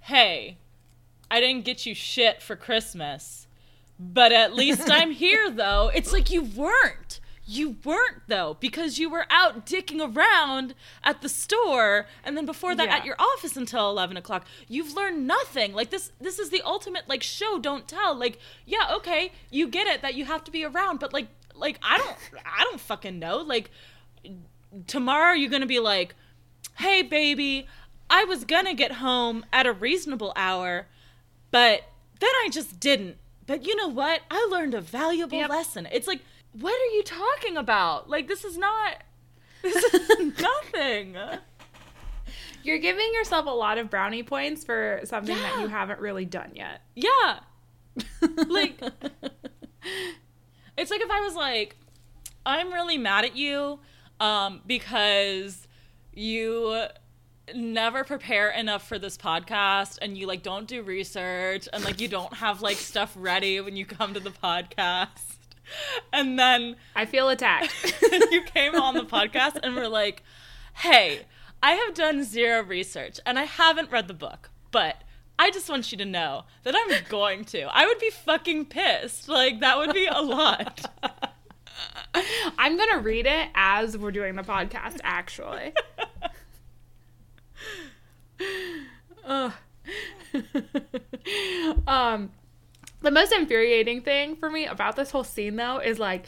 hey, 0.00 0.58
I 1.30 1.40
didn't 1.40 1.64
get 1.64 1.84
you 1.86 1.94
shit 1.94 2.40
for 2.42 2.56
Christmas, 2.56 3.46
but 3.98 4.32
at 4.32 4.54
least 4.54 4.90
I'm 4.90 5.10
here 5.10 5.50
though. 5.50 5.90
It's 5.94 6.12
like 6.12 6.30
you 6.30 6.42
weren't. 6.42 7.20
You 7.50 7.76
weren't 7.82 8.24
though, 8.26 8.58
because 8.60 8.98
you 8.98 9.08
were 9.08 9.24
out 9.30 9.64
dicking 9.64 10.14
around 10.14 10.74
at 11.02 11.22
the 11.22 11.30
store 11.30 12.04
and 12.22 12.36
then 12.36 12.44
before 12.44 12.74
that 12.74 12.88
Yeah. 12.88 12.96
at 12.96 13.04
your 13.06 13.16
office 13.18 13.56
until 13.56 13.88
eleven 13.88 14.18
o'clock. 14.18 14.46
You've 14.68 14.92
learned 14.94 15.26
nothing. 15.26 15.72
Like 15.72 15.88
this 15.90 16.12
this 16.20 16.38
is 16.38 16.50
the 16.50 16.60
ultimate 16.62 17.08
like 17.08 17.22
show, 17.22 17.58
don't 17.58 17.88
tell. 17.88 18.14
Like, 18.14 18.38
yeah, 18.66 18.92
okay, 18.96 19.32
you 19.50 19.66
get 19.68 19.86
it 19.86 20.02
that 20.02 20.14
you 20.14 20.26
have 20.26 20.44
to 20.44 20.50
be 20.50 20.62
around, 20.64 21.00
but 21.00 21.14
like 21.14 21.28
like 21.54 21.78
I 21.82 21.96
don't 21.96 22.16
I 22.44 22.64
don't 22.64 22.80
fucking 22.80 23.18
know. 23.18 23.38
Like 23.38 23.70
tomorrow 24.86 25.32
you're 25.32 25.50
gonna 25.50 25.64
be 25.66 25.80
like, 25.80 26.14
hey 26.76 27.02
baby, 27.02 27.66
I 28.10 28.24
was 28.24 28.44
gonna 28.44 28.74
get 28.74 28.92
home 28.92 29.44
at 29.52 29.66
a 29.66 29.72
reasonable 29.72 30.32
hour, 30.36 30.86
but 31.50 31.82
then 32.20 32.30
I 32.44 32.48
just 32.50 32.78
didn't. 32.80 33.16
But 33.46 33.66
you 33.66 33.74
know 33.76 33.88
what? 33.88 34.20
I 34.30 34.46
learned 34.50 34.74
a 34.74 34.80
valuable 34.80 35.38
Yep. 35.38 35.50
lesson. 35.50 35.88
It's 35.90 36.06
like, 36.06 36.20
what 36.52 36.72
are 36.74 36.94
you 36.96 37.02
talking 37.02 37.56
about? 37.56 38.08
Like 38.10 38.28
this 38.28 38.44
is 38.44 38.58
not 38.58 39.02
this 39.62 39.76
is 39.94 40.18
nothing. 40.40 41.16
You're 42.62 42.78
giving 42.78 43.12
yourself 43.14 43.46
a 43.46 43.50
lot 43.50 43.78
of 43.78 43.88
brownie 43.88 44.22
points 44.22 44.64
for 44.64 45.00
something 45.04 45.34
that 45.36 45.60
you 45.60 45.68
haven't 45.68 46.00
really 46.00 46.24
done 46.24 46.52
yet. 46.54 46.82
Yeah. 46.94 47.40
Like 48.48 48.80
it's 50.76 50.90
like 50.90 51.00
if 51.00 51.10
I 51.10 51.20
was 51.20 51.34
like, 51.34 51.76
I'm 52.46 52.72
really 52.72 52.98
mad 52.98 53.24
at 53.24 53.36
you 53.36 53.80
um, 54.20 54.60
because 54.66 55.66
you 56.12 56.84
never 57.54 58.04
prepare 58.04 58.50
enough 58.50 58.86
for 58.86 58.98
this 58.98 59.16
podcast 59.16 59.98
and 60.00 60.16
you 60.16 60.26
like 60.26 60.42
don't 60.42 60.66
do 60.66 60.82
research 60.82 61.68
and 61.72 61.84
like 61.84 62.00
you 62.00 62.08
don't 62.08 62.34
have 62.34 62.62
like 62.62 62.76
stuff 62.76 63.14
ready 63.16 63.60
when 63.60 63.76
you 63.76 63.86
come 63.86 64.14
to 64.14 64.20
the 64.20 64.30
podcast. 64.30 65.36
And 66.12 66.38
then 66.38 66.76
I 66.96 67.04
feel 67.04 67.28
attacked. 67.28 68.00
you 68.30 68.42
came 68.42 68.74
on 68.74 68.94
the 68.94 69.04
podcast 69.04 69.58
and 69.62 69.74
were 69.74 69.88
like, 69.88 70.22
hey, 70.74 71.20
I 71.62 71.72
have 71.72 71.94
done 71.94 72.24
zero 72.24 72.62
research 72.62 73.20
and 73.26 73.38
I 73.38 73.44
haven't 73.44 73.90
read 73.90 74.08
the 74.08 74.14
book, 74.14 74.50
but 74.70 75.02
I 75.38 75.50
just 75.50 75.68
want 75.68 75.92
you 75.92 75.98
to 75.98 76.04
know 76.04 76.44
that 76.64 76.74
I'm 76.76 77.04
going 77.08 77.44
to. 77.46 77.62
I 77.62 77.86
would 77.86 77.98
be 77.98 78.10
fucking 78.10 78.66
pissed. 78.66 79.28
Like, 79.28 79.60
that 79.60 79.78
would 79.78 79.92
be 79.92 80.06
a 80.06 80.20
lot. 80.20 80.84
I'm 82.58 82.76
gonna 82.76 82.98
read 82.98 83.26
it 83.26 83.48
as 83.54 83.96
we're 83.96 84.10
doing 84.10 84.34
the 84.34 84.42
podcast, 84.42 84.98
actually. 85.04 85.72
Ugh. 89.24 89.52
um, 91.86 92.30
the 93.00 93.10
most 93.10 93.32
infuriating 93.32 94.02
thing 94.02 94.36
for 94.36 94.50
me 94.50 94.66
about 94.66 94.96
this 94.96 95.10
whole 95.10 95.24
scene, 95.24 95.56
though, 95.56 95.78
is 95.78 95.98
like, 95.98 96.26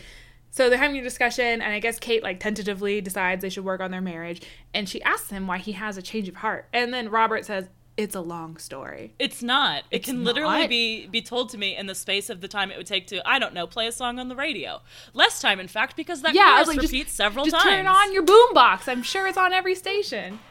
so 0.50 0.68
they're 0.68 0.78
having 0.78 0.98
a 0.98 1.02
discussion, 1.02 1.44
and 1.62 1.72
I 1.72 1.78
guess 1.78 1.98
Kate 1.98 2.22
like 2.22 2.40
tentatively 2.40 3.00
decides 3.00 3.42
they 3.42 3.48
should 3.50 3.64
work 3.64 3.80
on 3.80 3.90
their 3.90 4.00
marriage, 4.00 4.42
and 4.74 4.88
she 4.88 5.02
asks 5.02 5.30
him 5.30 5.46
why 5.46 5.58
he 5.58 5.72
has 5.72 5.96
a 5.96 6.02
change 6.02 6.28
of 6.28 6.36
heart, 6.36 6.68
and 6.72 6.92
then 6.92 7.08
Robert 7.08 7.44
says, 7.44 7.68
"It's 7.96 8.16
a 8.16 8.20
long 8.20 8.56
story." 8.56 9.14
It's 9.20 9.42
not. 9.44 9.84
It 9.92 9.98
It's 9.98 10.06
can 10.06 10.24
literally 10.24 10.60
not? 10.62 10.68
be 10.68 11.06
be 11.06 11.22
told 11.22 11.50
to 11.50 11.58
me 11.58 11.76
in 11.76 11.86
the 11.86 11.94
space 11.94 12.30
of 12.30 12.40
the 12.40 12.48
time 12.48 12.72
it 12.72 12.76
would 12.78 12.86
take 12.86 13.06
to 13.08 13.26
I 13.28 13.38
don't 13.38 13.54
know 13.54 13.66
play 13.68 13.86
a 13.86 13.92
song 13.92 14.18
on 14.18 14.28
the 14.28 14.34
radio. 14.36 14.80
Less 15.14 15.40
time, 15.40 15.60
in 15.60 15.68
fact, 15.68 15.94
because 15.96 16.22
that 16.22 16.34
Yeah, 16.34 16.54
chorus 16.54 16.68
like, 16.76 16.80
just- 16.80 17.14
several 17.16 17.44
Just 17.44 17.56
times. 17.56 17.70
turn 17.76 17.86
on 17.86 18.12
your 18.12 18.24
boombox. 18.24 18.88
I'm 18.88 19.02
sure 19.04 19.28
it's 19.28 19.38
on 19.38 19.52
every 19.52 19.76
station. 19.76 20.40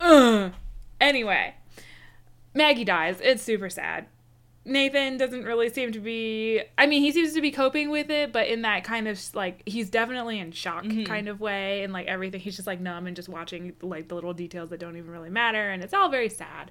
Ugh. 0.00 0.52
Anyway, 1.00 1.54
Maggie 2.54 2.84
dies. 2.84 3.20
It's 3.22 3.42
super 3.42 3.70
sad. 3.70 4.06
Nathan 4.64 5.16
doesn't 5.16 5.44
really 5.44 5.70
seem 5.70 5.92
to 5.92 6.00
be. 6.00 6.60
I 6.76 6.86
mean, 6.86 7.02
he 7.02 7.12
seems 7.12 7.32
to 7.32 7.40
be 7.40 7.50
coping 7.50 7.90
with 7.90 8.10
it, 8.10 8.32
but 8.32 8.46
in 8.46 8.62
that 8.62 8.84
kind 8.84 9.08
of 9.08 9.18
like 9.34 9.62
he's 9.66 9.88
definitely 9.88 10.38
in 10.38 10.52
shock 10.52 10.84
kind 11.06 11.28
of 11.28 11.40
way, 11.40 11.82
and 11.82 11.92
like 11.92 12.06
everything, 12.06 12.40
he's 12.40 12.56
just 12.56 12.66
like 12.66 12.80
numb 12.80 13.06
and 13.06 13.16
just 13.16 13.28
watching 13.28 13.74
like 13.80 14.08
the 14.08 14.14
little 14.14 14.34
details 14.34 14.68
that 14.70 14.78
don't 14.78 14.96
even 14.96 15.10
really 15.10 15.30
matter, 15.30 15.70
and 15.70 15.82
it's 15.82 15.94
all 15.94 16.10
very 16.10 16.28
sad. 16.28 16.70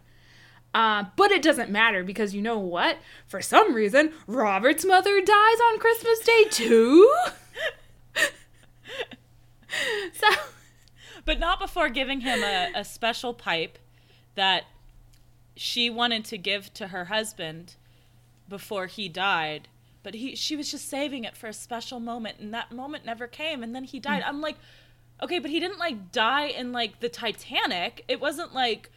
Uh, 0.72 1.06
but 1.16 1.32
it 1.32 1.42
doesn't 1.42 1.72
matter 1.72 2.04
because 2.04 2.36
you 2.36 2.44
know 2.44 2.60
what? 2.60 2.98
For 3.26 3.42
some 3.42 3.74
reason, 3.74 4.14
Robert's 4.28 4.86
mother 4.86 5.20
dies 5.20 5.60
on 5.72 5.80
Christmas 5.80 6.20
Day 6.20 6.44
too. 6.52 7.12
so 10.14 10.28
but 11.26 11.39
not 11.39 11.59
before 11.59 11.89
giving 11.89 12.22
him 12.22 12.43
a, 12.43 12.72
a 12.76 12.84
special 12.84 13.34
pipe 13.34 13.78
that 14.36 14.65
she 15.55 15.89
wanted 15.89 16.24
to 16.26 16.38
give 16.38 16.74
to 16.74 16.88
her 16.88 17.05
husband 17.05 17.76
before 18.47 18.88
he 18.88 19.09
died. 19.09 19.67
But 20.01 20.13
he 20.15 20.36
she 20.36 20.55
was 20.55 20.72
just 20.72 20.88
saving 20.88 21.26
it 21.26 21.36
for 21.36 21.47
a 21.47 21.53
special 21.53 21.99
moment 21.99 22.39
and 22.39 22.53
that 22.53 22.72
moment 22.72 23.05
never 23.05 23.28
came 23.28 23.61
and 23.61 23.76
then 23.76 23.84
he 23.84 23.99
died. 23.99 24.24
Hmm. 24.24 24.30
I'm 24.30 24.41
like 24.41 24.57
okay 25.22 25.39
but 25.39 25.51
he 25.51 25.59
didn't 25.59 25.80
like 25.80 26.11
die 26.11 26.47
in 26.47 26.72
like 26.72 26.99
the 26.99 27.09
titanic. 27.09 28.05
It 28.07 28.22
wasn't 28.22 28.53
like 28.53 28.89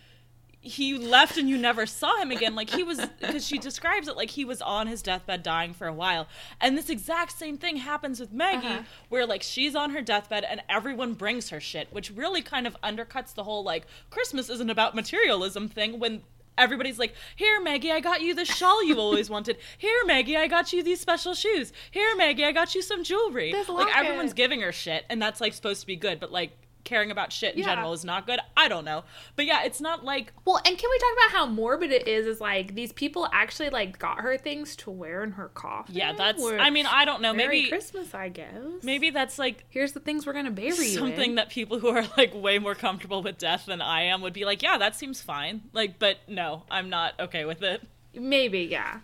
he 0.64 0.96
left 0.96 1.36
and 1.36 1.48
you 1.48 1.58
never 1.58 1.86
saw 1.86 2.16
him 2.22 2.30
again. 2.30 2.54
Like 2.54 2.70
he 2.70 2.84
was 2.84 3.00
because 3.20 3.44
she 3.44 3.58
describes 3.58 4.06
it 4.06 4.16
like 4.16 4.30
he 4.30 4.44
was 4.44 4.62
on 4.62 4.86
his 4.86 5.02
deathbed 5.02 5.42
dying 5.42 5.74
for 5.74 5.88
a 5.88 5.92
while. 5.92 6.28
And 6.60 6.78
this 6.78 6.88
exact 6.88 7.32
same 7.36 7.58
thing 7.58 7.78
happens 7.78 8.20
with 8.20 8.32
maggie 8.32 8.66
Uh-huh. 8.68 8.82
where 9.08 9.26
like 9.26 9.42
she's 9.42 9.74
on 9.74 9.90
her 9.90 10.00
deathbed 10.00 10.44
and 10.44 10.62
everyone 10.68 11.14
brings 11.14 11.50
her 11.50 11.58
shit 11.60 11.88
which 11.92 12.10
really 12.12 12.42
kind 12.42 12.66
of 12.68 12.76
undercuts 12.82 13.34
the 13.34 13.42
whole 13.44 13.64
like 13.64 13.86
christmas 14.10 14.48
isn't 14.48 14.70
about 14.70 14.94
materialism 14.94 15.68
thing 15.68 15.98
when 15.98 16.22
everybody's 16.56 16.98
like 16.98 17.14
here 17.34 17.60
maggie 17.60 17.90
i 17.90 17.98
got 17.98 18.20
you 18.22 18.34
the 18.34 18.44
shawl 18.44 18.84
you 18.84 18.96
always 18.98 19.28
wanted. 19.28 19.56
Here 19.78 20.04
maggie 20.06 20.36
i 20.36 20.46
got 20.46 20.72
you 20.72 20.82
these 20.84 21.00
special 21.00 21.34
shoes. 21.34 21.72
Here 21.90 22.14
maggie 22.16 22.44
i 22.44 22.52
got 22.52 22.74
you 22.74 22.82
some 22.82 23.02
jewelry. 23.02 23.50
Like 23.86 23.96
everyone's 23.96 24.32
giving 24.32 24.60
her 24.60 24.70
shit 24.72 25.04
and 25.10 25.20
that's 25.20 25.40
like 25.40 25.54
supposed 25.54 25.80
to 25.80 25.86
be 25.88 25.96
good 25.96 26.20
but 26.20 26.30
like 26.30 26.52
caring 26.84 27.10
about 27.10 27.32
shit 27.32 27.54
in 27.54 27.60
Yeah. 27.60 27.66
general 27.74 27.92
is 27.92 28.04
not 28.04 28.26
good 28.26 28.40
i 28.56 28.66
don't 28.68 28.84
know 28.84 29.04
but 29.36 29.44
yeah 29.46 29.62
it's 29.64 29.80
not 29.80 30.04
like 30.04 30.32
Well, 30.44 30.56
and 30.56 30.76
can 30.76 30.90
we 30.90 30.98
talk 30.98 31.12
about 31.26 31.38
how 31.38 31.46
morbid 31.46 31.92
it 31.92 32.08
is? 32.08 32.26
Is 32.26 32.40
like 32.40 32.74
these 32.74 32.92
people 32.92 33.28
actually 33.32 33.70
like 33.70 33.98
got 33.98 34.20
her 34.20 34.36
things 34.36 34.74
to 34.76 34.90
wear 34.90 35.22
in 35.22 35.32
her 35.32 35.48
coffin. 35.48 35.94
Yeah, 35.94 36.12
that's. 36.12 36.42
I 36.44 36.70
mean, 36.70 36.86
I 36.86 37.04
don't 37.04 37.22
know. 37.22 37.32
Merry 37.32 37.58
Maybe 37.62 37.68
Christmas, 37.68 38.14
I 38.14 38.28
guess. 38.28 38.54
maybe 38.82 39.10
that's 39.10 39.38
like 39.38 39.64
here's 39.68 39.92
the 39.92 40.00
things 40.00 40.26
we're 40.26 40.32
gonna 40.32 40.50
bury 40.50 40.68
you 40.70 40.98
something 40.98 41.30
in. 41.30 41.34
that 41.36 41.48
people 41.50 41.78
who 41.78 41.88
are 41.88 42.04
like 42.16 42.32
way 42.34 42.58
more 42.58 42.74
comfortable 42.74 43.22
with 43.22 43.38
death 43.38 43.66
than 43.66 43.80
I 43.80 44.02
am 44.02 44.20
would 44.22 44.32
be 44.32 44.44
like, 44.44 44.62
yeah, 44.62 44.78
that 44.78 44.96
seems 44.96 45.20
fine. 45.22 45.62
Like, 45.72 45.98
but 45.98 46.18
no, 46.28 46.64
I'm 46.70 46.90
not 46.90 47.14
okay 47.20 47.44
with 47.44 47.62
it. 47.62 47.82
maybe, 48.14 48.60
yeah. 48.60 49.00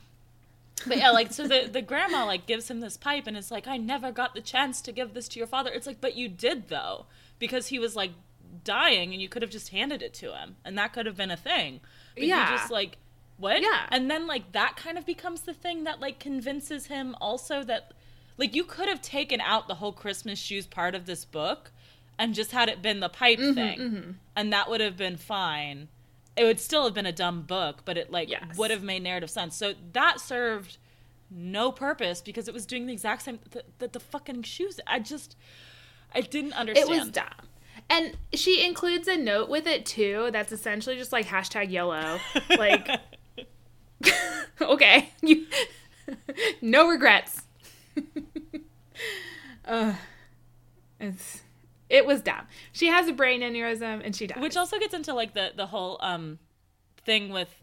But 0.87 0.99
yeah, 0.99 1.11
like 1.11 1.33
so 1.33 1.47
the 1.49 1.68
the 1.70 1.83
grandma 1.83 2.24
like 2.24 2.47
gives 2.47 2.70
him 2.70 2.81
this 2.81 2.97
pipe 2.97 3.26
and 3.26 3.37
it's 3.37 3.51
like, 3.51 3.66
I 3.66 3.76
never 3.76 4.12
got 4.12 4.35
the 4.35 4.41
chance 4.41 4.81
to 4.83 4.93
give 4.93 5.12
this 5.14 5.29
to 5.29 5.39
your 5.39 5.47
father. 5.49 5.70
It's 5.70 5.87
like, 5.87 6.01
but 6.01 6.14
you 6.16 6.29
did 6.29 6.68
though, 6.68 7.07
because 7.39 7.68
he 7.68 7.78
was 7.78 7.95
like 7.97 8.12
dying 8.64 9.12
and 9.12 9.20
you 9.22 9.28
could 9.28 9.43
have 9.43 9.51
just 9.51 9.68
handed 9.70 10.03
it 10.03 10.14
to 10.14 10.34
him 10.34 10.57
and 10.64 10.76
that 10.78 10.93
could 10.93 11.07
have 11.07 11.16
been 11.16 11.30
a 11.30 11.36
thing. 11.36 11.80
But 12.14 12.24
Yeah. 12.24 12.57
just 12.57 12.70
like 12.70 12.99
what? 13.36 13.61
Yeah. 13.62 13.86
And 13.91 14.11
then 14.11 14.26
like 14.26 14.53
that 14.53 14.76
kind 14.76 14.99
of 14.99 15.07
becomes 15.07 15.43
the 15.43 15.55
thing 15.55 15.84
that 15.84 16.01
like 16.01 16.18
convinces 16.18 16.86
him 16.86 17.14
also 17.20 17.62
that 17.64 17.93
like 18.36 18.55
you 18.55 18.64
could 18.64 18.89
have 18.89 19.01
taken 19.03 19.41
out 19.41 19.68
the 19.68 19.76
whole 19.76 19.93
Christmas 19.93 20.39
shoes 20.39 20.66
part 20.66 20.95
of 20.95 21.07
this 21.07 21.24
book 21.24 21.70
and 22.18 22.34
just 22.34 22.51
had 22.53 22.68
it 22.68 22.82
been 22.82 23.01
the 23.01 23.09
pipe 23.09 23.39
Mm-hmm, 23.39 23.55
thing. 23.55 24.16
And 24.34 24.53
that 24.53 24.68
would 24.68 24.80
have 24.80 24.97
been 24.97 25.16
fine. 25.16 25.89
It 26.36 26.45
would 26.45 26.59
still 26.61 26.84
have 26.84 26.95
been 26.95 27.07
a 27.07 27.12
dumb 27.12 27.43
book, 27.43 27.82
but 27.84 27.97
it 27.97 28.11
like 28.11 28.28
Yes. 28.28 28.57
would 28.57 28.70
have 28.70 28.82
made 28.82 29.03
narrative 29.03 29.30
sense. 29.30 29.57
So 29.57 29.74
that 29.93 30.20
served 30.20 30.78
no 31.30 31.70
purpose 31.70 32.20
because 32.22 32.49
it 32.49 32.55
was 32.55 32.64
doing 32.66 32.86
the 32.86 32.93
exact 32.93 33.22
same 33.22 33.39
that 33.51 33.64
the, 33.78 33.89
the 33.89 34.01
fucking 34.01 34.43
shoes. 34.45 34.80
I 34.86 34.99
just 34.99 35.36
I 36.14 36.20
didn't 36.20 36.54
understand. 36.54 36.90
It 36.90 36.98
was 36.98 37.11
dumb. 37.11 37.26
And 37.90 38.16
she 38.34 38.64
includes 38.66 39.09
a 39.09 39.16
note 39.16 39.48
with 39.48 39.66
it 39.66 39.86
too 39.86 40.28
that's 40.32 40.52
essentially 40.52 40.96
just 40.96 41.12
like 41.12 41.26
hashtag 41.26 41.70
YOLO. 41.70 42.18
Like, 42.50 42.88
okay. 44.61 45.11
You, 45.22 45.46
no 46.62 46.88
regrets. 46.88 47.42
uh, 49.64 49.94
it's, 51.00 51.42
it 51.88 52.06
was 52.06 52.20
dumb. 52.20 52.46
She 52.72 52.86
has 52.88 53.09
a 53.09 53.12
brain 53.12 53.40
aneurysm 53.40 54.02
and 54.04 54.14
she 54.14 54.26
dies. 54.26 54.40
which 54.42 54.56
also 54.56 54.78
gets 54.78 54.94
into 54.94 55.14
like 55.14 55.34
the 55.34 55.52
the 55.56 55.66
whole 55.66 55.96
um 56.00 56.38
thing 57.04 57.30
with 57.30 57.62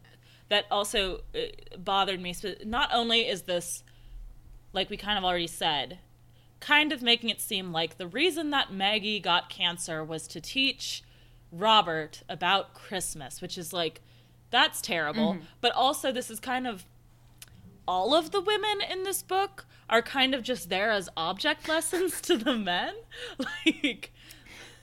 that 0.50 0.66
also 0.72 1.22
uh, 1.36 1.40
bothered 1.78 2.20
me 2.20 2.34
not 2.66 2.90
only 2.94 3.28
is 3.28 3.44
this 3.44 3.84
like 4.74 4.90
we 4.90 4.98
kind 4.98 5.18
of 5.18 5.24
already 5.24 5.48
said 5.48 6.00
kind 6.66 6.92
of 6.92 7.02
making 7.02 7.30
it 7.30 7.40
seem 7.42 7.72
like 7.72 7.98
the 7.98 8.08
reason 8.08 8.50
that 8.50 8.72
maggie 8.72 9.20
got 9.20 9.50
cancer 9.50 10.04
was 10.04 10.28
to 10.28 10.42
teach 10.42 11.04
robert 11.52 12.24
about 12.28 12.74
christmas 12.74 13.42
which 13.42 13.58
is 13.58 13.72
like 13.72 14.02
that's 14.50 14.82
terrible 14.82 15.34
mm-hmm. 15.34 15.46
but 15.62 15.72
also 15.74 16.12
this 16.12 16.30
is 16.30 16.40
kind 16.40 16.66
of 16.66 16.86
all 17.88 18.16
of 18.16 18.32
the 18.32 18.42
women 18.42 18.82
in 18.90 19.04
this 19.04 19.22
book 19.22 19.66
are 19.90 20.02
kind 20.02 20.34
of 20.34 20.42
just 20.42 20.70
there 20.70 20.92
as 20.92 21.08
object 21.16 21.68
lessons 21.70 22.20
to 22.22 22.38
the 22.38 22.56
men 22.56 22.94
like 23.66 24.12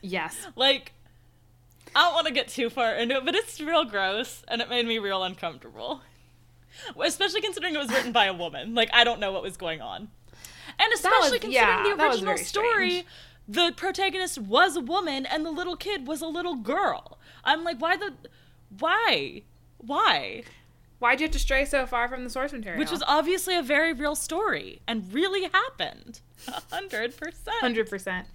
yes. 0.03 0.37
like, 0.57 0.93
I 1.95 2.03
don't 2.03 2.15
want 2.15 2.27
to 2.27 2.33
get 2.33 2.49
too 2.49 2.69
far 2.69 2.95
into 2.95 3.17
it, 3.17 3.25
but 3.25 3.35
it's 3.35 3.61
real 3.61 3.85
gross, 3.85 4.43
and 4.49 4.61
it 4.61 4.69
made 4.69 4.87
me 4.87 4.99
real 4.99 5.23
uncomfortable. 5.23 6.03
Especially 7.01 7.41
considering 7.41 7.75
it 7.75 7.79
was 7.79 7.91
written 7.91 8.13
by 8.13 8.27
a 8.27 8.35
woman. 8.35 8.75
Like, 8.75 8.91
I 8.93 9.05
don't 9.05 9.21
know 9.21 9.33
what 9.33 9.43
was 9.43 9.57
going 9.57 9.81
on. 9.81 10.09
And 10.79 10.93
especially 10.95 11.31
was- 11.33 11.41
considering 11.41 11.53
yeah, 11.53 11.95
the 11.97 12.03
original 12.03 12.37
story, 12.37 12.91
strange. 12.91 13.07
the 13.49 13.73
protagonist 13.77 14.39
was 14.39 14.77
a 14.77 14.81
woman 14.81 15.27
and 15.27 15.45
the 15.45 15.51
little 15.51 15.77
kid 15.77 16.07
was 16.07 16.21
a 16.23 16.27
little 16.27 16.57
girl. 16.57 17.19
I'm 17.45 17.65
like, 17.65 17.81
why 17.81 17.97
the. 17.97 18.15
Why? 18.79 19.43
Why? 19.79 20.45
Why'd 20.99 21.21
you 21.21 21.25
have 21.25 21.33
to 21.33 21.39
stray 21.41 21.65
so 21.65 21.85
far 21.85 22.09
from 22.09 22.23
the 22.23 22.31
source 22.31 22.53
material? 22.53 22.79
Which 22.79 22.93
was 22.93 23.03
obviously 23.09 23.57
a 23.57 23.63
very 23.63 23.93
real 23.93 24.15
story 24.15 24.81
and 24.87 25.13
really 25.13 25.51
happened. 25.53 26.21
Hundred 26.71 27.17
percent. 27.17 27.57
hundred 27.61 27.91
percent. 27.91 28.29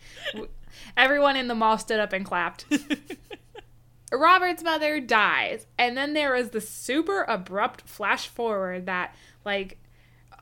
Everyone 0.98 1.38
in 1.38 1.48
the 1.48 1.56
mall 1.56 1.78
stood 1.78 2.00
up 2.00 2.12
and 2.12 2.26
clapped. 2.26 2.66
Robert's 4.12 4.64
mother 4.64 5.00
dies, 5.00 5.66
and 5.78 5.98
then 5.98 6.14
there 6.14 6.36
is 6.36 6.52
the 6.52 6.62
super 6.62 7.24
abrupt 7.24 7.82
flash 7.88 8.28
forward 8.28 8.86
that, 8.86 9.14
like, 9.44 9.78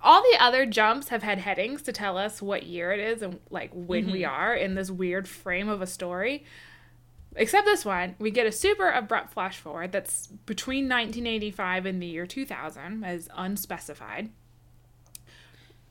all 0.01 0.21
the 0.21 0.37
other 0.39 0.65
jumps 0.65 1.09
have 1.09 1.23
had 1.23 1.39
headings 1.39 1.81
to 1.83 1.91
tell 1.91 2.17
us 2.17 2.41
what 2.41 2.63
year 2.63 2.91
it 2.91 2.99
is 2.99 3.21
and 3.21 3.39
like 3.49 3.71
when 3.73 4.11
we 4.11 4.21
mm-hmm. 4.21 4.33
are 4.33 4.53
in 4.53 4.75
this 4.75 4.91
weird 4.91 5.27
frame 5.27 5.69
of 5.69 5.81
a 5.81 5.87
story. 5.87 6.45
Except 7.35 7.65
this 7.65 7.83
one, 7.83 8.15
we 8.17 8.31
get 8.31 8.47
a 8.47 8.51
super 8.51 8.89
abrupt 8.89 9.33
flash 9.33 9.57
forward 9.57 9.91
that's 9.91 10.27
between 10.27 10.85
1985 10.85 11.85
and 11.85 12.01
the 12.01 12.05
year 12.05 12.25
2000, 12.25 13.03
as 13.03 13.27
unspecified. 13.35 14.29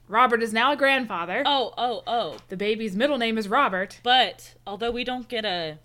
Robert 0.09 0.43
is 0.43 0.53
now 0.53 0.73
a 0.73 0.77
grandfather. 0.77 1.43
Oh, 1.47 1.73
oh, 1.77 2.03
oh. 2.07 2.37
The 2.49 2.57
baby's 2.57 2.97
middle 2.97 3.19
name 3.19 3.39
is 3.39 3.49
Robert. 3.49 4.01
But 4.03 4.55
although 4.67 4.91
we 4.91 5.05
don't 5.05 5.29
get 5.29 5.45
a 5.45 5.79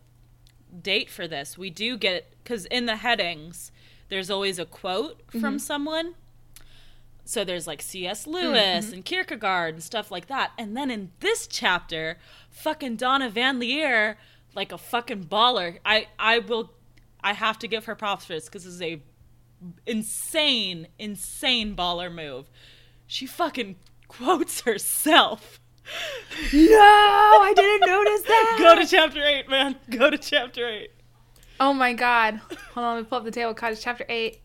date 0.81 1.09
for 1.09 1.27
this, 1.27 1.57
we 1.57 1.69
do 1.69 1.97
get 1.97 2.33
because 2.43 2.65
in 2.65 2.85
the 2.85 2.97
headings 2.97 3.71
there's 4.09 4.29
always 4.29 4.59
a 4.59 4.65
quote 4.65 5.21
from 5.31 5.41
mm-hmm. 5.41 5.57
someone. 5.57 6.15
So 7.29 7.43
there's 7.43 7.67
like 7.67 7.83
C.S. 7.83 8.25
Lewis 8.25 8.85
mm-hmm. 8.87 8.93
and 8.95 9.05
Kierkegaard 9.05 9.75
and 9.75 9.83
stuff 9.83 10.09
like 10.09 10.25
that. 10.29 10.51
And 10.57 10.75
then 10.75 10.89
in 10.89 11.11
this 11.19 11.45
chapter, 11.45 12.17
fucking 12.49 12.95
Donna 12.95 13.29
VanLiere, 13.29 14.15
like 14.55 14.71
a 14.71 14.79
fucking 14.79 15.25
baller. 15.25 15.77
I 15.85 16.07
I 16.17 16.39
will, 16.39 16.73
I 17.23 17.33
have 17.33 17.59
to 17.59 17.67
give 17.67 17.85
her 17.85 17.93
props 17.93 18.25
for 18.25 18.33
this 18.33 18.45
because 18.45 18.63
this 18.63 18.73
is 18.73 18.81
a 18.81 19.03
insane, 19.85 20.87
insane 20.97 21.75
baller 21.75 22.11
move. 22.11 22.49
She 23.05 23.27
fucking 23.27 23.75
quotes 24.07 24.61
herself. 24.61 25.59
No, 26.51 26.79
I 26.81 27.53
didn't 27.55 27.87
notice 27.87 28.23
that. 28.23 28.55
Go 28.59 28.81
to 28.81 28.87
chapter 28.87 29.23
eight, 29.23 29.47
man. 29.47 29.75
Go 29.91 30.09
to 30.09 30.17
chapter 30.17 30.67
eight. 30.67 30.93
Oh 31.59 31.73
my 31.73 31.93
god. 31.93 32.41
Hold 32.73 32.85
on, 32.87 32.95
let 32.95 33.03
me 33.03 33.07
pull 33.07 33.19
up 33.19 33.23
the 33.23 33.29
table 33.29 33.53
contents, 33.53 33.83
chapter 33.83 34.05
8. 34.09 34.41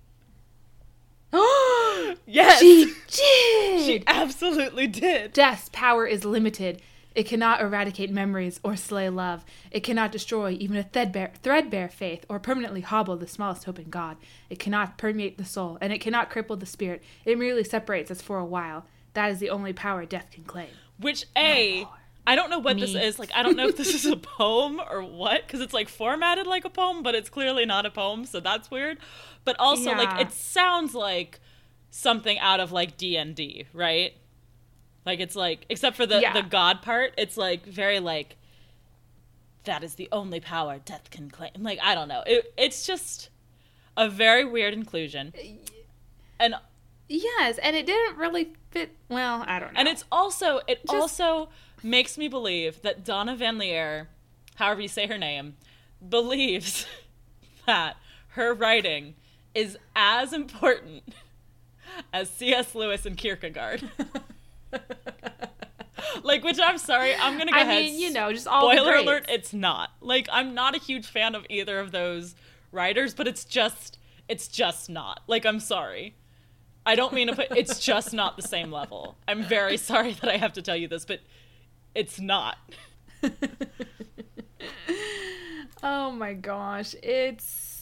yes, 2.26 2.60
she 2.60 2.94
did! 3.08 3.84
she 3.84 4.04
absolutely 4.06 4.86
did. 4.86 5.32
Death's 5.32 5.68
power 5.72 6.06
is 6.06 6.24
limited. 6.24 6.80
It 7.14 7.24
cannot 7.28 7.60
eradicate 7.60 8.10
memories 8.10 8.58
or 8.64 8.74
slay 8.74 9.08
love. 9.08 9.44
It 9.70 9.80
cannot 9.80 10.10
destroy 10.10 10.50
even 10.58 10.76
a 10.76 10.82
threadbare, 10.82 11.32
threadbare 11.42 11.88
faith 11.88 12.24
or 12.28 12.40
permanently 12.40 12.80
hobble 12.80 13.16
the 13.16 13.28
smallest 13.28 13.64
hope 13.64 13.78
in 13.78 13.88
God. 13.88 14.16
It 14.50 14.58
cannot 14.58 14.98
permeate 14.98 15.38
the 15.38 15.44
soul, 15.44 15.78
and 15.80 15.92
it 15.92 16.00
cannot 16.00 16.28
cripple 16.30 16.58
the 16.58 16.66
spirit. 16.66 17.02
It 17.24 17.38
merely 17.38 17.62
separates 17.62 18.10
us 18.10 18.20
for 18.20 18.38
a 18.38 18.44
while. 18.44 18.86
That 19.12 19.30
is 19.30 19.38
the 19.38 19.50
only 19.50 19.72
power 19.72 20.04
death 20.04 20.26
can 20.32 20.42
claim. 20.42 20.70
Which 20.98 21.26
a 21.36 21.86
I 22.26 22.36
don't 22.36 22.50
know 22.50 22.58
what 22.58 22.80
this 22.80 22.94
is. 22.94 23.18
Like 23.18 23.30
I 23.34 23.42
don't 23.44 23.56
know 23.56 23.68
if 23.68 23.76
this 23.76 23.94
is 23.94 24.06
a 24.06 24.16
poem 24.38 24.80
or 24.90 25.02
what 25.04 25.46
because 25.46 25.60
it's 25.60 25.74
like 25.74 25.88
formatted 25.88 26.48
like 26.48 26.64
a 26.64 26.70
poem, 26.70 27.04
but 27.04 27.14
it's 27.14 27.28
clearly 27.28 27.64
not 27.64 27.86
a 27.86 27.90
poem, 27.90 28.24
so 28.24 28.40
that's 28.40 28.72
weird. 28.72 28.98
But 29.44 29.54
also 29.60 29.90
Yeah. 29.90 29.98
like 29.98 30.20
it 30.20 30.32
sounds 30.32 30.94
like 30.94 31.38
something 31.96 32.36
out 32.40 32.58
of 32.58 32.72
like 32.72 32.96
D&D, 32.96 33.66
right? 33.72 34.14
Like 35.06 35.20
it's 35.20 35.36
like 35.36 35.64
except 35.68 35.96
for 35.96 36.06
the 36.06 36.20
Yeah. 36.20 36.32
the 36.32 36.42
god 36.42 36.82
part, 36.82 37.14
it's 37.16 37.36
like 37.36 37.64
very 37.64 38.00
like 38.00 38.36
that 39.64 39.84
is 39.84 39.94
the 39.94 40.08
only 40.10 40.40
power 40.40 40.78
death 40.84 41.10
can 41.10 41.30
claim. 41.30 41.52
Like 41.58 41.78
I 41.82 41.94
don't 41.94 42.08
know. 42.08 42.22
It 42.26 42.52
it's 42.56 42.84
just 42.86 43.28
a 43.96 44.08
very 44.08 44.44
weird 44.44 44.74
inclusion. 44.74 45.32
And 46.40 46.56
Yes, 47.06 47.58
and 47.58 47.76
it 47.76 47.84
didn't 47.86 48.16
really 48.16 48.54
fit. 48.70 48.96
Well, 49.10 49.44
I 49.46 49.58
don't 49.60 49.74
know. 49.74 49.78
And 49.78 49.86
it's 49.88 50.04
also 50.10 50.60
it 50.66 50.80
Just- 50.86 50.94
also 50.94 51.48
makes 51.82 52.18
me 52.18 52.26
believe 52.28 52.80
that 52.82 53.04
Donna 53.04 53.36
VanLiere, 53.36 54.06
however 54.56 54.80
you 54.80 54.88
say 54.88 55.06
her 55.06 55.18
name, 55.18 55.54
believes 56.06 56.86
that 57.66 57.98
her 58.30 58.52
writing 58.52 59.14
is 59.54 59.76
as 59.94 60.32
important 60.32 61.04
as 62.12 62.30
C.S. 62.30 62.74
Lewis 62.74 63.06
and 63.06 63.16
Kierkegaard. 63.16 63.88
like, 66.22 66.44
which 66.44 66.58
I'm 66.62 66.78
sorry, 66.78 67.14
I'm 67.14 67.38
gonna 67.38 67.50
go 67.52 67.58
I 67.58 67.62
ahead. 67.62 67.82
mean, 67.84 67.98
you 68.00 68.10
know, 68.12 68.32
just 68.32 68.46
all 68.46 68.70
spoiler 68.70 68.96
alert, 68.96 69.26
it's 69.28 69.52
not. 69.52 69.90
Like, 70.00 70.28
I'm 70.32 70.54
not 70.54 70.74
a 70.74 70.78
huge 70.78 71.06
fan 71.06 71.34
of 71.34 71.44
either 71.48 71.78
of 71.78 71.92
those 71.92 72.34
writers, 72.72 73.14
but 73.14 73.26
it's 73.28 73.44
just, 73.44 73.98
it's 74.28 74.48
just 74.48 74.88
not. 74.90 75.20
Like, 75.26 75.44
I'm 75.46 75.60
sorry. 75.60 76.14
I 76.86 76.96
don't 76.96 77.14
mean 77.14 77.28
to 77.28 77.34
put. 77.36 77.46
It's 77.56 77.80
just 77.80 78.12
not 78.12 78.36
the 78.36 78.42
same 78.42 78.70
level. 78.70 79.16
I'm 79.26 79.42
very 79.42 79.76
sorry 79.78 80.12
that 80.12 80.28
I 80.30 80.36
have 80.36 80.52
to 80.54 80.62
tell 80.62 80.76
you 80.76 80.86
this, 80.88 81.04
but 81.04 81.20
it's 81.94 82.20
not. 82.20 82.58
Oh 85.86 86.10
my 86.10 86.32
gosh, 86.32 86.94
it's 87.02 87.73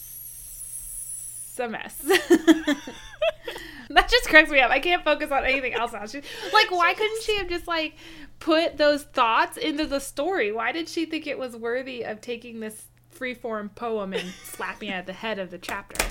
a 1.58 1.68
mess. 1.68 1.96
that 3.90 4.08
just 4.08 4.28
cracks 4.28 4.50
me 4.50 4.60
up. 4.60 4.70
I 4.70 4.80
can't 4.80 5.04
focus 5.04 5.30
on 5.30 5.44
anything 5.44 5.74
else 5.74 5.92
now. 5.92 6.06
She, 6.06 6.22
like, 6.52 6.70
why 6.70 6.94
couldn't 6.94 7.22
she 7.22 7.36
have 7.38 7.48
just 7.48 7.66
like 7.66 7.94
put 8.38 8.76
those 8.76 9.04
thoughts 9.04 9.56
into 9.56 9.86
the 9.86 10.00
story? 10.00 10.52
Why 10.52 10.72
did 10.72 10.88
she 10.88 11.06
think 11.06 11.26
it 11.26 11.38
was 11.38 11.56
worthy 11.56 12.02
of 12.04 12.20
taking 12.20 12.60
this 12.60 12.86
freeform 13.14 13.74
poem 13.74 14.12
and 14.12 14.32
slapping 14.44 14.88
it 14.88 14.92
at 14.92 15.06
the 15.06 15.12
head 15.12 15.38
of 15.38 15.50
the 15.50 15.58
chapter? 15.58 16.04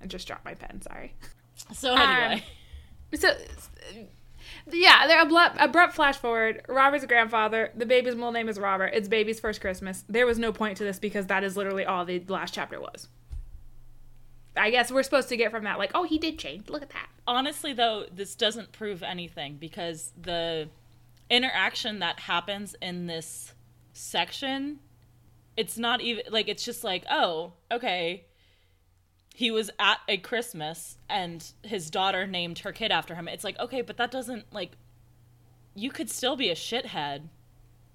I 0.00 0.06
just 0.06 0.26
dropped 0.26 0.44
my 0.44 0.54
pen. 0.54 0.82
Sorry. 0.82 1.14
So 1.72 1.94
anyway, 1.94 2.42
um, 3.12 3.18
So, 3.18 3.28
yeah, 4.70 5.06
they're 5.06 5.22
abrupt, 5.22 5.56
abrupt 5.60 5.94
flash 5.94 6.16
forward. 6.16 6.64
Robert's 6.68 7.06
grandfather. 7.06 7.70
The 7.76 7.86
baby's 7.86 8.14
middle 8.14 8.32
name 8.32 8.48
is 8.48 8.58
Robert. 8.58 8.90
It's 8.94 9.08
baby's 9.08 9.38
first 9.38 9.60
Christmas. 9.60 10.04
There 10.08 10.26
was 10.26 10.38
no 10.38 10.52
point 10.52 10.76
to 10.78 10.84
this 10.84 10.98
because 10.98 11.26
that 11.26 11.44
is 11.44 11.56
literally 11.56 11.84
all 11.84 12.04
the 12.04 12.22
last 12.28 12.52
chapter 12.52 12.80
was. 12.80 13.08
I 14.56 14.70
guess 14.70 14.90
we're 14.90 15.02
supposed 15.02 15.28
to 15.30 15.36
get 15.36 15.50
from 15.50 15.64
that, 15.64 15.78
like, 15.78 15.92
oh, 15.94 16.04
he 16.04 16.18
did 16.18 16.38
change. 16.38 16.68
Look 16.68 16.82
at 16.82 16.90
that. 16.90 17.08
honestly 17.26 17.72
though, 17.72 18.06
this 18.14 18.34
doesn't 18.34 18.72
prove 18.72 19.02
anything 19.02 19.56
because 19.56 20.12
the 20.20 20.68
interaction 21.30 22.00
that 22.00 22.20
happens 22.20 22.76
in 22.82 23.06
this 23.06 23.54
section, 23.92 24.80
it's 25.56 25.78
not 25.78 26.00
even 26.00 26.24
like 26.30 26.48
it's 26.48 26.64
just 26.64 26.84
like, 26.84 27.04
oh, 27.10 27.54
okay. 27.70 28.24
He 29.34 29.50
was 29.50 29.70
at 29.78 29.98
a 30.08 30.18
Christmas 30.18 30.98
and 31.08 31.42
his 31.62 31.88
daughter 31.88 32.26
named 32.26 32.58
her 32.60 32.72
kid 32.72 32.92
after 32.92 33.14
him. 33.14 33.28
It's 33.28 33.44
like, 33.44 33.58
okay, 33.58 33.80
but 33.80 33.96
that 33.96 34.10
doesn't 34.10 34.52
like 34.52 34.72
you 35.74 35.90
could 35.90 36.10
still 36.10 36.36
be 36.36 36.50
a 36.50 36.54
shithead 36.54 37.22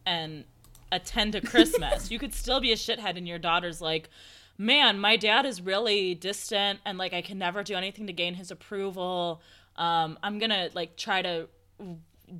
and 0.05 0.45
attend 0.91 1.35
a 1.35 1.41
Christmas. 1.41 2.09
you 2.11 2.17
could 2.17 2.33
still 2.33 2.59
be 2.59 2.71
a 2.71 2.75
shithead 2.75 3.17
and 3.17 3.27
your 3.27 3.37
daughter's 3.37 3.81
like, 3.81 4.09
"Man, 4.57 4.99
my 4.99 5.17
dad 5.17 5.45
is 5.45 5.61
really 5.61 6.15
distant 6.15 6.79
and 6.85 6.97
like 6.97 7.13
I 7.13 7.21
can 7.21 7.37
never 7.37 7.63
do 7.63 7.75
anything 7.75 8.07
to 8.07 8.13
gain 8.13 8.35
his 8.35 8.51
approval. 8.51 9.41
Um 9.75 10.17
I'm 10.23 10.39
to 10.39 10.69
like 10.73 10.97
try 10.97 11.21
to 11.21 11.47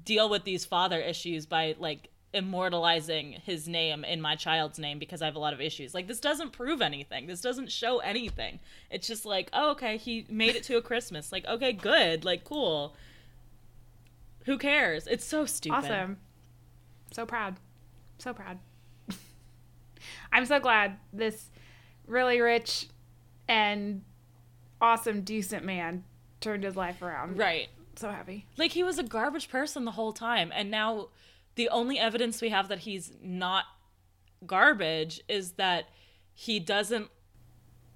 deal 0.03 0.29
with 0.29 0.43
these 0.43 0.65
father 0.65 0.99
issues 0.99 1.45
by 1.45 1.75
like 1.79 2.09
immortalizing 2.33 3.33
his 3.45 3.67
name 3.67 4.03
in 4.03 4.21
my 4.21 4.35
child's 4.35 4.77
name 4.77 4.99
because 4.99 5.21
I 5.21 5.25
have 5.25 5.35
a 5.35 5.39
lot 5.39 5.53
of 5.53 5.61
issues. 5.61 5.93
Like 5.93 6.07
this 6.07 6.19
doesn't 6.19 6.51
prove 6.51 6.81
anything. 6.81 7.27
This 7.27 7.41
doesn't 7.41 7.71
show 7.71 7.99
anything. 7.99 8.59
It's 8.89 9.07
just 9.07 9.25
like, 9.25 9.49
oh, 9.53 9.71
okay, 9.71 9.97
he 9.97 10.25
made 10.29 10.55
it 10.55 10.63
to 10.63 10.77
a 10.77 10.81
Christmas. 10.81 11.31
Like, 11.31 11.45
okay, 11.45 11.73
good. 11.73 12.25
Like, 12.25 12.43
cool. 12.43 12.95
Who 14.45 14.57
cares? 14.57 15.07
It's 15.07 15.25
so 15.25 15.45
stupid. 15.45 15.77
Awesome. 15.77 16.17
So 17.11 17.25
proud. 17.25 17.55
So 18.17 18.33
proud. 18.33 18.59
I'm 20.31 20.45
so 20.45 20.59
glad 20.59 20.97
this 21.11 21.49
really 22.07 22.39
rich 22.41 22.87
and 23.47 24.01
awesome, 24.81 25.21
decent 25.21 25.63
man 25.63 26.03
turned 26.41 26.63
his 26.63 26.75
life 26.75 27.01
around. 27.01 27.37
Right. 27.37 27.67
So 27.95 28.09
happy. 28.11 28.45
Like 28.57 28.71
he 28.71 28.83
was 28.83 28.99
a 28.99 29.03
garbage 29.03 29.49
person 29.49 29.85
the 29.85 29.91
whole 29.91 30.13
time 30.13 30.51
and 30.55 30.69
now 30.71 31.09
the 31.55 31.69
only 31.69 31.97
evidence 31.97 32.41
we 32.41 32.49
have 32.49 32.67
that 32.69 32.79
he's 32.79 33.11
not 33.23 33.65
garbage 34.45 35.21
is 35.27 35.53
that 35.53 35.85
he 36.33 36.59
doesn't 36.59 37.07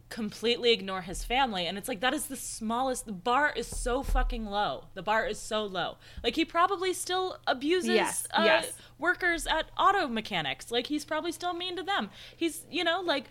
completely 0.10 0.74
ignore 0.74 1.02
his 1.04 1.24
family 1.24 1.66
and 1.66 1.78
it's 1.78 1.88
like 1.88 2.02
that 2.02 2.14
is 2.14 2.26
the 2.26 2.36
smallest 2.36 3.06
the 3.06 3.14
bar 3.14 3.54
is 3.56 3.66
so 3.66 4.04
fucking 4.04 4.46
low 4.46 4.84
the 4.94 5.02
bar 5.02 5.26
is 5.26 5.40
so 5.40 5.64
low 5.64 5.96
like 6.22 6.36
he 6.36 6.44
probably 6.44 6.92
still 6.92 7.38
abuses 7.48 7.92
Yes, 7.92 8.28
uh, 8.34 8.42
yes. 8.44 8.74
workers 9.00 9.48
at 9.48 9.68
auto 9.78 10.10
mechanics 10.10 10.70
like 10.70 10.88
he's 10.88 11.06
probably 11.06 11.32
still 11.32 11.54
mean 11.54 11.78
to 11.78 11.84
them 11.84 12.10
he's 12.36 12.66
you 12.70 12.84
know 12.84 13.00
like 13.00 13.26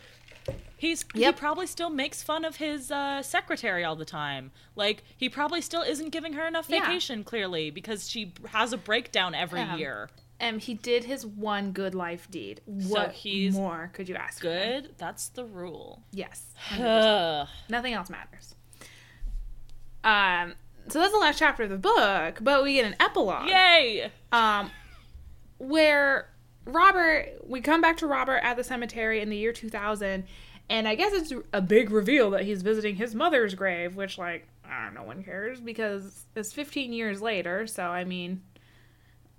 He's 0.80 1.04
he 1.12 1.30
probably 1.32 1.66
still 1.66 1.90
makes 1.90 2.22
fun 2.22 2.42
of 2.46 2.56
his 2.56 2.90
uh, 2.90 3.20
secretary 3.22 3.84
all 3.84 3.96
the 3.96 4.06
time. 4.06 4.50
Like 4.74 5.02
he 5.14 5.28
probably 5.28 5.60
still 5.60 5.82
isn't 5.82 6.08
giving 6.08 6.32
her 6.32 6.46
enough 6.46 6.70
Yeah. 6.70 6.80
vacation, 6.80 7.22
clearly, 7.22 7.70
because 7.70 8.08
she 8.08 8.32
has 8.52 8.72
a 8.72 8.78
breakdown 8.78 9.34
every 9.34 9.60
Um, 9.60 9.78
year. 9.78 10.08
And 10.40 10.58
he 10.58 10.72
did 10.72 11.04
his 11.04 11.26
one 11.26 11.72
good 11.72 11.94
life 11.94 12.30
deed. 12.30 12.62
What 12.64 13.12
he's 13.12 13.52
more 13.54 13.90
could 13.92 14.08
you 14.08 14.14
ask? 14.14 14.38
for? 14.40 14.44
Good. 14.48 14.94
That's 14.96 15.28
the 15.28 15.44
rule. 15.44 16.02
Yes. 16.12 16.46
Nothing 17.68 17.92
else 17.92 18.08
matters. 18.08 18.54
Um. 20.02 20.54
So 20.88 20.98
that's 20.98 21.12
the 21.12 21.18
last 21.18 21.38
chapter 21.38 21.64
of 21.64 21.68
the 21.68 21.76
book, 21.76 22.38
but 22.40 22.62
we 22.62 22.72
get 22.74 22.86
an 22.86 22.96
epilogue. 23.00 23.48
Yay! 23.48 24.10
um, 24.32 24.70
where 25.58 26.30
Robert, 26.64 27.34
we 27.46 27.60
come 27.60 27.82
back 27.82 27.98
to 27.98 28.06
Robert 28.06 28.38
at 28.42 28.56
the 28.56 28.64
cemetery 28.64 29.20
in 29.20 29.28
the 29.28 29.36
year 29.36 29.52
2000, 29.52 30.24
and 30.70 30.88
I 30.88 30.94
guess 30.94 31.12
it's 31.12 31.32
a 31.52 31.60
big 31.60 31.90
reveal 31.90 32.30
that 32.30 32.44
he's 32.44 32.62
visiting 32.62 32.96
his 32.96 33.14
mother's 33.14 33.54
grave, 33.54 33.94
which, 33.96 34.16
like, 34.16 34.48
I 34.64 34.84
don't 34.84 34.94
know, 34.94 35.02
one 35.02 35.22
cares 35.22 35.60
because 35.60 36.24
it's 36.34 36.52
15 36.54 36.92
years 36.94 37.20
later, 37.20 37.66
so 37.66 37.84
I 37.84 38.04
mean, 38.04 38.40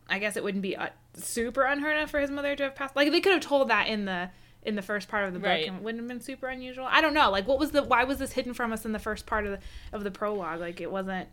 I 0.08 0.20
guess 0.20 0.36
it 0.38 0.44
wouldn't 0.44 0.62
be 0.62 0.76
uh, 0.76 0.90
super 1.16 1.64
unheard 1.64 1.98
of 1.98 2.12
for 2.12 2.20
his 2.20 2.30
mother 2.30 2.56
to 2.56 2.64
have 2.66 2.76
passed. 2.76 2.96
Like, 2.96 3.12
they 3.12 3.22
could 3.22 3.32
have 3.32 3.42
told 3.42 3.70
that 3.70 3.88
in 3.88 4.06
the 4.06 4.30
in 4.64 4.76
the 4.76 4.82
first 4.84 5.08
part 5.08 5.26
of 5.26 5.34
the 5.34 5.40
book 5.40 5.48
Right. 5.48 5.66
and 5.68 5.78
it 5.78 5.82
wouldn't 5.82 6.04
have 6.04 6.08
been 6.08 6.22
super 6.22 6.48
unusual. 6.48 6.86
I 6.88 7.02
don't 7.02 7.16
know. 7.16 7.32
Like 7.32 7.48
what 7.48 7.58
was 7.58 7.72
the 7.72 7.82
why 7.82 8.04
was 8.04 8.20
this 8.20 8.34
hidden 8.34 8.54
from 8.54 8.72
us 8.72 8.86
in 8.86 8.92
the 8.92 9.00
first 9.00 9.26
part 9.26 9.48
of 9.48 9.54
the 9.54 9.60
of 9.92 10.04
the 10.04 10.12
prologue? 10.12 10.60
Like 10.60 10.80
it 10.80 10.92
wasn't 10.92 11.28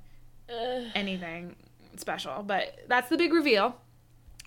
Ugh. 0.49 0.85
anything 0.95 1.55
special. 1.97 2.43
But 2.43 2.75
that's 2.89 3.11
the 3.11 3.19
big 3.19 3.35
reveal. 3.35 3.77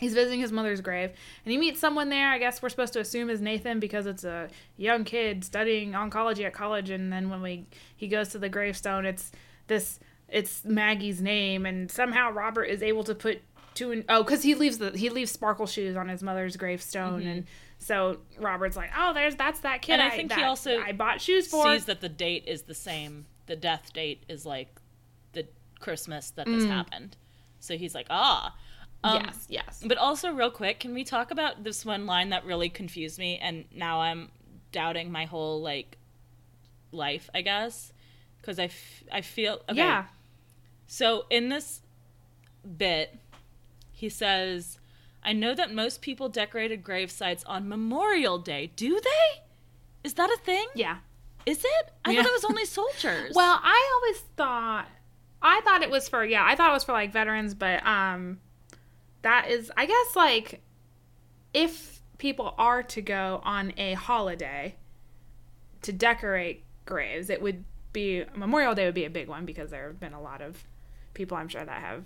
He's 0.02 0.16
visiting 0.16 0.40
his 0.40 0.52
mother's 0.52 0.82
grave, 0.82 1.12
and 1.46 1.52
he 1.52 1.60
meets 1.60 1.80
someone 1.80 2.10
there. 2.10 2.30
I 2.30 2.40
guess 2.40 2.60
we're 2.60 2.70
supposed 2.70 2.94
to 2.94 3.00
assume 3.00 3.30
is 3.30 3.40
Nathan 3.40 3.80
because 3.80 4.08
it's 4.08 4.24
a 4.24 4.50
young 4.76 5.04
kid 5.04 5.46
studying 5.46 5.92
oncology 5.92 6.44
at 6.44 6.54
college. 6.54 6.90
And 6.90 7.14
then 7.14 7.30
when 7.30 7.44
we 7.44 7.68
he 7.96 8.08
goes 8.08 8.30
to 8.30 8.40
the 8.40 8.50
gravestone, 8.50 9.06
it's 9.06 9.32
this 9.68 10.00
it's 10.28 10.66
Maggie's 10.66 11.22
name, 11.22 11.68
and 11.68 11.92
somehow 11.92 12.32
Robert 12.32 12.64
is 12.64 12.82
able 12.82 13.04
to 13.04 13.14
put 13.14 13.44
two 13.76 13.92
and 13.92 14.04
oh 14.10 14.24
because 14.24 14.42
he 14.42 14.56
leaves 14.56 14.80
the 14.80 14.90
he 14.90 15.12
leaves 15.12 15.30
sparkle 15.30 15.68
shoes 15.68 15.96
on 15.96 16.10
his 16.10 16.24
mother's 16.24 16.58
gravestone, 16.58 17.22
and 17.22 17.46
so 17.78 18.18
Robert's 18.40 18.76
like, 18.76 18.90
oh, 18.98 19.14
there's 19.14 19.36
that's 19.36 19.60
that 19.60 19.84
kid. 19.84 20.00
Mm-hmm. 20.00 20.02
And 20.02 20.12
I 20.12 20.16
think 20.16 20.32
he 20.34 20.42
that 20.42 20.48
also 20.48 20.80
I 20.80 20.94
bought 20.94 21.22
shoes 21.22 21.48
for. 21.48 21.72
Sees 21.74 21.86
that 21.86 22.02
the 22.02 22.10
date 22.10 22.46
is 22.48 22.64
the 22.64 22.74
same. 22.74 23.28
The 23.46 23.56
death 23.56 23.94
date 23.94 24.24
is 24.28 24.48
like 24.48 24.80
the 25.34 25.46
Christmas 25.80 26.32
that 26.32 26.48
this 26.48 26.66
happened. 26.66 27.18
So 27.60 27.78
he's 27.78 27.94
like, 27.94 28.08
ah. 28.10 28.56
Um, 29.04 29.24
yes, 29.26 29.46
yes. 29.50 29.84
But 29.86 29.98
also, 29.98 30.32
real 30.32 30.52
quick, 30.52 30.80
can 30.80 30.94
we 30.94 31.04
talk 31.04 31.32
about 31.32 31.64
this 31.64 31.84
one 31.86 32.06
line 32.06 32.30
that 32.30 32.46
really 32.46 32.70
confused 32.70 33.18
me? 33.18 33.38
And 33.42 33.66
now 33.74 34.02
I'm 34.02 34.30
doubting 34.72 35.12
my 35.12 35.26
whole 35.26 35.62
like 35.62 35.98
life, 36.92 37.30
I 37.34 37.42
guess, 37.42 37.94
because 38.40 38.60
I, 38.60 38.66
f- 38.66 39.04
I 39.12 39.22
feel 39.22 39.62
okay. 39.70 39.78
Yeah. 39.78 40.06
So 40.88 41.26
in 41.30 41.50
this 41.50 41.82
bit, 42.78 43.18
he 43.92 44.10
says, 44.10 44.78
"I 45.24 45.34
know 45.34 45.56
that 45.56 45.74
most 45.74 46.02
people 46.02 46.30
decorated 46.30 46.84
grave 46.84 47.10
sites 47.10 47.44
on 47.46 47.68
Memorial 47.68 48.38
Day. 48.38 48.72
Do 48.76 49.00
they? 49.00 49.42
Is 50.04 50.14
that 50.16 50.30
a 50.30 50.38
thing? 50.44 50.68
Yeah. 50.76 50.98
Is 51.46 51.64
it? 51.64 51.92
I 52.06 52.12
Yeah. 52.12 52.22
thought 52.22 52.30
it 52.30 52.34
was 52.34 52.46
only 52.46 52.66
soldiers. 52.66 53.32
Well, 53.36 53.60
I 53.64 53.92
always 53.96 54.22
thought 54.38 54.88
I 55.42 55.62
thought 55.62 55.82
it 55.82 55.90
was 55.90 56.08
for 56.08 56.24
yeah, 56.24 56.46
I 56.46 56.56
thought 56.56 56.70
it 56.70 56.74
was 56.74 56.84
for 56.84 56.92
like 56.92 57.12
veterans, 57.12 57.54
but 57.56 57.84
um 57.86 58.40
that 59.22 59.50
is 59.50 59.72
I 59.78 59.86
guess 59.86 60.16
like 60.16 60.62
if 61.54 62.02
people 62.18 62.54
are 62.58 62.84
to 62.84 63.02
go 63.02 63.42
on 63.44 63.74
a 63.78 63.94
holiday 63.94 64.76
to 65.82 65.92
decorate 65.92 66.64
graves, 66.86 67.30
it 67.30 67.42
would 67.42 67.64
be 67.94 68.24
Memorial 68.36 68.76
Day 68.76 68.86
would 68.86 68.94
be 68.94 69.06
a 69.06 69.10
big 69.10 69.28
one 69.28 69.46
because 69.46 69.72
there 69.72 69.88
have 69.88 70.00
been 70.00 70.14
a 70.14 70.22
lot 70.22 70.42
of 70.42 70.64
people 71.14 71.36
I'm 71.38 71.48
sure 71.48 71.66
that 71.66 71.82
have 71.82 72.06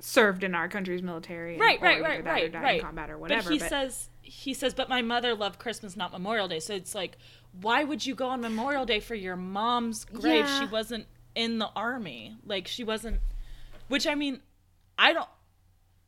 served 0.00 0.44
in 0.44 0.54
our 0.54 0.68
country's 0.68 1.02
military 1.02 1.52
and- 1.52 1.60
right, 1.60 1.80
right, 1.80 2.02
right, 2.02 2.20
or 2.20 2.22
right, 2.24 2.52
died 2.52 2.62
right. 2.62 2.80
in 2.80 2.84
combat 2.84 3.10
or 3.10 3.18
whatever. 3.18 3.44
But 3.48 3.52
he 3.52 3.58
but- 3.58 3.68
says 3.68 4.08
he 4.22 4.54
says, 4.54 4.74
but 4.74 4.88
my 4.88 5.02
mother 5.02 5.34
loved 5.34 5.58
Christmas, 5.58 5.96
not 5.96 6.12
Memorial 6.12 6.46
Day. 6.46 6.60
So 6.60 6.74
it's 6.74 6.94
like, 6.94 7.18
why 7.60 7.82
would 7.82 8.06
you 8.06 8.14
go 8.14 8.28
on 8.28 8.40
Memorial 8.40 8.86
Day 8.86 9.00
for 9.00 9.14
your 9.14 9.34
mom's 9.36 10.04
grave? 10.04 10.44
Yeah. 10.46 10.60
She 10.60 10.66
wasn't 10.66 11.06
in 11.34 11.58
the 11.58 11.68
army. 11.74 12.36
Like 12.44 12.68
she 12.68 12.84
wasn't. 12.84 13.20
Which 13.88 14.06
I 14.06 14.14
mean, 14.14 14.40
I 14.98 15.12
don't. 15.12 15.28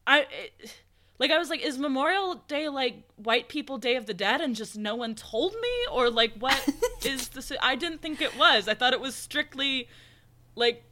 I. 0.07 0.20
It, 0.20 0.76
like 1.18 1.30
I 1.30 1.38
was 1.38 1.50
like, 1.50 1.61
is 1.61 1.78
Memorial 1.78 2.42
Day 2.48 2.68
like 2.68 3.05
white 3.16 3.48
people 3.48 3.78
Day 3.78 3.94
of 3.94 4.07
the 4.07 4.14
Dead, 4.14 4.40
and 4.40 4.57
just 4.57 4.76
no 4.76 4.96
one 4.96 5.14
told 5.14 5.53
me, 5.55 5.68
or 5.92 6.11
like 6.11 6.32
what 6.38 6.61
is 7.05 7.28
this? 7.28 7.53
I 7.62 7.76
didn't 7.76 8.03
think 8.03 8.20
it 8.20 8.36
was. 8.36 8.66
I 8.66 8.74
thought 8.74 8.92
it 8.92 9.00
was 9.00 9.14
strictly 9.14 9.88
like 10.57 10.82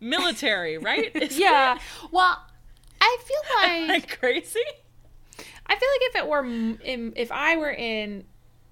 military, 0.00 0.76
right? 0.78 1.14
Is 1.22 1.38
yeah. 1.38 1.78
Well, 2.10 2.42
I 3.00 3.18
feel 3.24 3.86
like 3.88 4.18
crazy? 4.18 4.60
I 5.66 5.76
feel 5.76 5.88
like 5.88 6.00
if 6.02 6.16
it 6.16 6.26
were 6.26 6.44
in, 6.44 7.12
if 7.16 7.30
I 7.30 7.56
were 7.56 7.70
in 7.70 8.24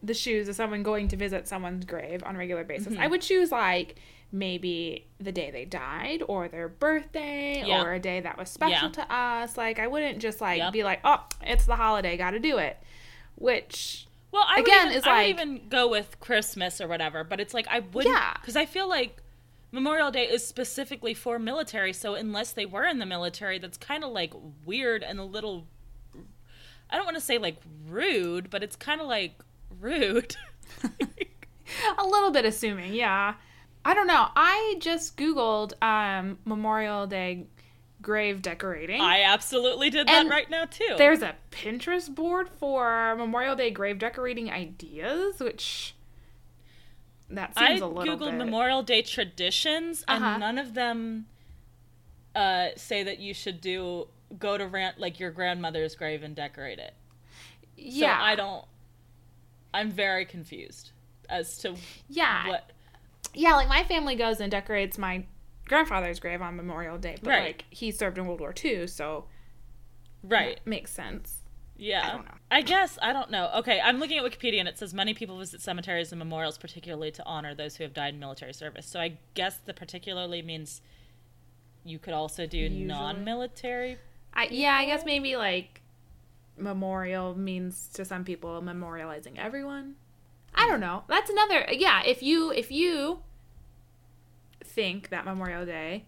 the 0.03 0.15
shoes 0.15 0.49
of 0.49 0.57
someone 0.57 0.83
going 0.83 1.09
to 1.09 1.17
visit 1.17 1.47
someone's 1.47 1.85
grave 1.85 2.23
on 2.25 2.35
a 2.35 2.39
regular 2.39 2.65
basis, 2.65 2.95
Mm-hmm. 2.95 3.03
I 3.03 3.07
would 3.07 3.21
choose 3.23 3.53
like 3.53 3.97
maybe 4.31 5.07
the 5.19 5.33
day 5.33 5.51
they 5.51 5.65
died 5.65 6.23
or 6.29 6.49
their 6.49 6.69
birthday 6.69 7.65
Yeah. 7.67 7.83
or 7.83 7.95
a 7.95 7.99
day 7.99 8.21
that 8.21 8.37
was 8.37 8.51
special 8.51 8.89
Yeah. 8.89 8.93
to 9.05 9.13
us. 9.13 9.57
Like 9.57 9.79
I 9.79 9.87
wouldn't 9.87 10.19
just 10.19 10.41
like 10.41 10.59
Yep. 10.59 10.73
be 10.73 10.85
like, 10.85 11.01
"Oh, 11.05 11.25
it's 11.43 11.65
the 11.67 11.77
holiday, 11.77 12.17
got 12.17 12.33
to 12.33 12.39
do 12.39 12.59
it." 12.59 12.77
Which 13.37 14.07
Well, 14.31 14.45
I 14.47 14.61
Again, 14.61 14.89
even, 14.89 14.99
is 14.99 15.05
I 15.07 15.09
would 15.11 15.17
like- 15.17 15.29
even 15.29 15.69
go 15.71 15.89
with 15.89 16.21
Christmas 16.21 16.83
or 16.83 16.87
whatever, 16.89 17.25
but 17.25 17.41
it's 17.41 17.55
like 17.55 17.67
I 17.69 17.79
wouldn't 17.81 18.15
Yeah. 18.15 18.35
because 18.35 18.57
I 18.57 18.67
feel 18.67 18.87
like 18.87 19.23
Memorial 19.73 20.11
Day 20.11 20.25
is 20.29 20.47
specifically 20.47 21.15
for 21.15 21.39
military, 21.39 21.95
so 21.95 22.15
unless 22.15 22.53
they 22.53 22.67
were 22.67 22.85
in 22.85 22.99
the 22.99 23.07
military, 23.07 23.59
that's 23.59 23.79
kind 23.79 24.05
of 24.05 24.11
like 24.11 24.35
weird 24.67 25.03
and 25.03 25.19
a 25.19 25.25
little. 25.25 25.67
I 26.91 26.97
don't 26.97 27.05
want 27.07 27.17
to 27.17 27.23
say 27.23 27.39
like 27.39 27.57
rude, 27.87 28.51
but 28.51 28.63
it's 28.63 28.77
kind 28.77 29.01
of 29.01 29.07
like 29.07 29.41
rude. 29.81 30.37
a 31.99 32.05
little 32.07 32.31
bit 32.31 32.45
assuming, 32.45 32.93
yeah. 32.95 33.35
I 33.89 33.95
don't 33.95 34.07
know. 34.07 34.27
I 34.37 34.77
just 34.81 35.17
googled 35.17 35.73
um 35.83 36.39
Memorial 36.45 37.07
Day 37.07 37.47
grave 38.03 38.43
decorating. 38.43 39.01
I 39.01 39.23
absolutely 39.23 39.89
did 39.89 40.11
And 40.11 40.29
that 40.29 40.31
right 40.31 40.51
now 40.51 40.67
too. 40.67 40.95
There's 40.99 41.23
a 41.23 41.37
Pinterest 41.51 42.15
board 42.15 42.51
for 42.51 43.15
Memorial 43.17 43.57
Day 43.57 43.71
grave 43.71 43.99
decorating 43.99 44.51
ideas, 44.51 45.41
which 45.41 45.95
that 47.31 47.55
I 47.57 47.69
seems 47.69 47.81
a 47.81 47.87
little 47.87 48.17
googled 48.19 48.33
bit. 48.33 48.45
Memorial 48.45 48.83
Day 48.83 49.01
traditions, 49.01 50.05
and 50.07 50.23
Uh-huh. 50.23 50.37
none 50.37 50.59
of 50.59 50.75
them 50.75 51.27
uh, 52.35 52.69
say 52.77 53.03
that 53.03 53.19
you 53.21 53.33
should 53.33 53.61
do 53.63 54.09
go 54.39 54.59
to 54.59 54.67
rant 54.67 54.99
like 54.99 55.19
your 55.19 55.31
grandmother's 55.31 55.95
grave 55.95 56.23
and 56.23 56.37
decorate 56.37 56.79
it. 56.79 56.93
yeah, 57.75 58.19
So 58.19 58.25
I 58.25 58.35
don't. 58.35 58.67
I'm 59.73 59.91
very 59.91 60.27
confused 60.27 60.91
as 61.31 61.57
to 61.61 61.75
Yeah, 62.09 62.49
what. 62.49 62.71
Yeah. 63.35 63.55
Like 63.55 63.69
my 63.69 63.85
family 63.85 64.15
goes 64.17 64.41
and 64.41 64.51
decorates 64.51 64.99
my 64.99 65.25
grandfather's 65.67 66.19
grave 66.21 66.41
on 66.43 66.57
Memorial 66.57 66.99
Day, 66.99 67.17
but 67.23 67.29
Right. 67.31 67.43
like 67.43 67.65
he 67.71 67.91
served 67.91 68.19
in 68.19 68.27
World 68.27 68.41
War 68.41 68.55
II, 68.65 68.87
so 68.87 69.27
Right. 70.23 70.53
it 70.59 70.61
makes 70.65 70.91
sense. 70.93 71.43
Yeah. 71.77 72.07
I 72.09 72.11
don't 72.11 72.25
know. 72.25 72.35
I 72.51 72.63
guess 72.63 72.99
I 73.01 73.13
don't 73.13 73.31
know. 73.31 73.51
Okay, 73.57 73.81
I'm 73.81 73.99
looking 74.01 74.19
at 74.19 74.25
Wikipedia 74.25 74.59
and 74.59 74.69
it 74.69 74.77
says 74.79 74.93
many 74.93 75.15
people 75.15 75.39
visit 75.39 75.61
cemeteries 75.61 76.11
and 76.11 76.19
memorials 76.19 76.59
particularly 76.59 77.11
to 77.13 77.25
honor 77.25 77.55
those 77.55 77.77
who 77.77 77.85
have 77.85 77.95
died 77.95 78.15
in 78.15 78.21
military 78.21 78.53
service. 78.53 78.87
So 78.87 78.99
I 78.99 79.19
guess 79.35 79.59
the 79.59 79.73
particularly 79.75 80.43
means 80.43 80.81
you 81.85 81.99
could 82.01 82.15
also 82.15 82.47
do 82.47 82.59
Usually. 82.59 82.85
non-military. 82.85 83.99
I 84.35 84.49
yeah, 84.51 84.75
I 84.75 84.87
guess 84.87 85.05
maybe 85.05 85.37
like 85.37 85.83
memorial 86.57 87.37
means 87.39 87.89
to 87.95 88.05
some 88.05 88.25
people 88.25 88.61
memorializing 88.61 89.37
everyone. 89.39 89.95
I 90.59 90.67
don't 90.69 90.81
know. 90.81 91.05
That's 91.09 91.31
another 91.31 91.67
yeah, 91.73 92.03
if 92.05 92.23
you 92.23 92.51
if 92.53 92.71
you 92.71 93.21
think 94.65 95.11
that 95.11 95.25
Memorial 95.25 95.65
Day 95.65 96.05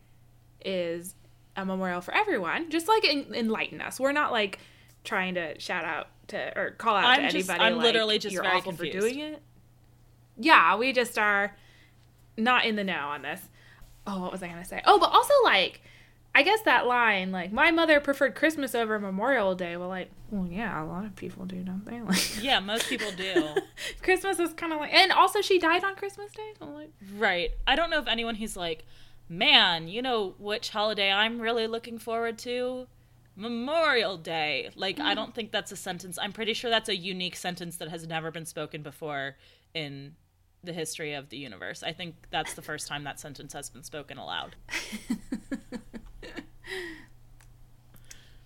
is 0.65 1.15
a 1.57 1.65
memorial 1.65 2.01
for 2.01 2.15
everyone, 2.15 2.71
just 2.71 2.89
like 2.89 3.05
en- 3.05 3.33
enlighten 3.35 3.81
us. 3.81 3.99
We're 4.01 4.13
not 4.13 4.33
like 4.33 4.59
trying 5.05 5.35
to 5.35 5.59
shout 5.59 5.85
out 5.85 6.09
to 6.29 6.59
or 6.59 6.71
call 6.73 6.97
out 6.97 7.03
to 7.17 7.23
I'm 7.23 7.31
just- 7.31 7.49
anybody. 7.49 7.61
I'm 7.61 7.77
like, 7.77 7.85
literally 7.85 8.19
just 8.19 8.35
you're 8.35 8.43
very 8.43 8.57
awful 8.57 8.73
for 8.73 8.85
doing 8.85 9.19
it. 9.21 9.43
Yeah, 10.37 10.77
we 10.77 10.93
just 10.93 11.19
are 11.19 11.57
not 12.37 12.65
in 12.65 12.77
the 12.77 12.85
know 12.85 13.09
on 13.09 13.23
this. 13.23 13.41
Oh, 14.07 14.21
what 14.21 14.33
was 14.33 14.43
I 14.43 14.49
gonna 14.49 14.65
say? 14.65 14.81
Oh, 14.85 14.99
but 14.99 15.11
also 15.13 15.35
like, 15.45 15.83
I 16.35 16.43
guess 16.43 16.63
that 16.63 16.87
line 16.87 17.33
like 17.33 17.53
my 17.53 17.71
mother 17.71 18.01
preferred 18.01 18.35
Christmas 18.35 18.75
over 18.75 18.99
Memorial 18.99 19.55
Day. 19.55 19.77
Well, 19.77 19.89
like, 19.89 20.11
well, 20.31 20.47
yeah, 20.47 20.83
a 20.83 20.85
lot 20.85 21.05
of 21.05 21.17
people 21.17 21.45
do, 21.45 21.63
don't 21.63 21.85
they? 21.85 22.01
Like, 22.01 22.43
Yeah, 22.43 22.61
most 22.61 22.89
people 22.89 23.11
do. 23.13 23.49
Christmas 24.03 24.39
is 24.39 24.53
kind 24.55 24.73
of 24.73 24.81
like, 24.81 24.93
and 24.93 25.13
also 25.13 25.41
she 25.41 25.59
died 25.59 25.85
on 25.85 25.97
Christmas 25.97 26.33
Day. 26.33 26.53
So 26.59 26.67
like, 26.67 26.91
right. 27.17 27.51
I 27.67 27.75
don't 27.77 27.91
know 27.91 27.99
if 27.99 28.07
anyone 28.07 28.37
who's 28.37 28.57
like, 28.57 28.85
man, 29.29 29.89
you 29.89 30.03
know 30.03 30.35
which 30.39 30.71
holiday 30.71 31.11
I'm 31.11 31.41
really 31.41 31.67
looking 31.67 31.99
forward 31.99 32.39
to? 32.39 32.87
Memorial 33.37 34.17
Day. 34.17 34.71
Like, 34.77 35.01
I 35.01 35.11
hmm. 35.11 35.17
don't 35.17 35.35
think 35.35 35.51
that's 35.51 35.73
a 35.73 35.77
sentence. 35.77 36.19
I'm 36.21 36.33
pretty 36.33 36.55
sure 36.55 36.71
that's 36.71 36.89
a 36.89 36.97
unique 36.97 37.37
sentence 37.37 37.77
that 37.77 37.89
has 37.89 38.07
never 38.07 38.31
been 38.31 38.47
spoken 38.47 38.83
before 38.83 39.37
in 39.75 40.15
the 40.63 40.73
history 40.73 41.15
of 41.15 41.31
the 41.31 41.39
universe. 41.39 41.83
I 41.83 41.93
think 41.93 42.15
that's 42.31 42.55
the 42.55 42.63
first 42.63 42.87
time 42.87 43.05
that 43.05 43.19
sentence 43.19 43.53
has 43.53 43.71
been 43.71 43.83
spoken 43.83 44.19
aloud. 44.19 44.57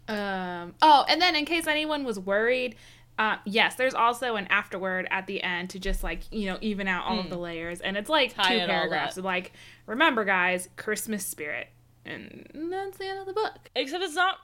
Um. 0.06 0.74
Oh, 0.82 1.04
and 1.08 1.20
then 1.20 1.34
in 1.34 1.44
case 1.46 1.66
anyone 1.66 2.04
was 2.04 2.18
worried, 2.18 2.76
uh, 3.18 3.36
yes, 3.46 3.76
there's 3.76 3.94
also 3.94 4.36
an 4.36 4.46
afterword 4.48 5.08
at 5.10 5.26
the 5.26 5.42
end 5.42 5.70
to 5.70 5.78
just 5.78 6.02
like 6.04 6.20
you 6.30 6.46
know 6.46 6.58
even 6.60 6.86
out 6.88 7.04
all 7.06 7.18
of 7.20 7.30
the 7.30 7.38
layers, 7.38 7.80
and 7.80 7.96
it's 7.96 8.10
like 8.10 8.32
Hmm. 8.34 8.40
Tie 8.42 8.48
two 8.58 8.64
it 8.64 8.66
paragraphs 8.68 9.16
of 9.16 9.24
like, 9.24 9.52
remember 9.86 10.24
guys, 10.24 10.68
Christmas 10.76 11.24
spirit, 11.24 11.68
and 12.04 12.46
that's 12.70 12.98
the 12.98 13.06
end 13.06 13.20
of 13.20 13.26
the 13.26 13.32
book. 13.32 13.70
Except 13.74 14.02
it's 14.04 14.14
not 14.14 14.36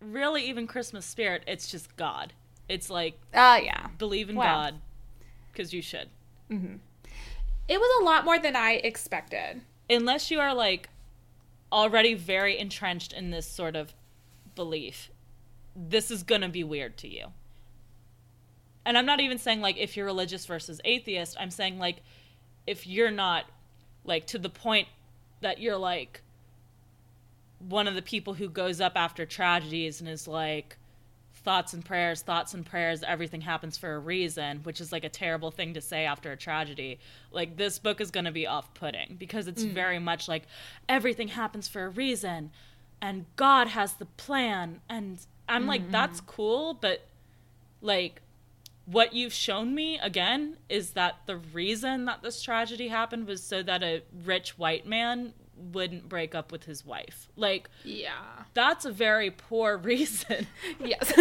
really 0.00 0.42
even 0.48 0.66
Christmas 0.66 1.06
spirit, 1.06 1.42
it's 1.46 1.70
just 1.70 1.96
God. 1.96 2.34
It's 2.68 2.90
like, 2.90 3.14
Uh, 3.32 3.60
yeah, 3.62 3.86
believe 3.98 4.28
in 4.28 4.36
Wow. 4.36 4.44
God, 4.64 4.74
because 5.52 5.72
you 5.72 5.80
should. 5.80 6.08
it 6.50 7.78
was 7.80 8.02
a 8.02 8.04
lot 8.04 8.24
more 8.26 8.38
than 8.38 8.56
I 8.56 8.72
expected. 8.72 9.62
unless 9.88 10.30
you 10.30 10.38
are 10.38 10.52
like 10.54 10.88
already 11.72 12.14
very 12.14 12.58
entrenched 12.58 13.12
in 13.12 13.30
this 13.30 13.46
sort 13.46 13.74
of 13.74 13.94
belief, 14.54 15.10
this 15.74 16.10
is 16.10 16.22
gonna 16.22 16.48
be 16.48 16.62
weird 16.62 16.96
to 16.98 17.08
you. 17.08 17.28
And 18.84 18.98
I'm 18.98 19.06
not 19.06 19.20
even 19.20 19.38
saying 19.38 19.60
like 19.60 19.78
if 19.78 19.96
you're 19.96 20.06
religious 20.06 20.46
versus 20.46 20.80
atheist, 20.84 21.36
I'm 21.40 21.50
saying 21.50 21.78
like 21.78 22.02
if 22.66 22.86
you're 22.86 23.10
not 23.10 23.46
like 24.04 24.26
to 24.28 24.38
the 24.38 24.50
point 24.50 24.88
that 25.40 25.58
you're 25.58 25.76
like 25.76 26.22
one 27.58 27.86
of 27.86 27.94
the 27.94 28.02
people 28.02 28.34
who 28.34 28.48
goes 28.48 28.80
up 28.80 28.92
after 28.96 29.24
tragedies 29.24 30.00
and 30.00 30.08
is 30.08 30.26
like 30.26 30.76
thoughts 31.44 31.72
and 31.72 31.84
prayers, 31.84 32.22
thoughts 32.22 32.54
and 32.54 32.64
prayers, 32.64 33.02
everything 33.02 33.40
happens 33.40 33.76
for 33.76 33.94
a 33.94 33.98
reason, 33.98 34.60
which 34.62 34.80
is 34.80 34.92
like 34.92 35.04
a 35.04 35.08
terrible 35.08 35.50
thing 35.50 35.74
to 35.74 35.80
say 35.80 36.04
after 36.04 36.32
a 36.32 36.36
tragedy. 36.36 36.98
Like 37.30 37.56
this 37.56 37.78
book 37.78 38.00
is 38.00 38.10
going 38.10 38.26
to 38.26 38.32
be 38.32 38.46
off-putting 38.46 39.16
because 39.18 39.48
it's 39.48 39.64
mm. 39.64 39.72
very 39.72 39.98
much 39.98 40.28
like 40.28 40.44
everything 40.88 41.28
happens 41.28 41.68
for 41.68 41.84
a 41.84 41.88
reason 41.88 42.50
and 43.00 43.26
God 43.36 43.68
has 43.68 43.94
the 43.94 44.06
plan 44.06 44.80
and 44.88 45.18
I'm 45.48 45.66
like 45.66 45.82
mm-hmm. 45.82 45.90
that's 45.90 46.20
cool, 46.20 46.74
but 46.74 47.06
like 47.80 48.22
what 48.86 49.12
you've 49.12 49.32
shown 49.32 49.74
me 49.74 49.98
again 49.98 50.56
is 50.68 50.90
that 50.92 51.16
the 51.26 51.36
reason 51.36 52.04
that 52.06 52.22
this 52.22 52.42
tragedy 52.42 52.88
happened 52.88 53.26
was 53.26 53.42
so 53.42 53.62
that 53.62 53.82
a 53.82 54.02
rich 54.24 54.58
white 54.58 54.86
man 54.86 55.34
wouldn't 55.56 56.08
break 56.08 56.34
up 56.34 56.50
with 56.52 56.64
his 56.64 56.84
wife. 56.84 57.28
Like 57.36 57.68
Yeah. 57.84 58.12
that's 58.54 58.84
a 58.84 58.92
very 58.92 59.30
poor 59.30 59.76
reason. 59.90 60.46
Yes. 60.80 61.12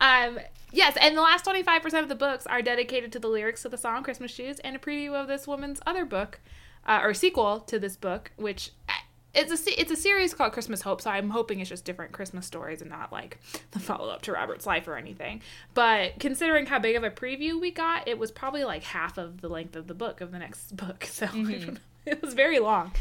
um, 0.00 0.38
Yes, 0.70 0.98
and 1.00 1.16
the 1.16 1.22
last 1.22 1.46
25% 1.46 2.02
of 2.02 2.10
the 2.10 2.14
books 2.14 2.46
are 2.46 2.60
dedicated 2.60 3.10
to 3.12 3.18
the 3.18 3.28
lyrics 3.28 3.62
to 3.62 3.70
the 3.70 3.78
song 3.78 4.02
Christmas 4.02 4.30
Shoes 4.30 4.58
and 4.60 4.76
a 4.76 4.78
preview 4.78 5.14
of 5.14 5.26
this 5.26 5.46
woman's 5.46 5.80
other 5.86 6.04
book, 6.04 6.40
uh, 6.86 7.00
or 7.02 7.14
sequel 7.14 7.60
to 7.60 7.78
this 7.78 7.96
book, 7.96 8.32
which 8.36 8.72
uh, 8.86 8.92
it's 9.32 9.66
a 9.66 9.80
it's 9.80 9.90
a 9.90 9.96
series 9.96 10.34
called 10.34 10.52
Christmas 10.52 10.82
Hope, 10.82 11.00
so 11.00 11.08
I'm 11.08 11.30
hoping 11.30 11.60
it's 11.60 11.70
just 11.70 11.86
different 11.86 12.12
Christmas 12.12 12.44
stories 12.44 12.82
and 12.82 12.90
not 12.90 13.10
like 13.10 13.38
the 13.70 13.78
follow 13.78 14.10
up 14.10 14.20
to 14.22 14.32
Robert's 14.32 14.66
life 14.66 14.86
or 14.86 14.96
anything. 14.96 15.40
But 15.72 16.18
considering 16.20 16.66
how 16.66 16.78
big 16.80 16.96
of 16.96 17.02
a 17.02 17.10
preview 17.10 17.58
we 17.58 17.70
got, 17.70 18.06
it 18.06 18.18
was 18.18 18.30
probably 18.30 18.64
like 18.64 18.82
half 18.82 19.16
of 19.16 19.40
the 19.40 19.48
length 19.48 19.74
of 19.74 19.86
the 19.86 19.94
book 19.94 20.20
of 20.20 20.32
the 20.32 20.38
next 20.38 20.76
book, 20.76 21.04
so 21.04 21.26
I 21.26 21.28
don't 21.30 21.66
know. 21.66 21.76
it 22.10 22.22
was 22.22 22.34
very 22.34 22.58
long, 22.58 22.92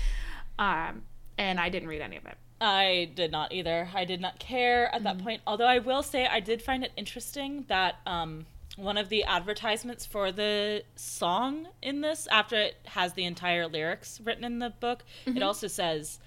um, 0.60 1.03
and 1.38 1.60
I 1.60 1.70
didn't 1.70 1.88
read 1.88 2.01
any 2.01 2.18
of 2.18 2.26
it. 2.26 2.38
I 2.60 3.12
did 3.16 3.32
not 3.32 3.51
either. 3.51 3.89
I 3.93 4.05
did 4.05 4.20
not 4.20 4.39
care 4.39 4.93
at 4.93 5.03
that 5.03 5.20
point. 5.20 5.41
Although 5.45 5.68
I 5.68 5.80
will 5.80 6.01
say 6.01 6.26
I 6.26 6.39
did 6.39 6.62
find 6.62 6.84
it 6.84 6.91
interesting 6.97 7.66
that 7.68 7.97
um, 8.08 8.47
one 8.78 8.97
of 8.97 9.10
the 9.10 9.24
advertisements 9.24 10.05
for 10.05 10.32
the 10.32 10.84
song 10.95 11.68
in 11.82 12.01
this, 12.01 12.28
after 12.32 12.55
it 12.55 12.78
has 12.86 13.14
the 13.14 13.26
entire 13.26 13.68
lyrics 13.68 14.20
written 14.24 14.43
in 14.43 14.60
the 14.60 14.72
book, 14.72 15.03
it 15.26 15.43
also 15.43 15.68
says, 15.68 16.20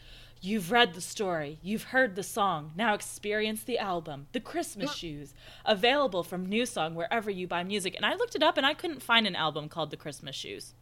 You've 0.42 0.72
read 0.72 0.94
the 0.94 1.02
story, 1.02 1.58
you've 1.62 1.84
heard 1.84 2.16
the 2.16 2.22
song, 2.22 2.72
now 2.74 2.94
experience 2.94 3.62
the 3.62 3.78
album, 3.78 4.26
The 4.32 4.40
Christmas 4.40 4.94
Shoes, 4.94 5.34
available 5.66 6.22
from 6.22 6.46
NewSong 6.46 6.94
wherever 6.94 7.30
you 7.30 7.46
buy 7.46 7.62
music. 7.62 7.94
And 7.94 8.06
I 8.06 8.14
looked 8.14 8.34
it 8.34 8.42
up 8.42 8.56
and 8.56 8.64
I 8.64 8.72
couldn't 8.72 9.02
find 9.02 9.26
an 9.26 9.36
album 9.36 9.68
called 9.68 9.90
The 9.90 9.98
Christmas 9.98 10.34
Shoes. 10.34 10.72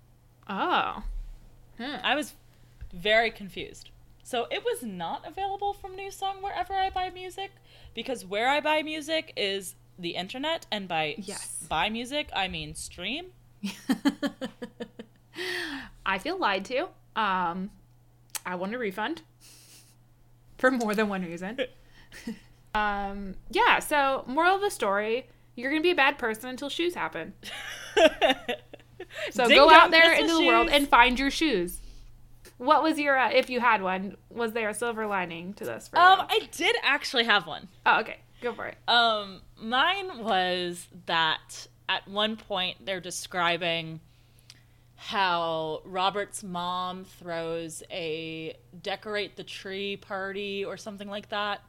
Oh, 0.49 1.03
I 1.80 2.14
was 2.14 2.34
very 2.92 3.30
confused. 3.30 3.90
So 4.22 4.46
it 4.50 4.62
was 4.64 4.82
not 4.82 5.26
available 5.26 5.72
from 5.72 5.96
NewSong 5.96 6.42
wherever 6.42 6.74
I 6.74 6.90
buy 6.90 7.10
music 7.10 7.50
because 7.94 8.24
where 8.26 8.48
I 8.48 8.60
buy 8.60 8.82
music 8.82 9.32
is 9.36 9.74
the 9.98 10.10
internet, 10.10 10.66
and 10.70 10.86
by 10.86 11.14
Yes. 11.18 11.64
buy 11.68 11.88
music 11.88 12.28
I 12.34 12.46
mean 12.48 12.74
stream. 12.74 13.26
I 16.06 16.18
feel 16.18 16.38
lied 16.38 16.64
to. 16.66 16.88
Um, 17.16 17.70
I 18.46 18.54
want 18.54 18.74
a 18.74 18.78
refund 18.78 19.22
for 20.58 20.70
more 20.70 20.94
than 20.94 21.08
one 21.08 21.22
reason. 21.22 21.58
um, 22.74 23.34
yeah. 23.50 23.78
So, 23.80 24.24
moral 24.26 24.54
of 24.56 24.60
the 24.60 24.70
story: 24.70 25.26
you're 25.56 25.70
gonna 25.70 25.82
be 25.82 25.90
a 25.90 25.96
bad 25.96 26.18
person 26.18 26.48
until 26.50 26.68
shoes 26.68 26.94
happen. 26.94 27.34
So 29.30 29.46
Ding 29.48 29.56
go 29.56 29.70
out 29.70 29.90
there 29.90 30.12
into 30.12 30.34
the 30.34 30.44
world 30.46 30.68
and 30.70 30.86
find 30.88 31.18
your 31.18 31.30
shoes. 31.30 31.80
What 32.59 32.82
was 32.82 32.98
your, 32.98 33.16
uh, 33.16 33.30
if 33.30 33.48
you 33.50 33.61
had 33.61 33.82
one, 33.82 34.16
was 34.30 34.52
there 34.52 34.68
a 34.68 34.74
silver 34.74 35.06
lining 35.06 35.54
to 35.54 35.64
this 35.64 35.88
for 35.88 35.98
Um, 35.98 36.18
you? 36.20 36.24
I 36.30 36.48
did 36.50 36.76
actually 36.82 37.24
have 37.24 37.46
one. 37.46 37.68
Oh, 37.86 38.00
okay. 38.00 38.18
Go 38.40 38.52
for 38.52 38.66
it. 38.66 38.76
Um, 38.88 39.40
mine 39.61 40.22
was 40.22 40.86
that 41.06 41.66
at 41.88 42.06
one 42.09 42.36
point 42.36 42.84
they're 42.84 43.00
describing 43.00 44.00
how 44.96 45.80
Robert's 45.84 46.42
mom 46.42 47.04
throws 47.04 47.82
a 47.90 48.56
decorate 48.82 49.36
the 49.36 49.44
tree 49.44 49.96
party 49.96 50.64
or 50.64 50.76
something 50.76 51.09
like 51.09 51.28
that. 51.28 51.61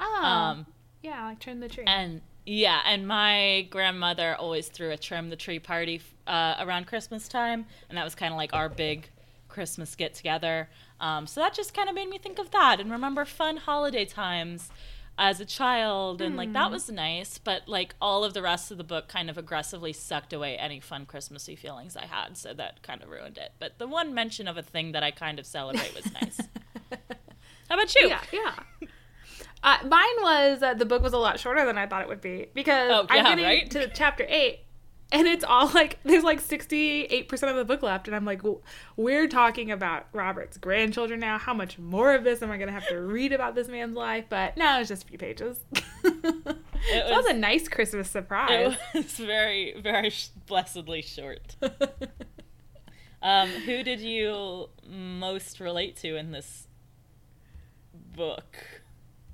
Oh, 0.00 0.24
Um, 0.24 0.66
yeah, 1.02 1.24
like 1.26 1.38
trim 1.38 1.60
the 1.60 1.68
tree. 1.68 1.84
And 1.86 2.20
yeah, 2.44 2.80
and 2.84 3.06
my 3.06 3.68
grandmother 3.70 4.34
always 4.34 4.68
threw 4.68 4.90
a 4.90 4.96
trim 4.96 5.30
the 5.30 5.36
tree 5.36 5.60
party 5.60 6.00
uh, 6.26 6.56
around 6.60 6.86
Christmas 6.86 7.28
time, 7.28 7.66
and 7.88 7.96
that 7.98 8.04
was 8.04 8.14
kind 8.14 8.32
of 8.32 8.36
like 8.36 8.52
our 8.52 8.68
big 8.68 9.08
Christmas 9.48 9.94
get 9.94 10.14
together. 10.14 10.68
Um, 11.00 11.26
so 11.26 11.40
that 11.40 11.54
just 11.54 11.74
kind 11.74 11.88
of 11.88 11.94
made 11.94 12.08
me 12.08 12.18
think 12.18 12.38
of 12.38 12.50
that 12.52 12.80
and 12.80 12.90
remember 12.90 13.24
fun 13.24 13.56
holiday 13.58 14.04
times 14.04 14.70
as 15.16 15.38
a 15.38 15.44
child, 15.44 16.20
and 16.20 16.36
like 16.36 16.52
that 16.54 16.70
was 16.72 16.90
nice. 16.90 17.38
But 17.38 17.68
like 17.68 17.94
all 18.00 18.24
of 18.24 18.34
the 18.34 18.42
rest 18.42 18.70
of 18.72 18.78
the 18.78 18.84
book 18.84 19.06
kind 19.06 19.30
of 19.30 19.38
aggressively 19.38 19.92
sucked 19.92 20.32
away 20.32 20.56
any 20.56 20.80
fun 20.80 21.06
Christmassy 21.06 21.54
feelings 21.54 21.96
I 21.96 22.06
had, 22.06 22.36
so 22.36 22.52
that 22.54 22.82
kind 22.82 23.00
of 23.02 23.08
ruined 23.10 23.38
it. 23.38 23.52
But 23.60 23.78
the 23.78 23.86
one 23.86 24.12
mention 24.12 24.48
of 24.48 24.56
a 24.56 24.62
thing 24.62 24.90
that 24.92 25.02
I 25.04 25.12
kind 25.12 25.38
of 25.38 25.46
celebrate 25.46 25.94
was 25.94 26.12
nice. 26.12 26.40
How 27.68 27.76
about 27.76 27.94
you? 27.94 28.08
yeah, 28.08 28.20
yeah. 28.32 28.54
Uh, 29.62 29.78
mine 29.86 30.16
was 30.20 30.62
uh, 30.62 30.74
the 30.74 30.84
book 30.84 31.00
was 31.02 31.12
a 31.14 31.18
lot 31.18 31.40
shorter 31.40 31.64
than 31.64 31.78
I 31.78 31.86
thought 31.86 32.02
it 32.02 32.08
would 32.08 32.20
be 32.20 32.48
because 32.52 32.90
Oh, 32.92 33.06
I'm 33.08 33.24
getting 33.24 33.44
right? 33.44 33.70
to 33.70 33.88
chapter 33.94 34.26
eight, 34.28 34.60
and 35.14 35.26
it's 35.28 35.44
all 35.44 35.68
like 35.70 35.98
there's 36.04 36.24
like 36.24 36.40
68 36.40 37.28
percent 37.28 37.50
of 37.50 37.56
the 37.56 37.64
book 37.64 37.82
left, 37.82 38.08
and 38.08 38.14
I'm 38.16 38.24
like, 38.24 38.42
we're 38.96 39.28
talking 39.28 39.70
about 39.70 40.06
Robert's 40.12 40.58
grandchildren 40.58 41.20
now. 41.20 41.38
How 41.38 41.54
much 41.54 41.78
more 41.78 42.14
of 42.14 42.24
this 42.24 42.42
am 42.42 42.50
I 42.50 42.56
going 42.58 42.66
to 42.66 42.74
have 42.74 42.88
to 42.88 43.00
read 43.00 43.32
about 43.32 43.54
this 43.54 43.68
man's 43.68 43.96
life? 43.96 44.24
But 44.28 44.56
no, 44.56 44.80
it's 44.80 44.88
just 44.88 45.04
a 45.04 45.06
few 45.06 45.16
pages. 45.18 45.60
that 46.02 46.44
was, 46.44 47.24
was- 47.24 47.26
a 47.26 47.32
nice 47.32 47.68
Christmas 47.68 48.10
surprise. 48.10 48.76
It 48.94 48.98
was 48.98 49.12
very, 49.16 49.80
very 49.80 50.10
sh- 50.10 50.28
blessedly 50.46 51.00
short. 51.02 51.56
Um, 53.22 53.48
who 53.48 53.82
did 53.82 54.00
you 54.02 54.68
most 54.86 55.58
relate 55.58 55.96
to 55.96 56.14
in 56.16 56.30
this 56.30 56.68
book? 58.14 58.58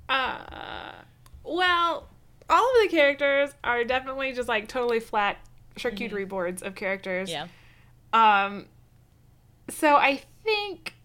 Uh, 0.07 0.93
well, 1.43 2.07
all 2.49 2.63
of 2.77 2.81
the 2.83 2.87
characters 2.89 3.49
are 3.65 3.83
definitely 3.83 4.31
just 4.31 4.47
like 4.47 4.69
totally 4.69 5.01
flat 5.01 5.39
charcuterie 5.75 6.27
boards 6.27 6.61
of 6.61 6.75
characters. 6.75 7.29
Yeah. 7.29 7.47
Um, 8.13 8.65
so 9.69 9.95
I 9.95 10.21
think, 10.43 10.95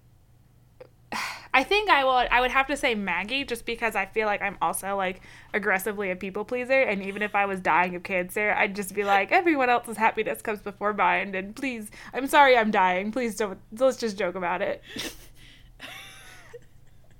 I 1.55 1.63
think 1.63 1.89
I 1.89 2.05
would 2.05 2.29
I 2.31 2.41
would 2.41 2.51
have 2.51 2.67
to 2.67 2.77
say 2.77 2.95
Maggie 2.95 3.45
just 3.45 3.65
because 3.65 3.95
I 3.95 4.07
feel 4.07 4.27
like 4.27 4.43
I'm 4.43 4.59
also 4.61 4.97
like 4.97 5.23
aggressively 5.55 6.11
a 6.11 6.17
people 6.17 6.45
pleaser, 6.45 6.81
and 6.81 7.03
even 7.03 7.23
if 7.23 7.35
I 7.35 7.47
was 7.47 7.61
dying 7.61 7.95
of 7.95 8.03
cancer, 8.03 8.53
I'd 8.53 8.77
just 8.77 8.95
be 8.95 9.05
like 9.05 9.33
everyone 9.33 9.71
else's 9.71 9.97
happiness 9.97 10.43
comes 10.43 10.61
before 10.61 10.93
mine, 10.93 11.35
and 11.35 11.55
please, 11.55 11.91
I'm 12.13 12.27
sorry 12.27 12.57
I'm 12.57 12.71
dying. 12.71 13.13
Please 13.13 13.37
don't. 13.37 13.59
Let's 13.79 13.97
just 13.97 14.19
joke 14.19 14.35
about 14.35 14.63
it. 14.63 14.83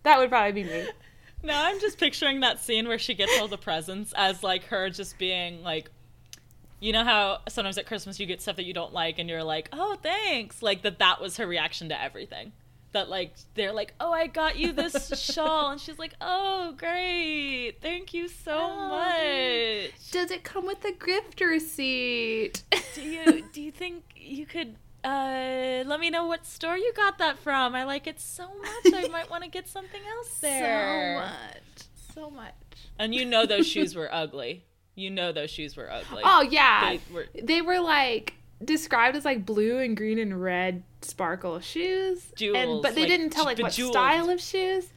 that 0.03 0.19
would 0.19 0.29
probably 0.29 0.63
be 0.63 0.69
me. 0.69 0.87
Now 1.43 1.65
I'm 1.65 1.81
just 1.81 1.99
picturing 1.99 2.41
that 2.41 2.61
scene 2.61 2.89
where 2.89 2.99
she 2.99 3.15
gets 3.15 3.41
all 3.41 3.49
the 3.49 3.57
presents 3.57 4.13
as 4.17 4.43
like 4.43 4.65
her 4.65 4.91
just 4.91 5.17
being 5.17 5.63
like, 5.63 5.91
you 6.87 6.93
know 6.93 7.03
how 7.03 7.41
sometimes 7.49 7.79
at 7.79 7.87
Christmas 7.87 8.21
you 8.21 8.27
get 8.27 8.41
stuff 8.41 8.55
that 8.57 8.65
you 8.65 8.73
don't 8.73 8.93
like 8.93 9.19
and 9.19 9.29
you're 9.29 9.43
like, 9.43 9.69
oh 9.73 9.97
thanks, 10.01 10.63
like 10.63 10.83
that. 10.83 11.01
That 11.01 11.21
was 11.21 11.37
her 11.39 11.47
reaction 11.47 11.89
to 11.89 12.01
everything. 12.01 12.53
That 12.93 13.09
like 13.09 13.35
they're 13.55 13.73
like, 13.73 13.93
oh 13.99 14.13
I 14.13 14.29
got 14.29 14.57
you 14.57 14.73
this 14.73 15.09
shawl, 15.35 15.71
and 15.71 15.81
she's 15.81 15.99
like, 15.99 16.15
oh 16.21 16.75
great, 16.79 17.79
thank 17.83 18.15
you 18.15 18.29
so 18.29 18.57
Oh, 18.57 18.89
much. 18.91 20.11
Does 20.13 20.31
it 20.31 20.45
come 20.45 20.65
with 20.65 20.85
a 20.85 20.93
gift 20.93 21.41
receipt? 21.41 22.63
do 22.95 23.03
you 23.03 23.45
do 23.53 23.61
you 23.61 23.73
think 23.73 24.05
you 24.15 24.47
could 24.47 24.77
uh 25.05 25.83
let 25.87 25.99
me 26.01 26.09
know 26.11 26.27
what 26.27 26.47
store 26.47 26.79
you 26.79 26.93
got 26.95 27.19
that 27.19 27.37
from? 27.41 27.75
I 27.75 27.83
like 27.83 28.07
it 28.07 28.21
so 28.21 28.45
much. 28.47 28.95
I 28.95 29.09
might 29.09 29.29
want 29.29 29.43
to 29.43 29.51
get 29.51 29.69
something 29.69 30.01
else 30.17 30.39
there. 30.41 31.17
So 31.17 31.21
much. 31.21 32.15
So 32.15 32.31
much. 32.31 32.55
And 32.99 33.13
you 33.13 33.25
know 33.25 33.45
those 33.45 33.67
shoes 33.67 33.95
were 33.97 34.09
ugly. 34.15 34.65
You 34.97 35.11
know 35.11 35.31
those 35.31 35.51
shoes 35.51 35.77
were 35.77 35.89
ugly. 35.91 36.23
Oh 36.25 36.41
yeah. 36.43 36.91
They 36.97 37.01
were- 37.15 37.29
They 37.41 37.63
were 37.63 37.79
like 37.81 38.35
described 38.65 39.17
as 39.17 39.25
like 39.25 39.45
blue 39.47 39.79
and 39.79 39.97
green 39.97 40.19
and 40.19 40.43
red 40.43 40.83
sparkle 41.03 41.61
shoes. 41.61 42.27
and, 42.31 42.37
Jewels, 42.39 42.83
but 42.83 42.95
they 42.95 43.03
like, 43.03 43.11
didn't 43.11 43.31
tell 43.31 43.45
like 43.45 43.59
what 43.59 43.73
style 43.73 44.31
of 44.31 44.41
shoes. 44.41 44.89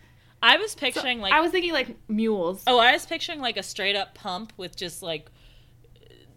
I 0.42 0.56
was 0.58 0.72
So 0.72 0.80
picturing 0.80 1.20
like 1.20 1.34
I 1.34 1.42
was 1.42 1.52
thinking 1.52 1.74
like 1.74 1.98
mules. 2.10 2.64
oh, 2.66 2.80
I 2.80 2.94
was 2.94 3.06
picturing 3.06 3.42
like 3.42 3.58
a 3.58 3.64
straight 3.64 3.96
up 3.98 4.16
pump 4.16 4.54
with 4.58 4.76
just 4.78 5.04
like 5.04 5.30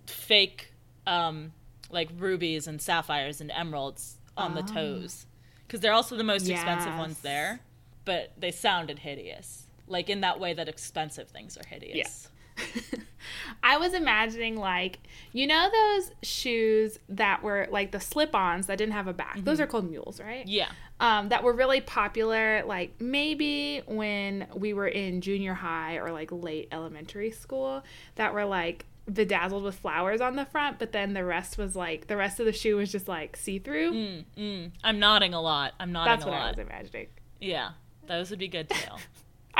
fake 0.07 0.73
um 1.07 1.53
like 1.91 2.09
rubies 2.19 2.67
and 2.67 2.81
sapphires 2.81 3.41
and 3.41 3.51
emeralds 3.51 4.17
on 4.37 4.55
the 4.55 4.63
Oh. 4.63 4.75
toes 4.75 5.27
because 5.67 5.81
they're 5.81 5.93
also 5.93 6.17
the 6.17 6.25
most 6.25 6.49
expensive 6.49 6.97
ones 6.97 7.21
there. 7.21 7.61
But 8.05 8.33
they 8.37 8.51
sounded 8.51 8.99
hideous, 8.99 9.67
like 9.87 10.11
in 10.11 10.23
that 10.23 10.41
way 10.41 10.53
that 10.55 10.69
expensive 10.69 11.29
things 11.29 11.57
are 11.57 11.65
hideous. 11.67 12.29
I 13.63 13.77
was 13.79 13.95
imagining 13.95 14.57
like 14.57 14.99
you 15.33 15.47
know 15.47 15.71
those 15.71 16.13
shoes 16.23 16.99
that 17.09 17.43
were 17.43 17.69
like 17.71 17.93
the 17.93 18.01
slip-ons 18.01 18.67
that 18.67 18.79
didn't 18.79 18.93
have 18.95 19.07
a 19.07 19.13
back. 19.13 19.39
Those 19.43 19.61
are 19.61 19.67
called 19.67 19.89
mules, 19.89 20.21
right? 20.21 20.47
Yeah. 20.47 20.69
um, 21.01 21.31
that 21.31 21.43
were 21.43 21.53
really 21.53 21.81
popular, 21.81 22.63
like 22.67 23.01
maybe 23.01 23.83
when 23.87 24.47
we 24.55 24.73
were 24.75 24.89
in 24.89 25.21
junior 25.21 25.55
high 25.55 25.97
or 25.97 26.13
like 26.13 26.31
late 26.33 26.69
elementary 26.73 27.31
school, 27.31 27.83
that 28.17 28.35
were 28.35 28.45
like 28.45 28.85
bedazzled 29.13 29.65
with 29.65 29.75
flowers 29.77 30.21
on 30.21 30.37
the 30.37 30.45
front, 30.45 30.79
but 30.79 30.93
then 30.93 31.13
the 31.15 31.25
rest 31.25 31.59
was 31.59 31.75
like 31.75 32.07
the 32.07 32.17
rest 32.17 32.39
of 32.41 32.47
the 32.47 32.53
shoe 32.53 32.77
was 32.77 32.93
just 32.93 33.09
like 33.09 33.37
see 33.37 33.59
through. 33.59 33.93
Mm, 33.93 34.25
mm. 34.37 34.71
I'm 34.85 34.99
nodding 34.99 35.35
a 35.35 35.41
lot. 35.41 35.73
I'm 35.81 35.93
nodding 35.93 36.13
That's 36.13 36.25
a 36.25 36.29
lot. 36.29 36.57
That's 36.57 36.59
what 36.59 36.73
I 36.73 36.81
was 36.81 36.85
imagining. 36.91 37.07
Yeah, 37.41 37.71
those 38.07 38.31
would 38.31 38.39
be 38.39 38.49
good 38.49 38.69
too. 38.69 38.77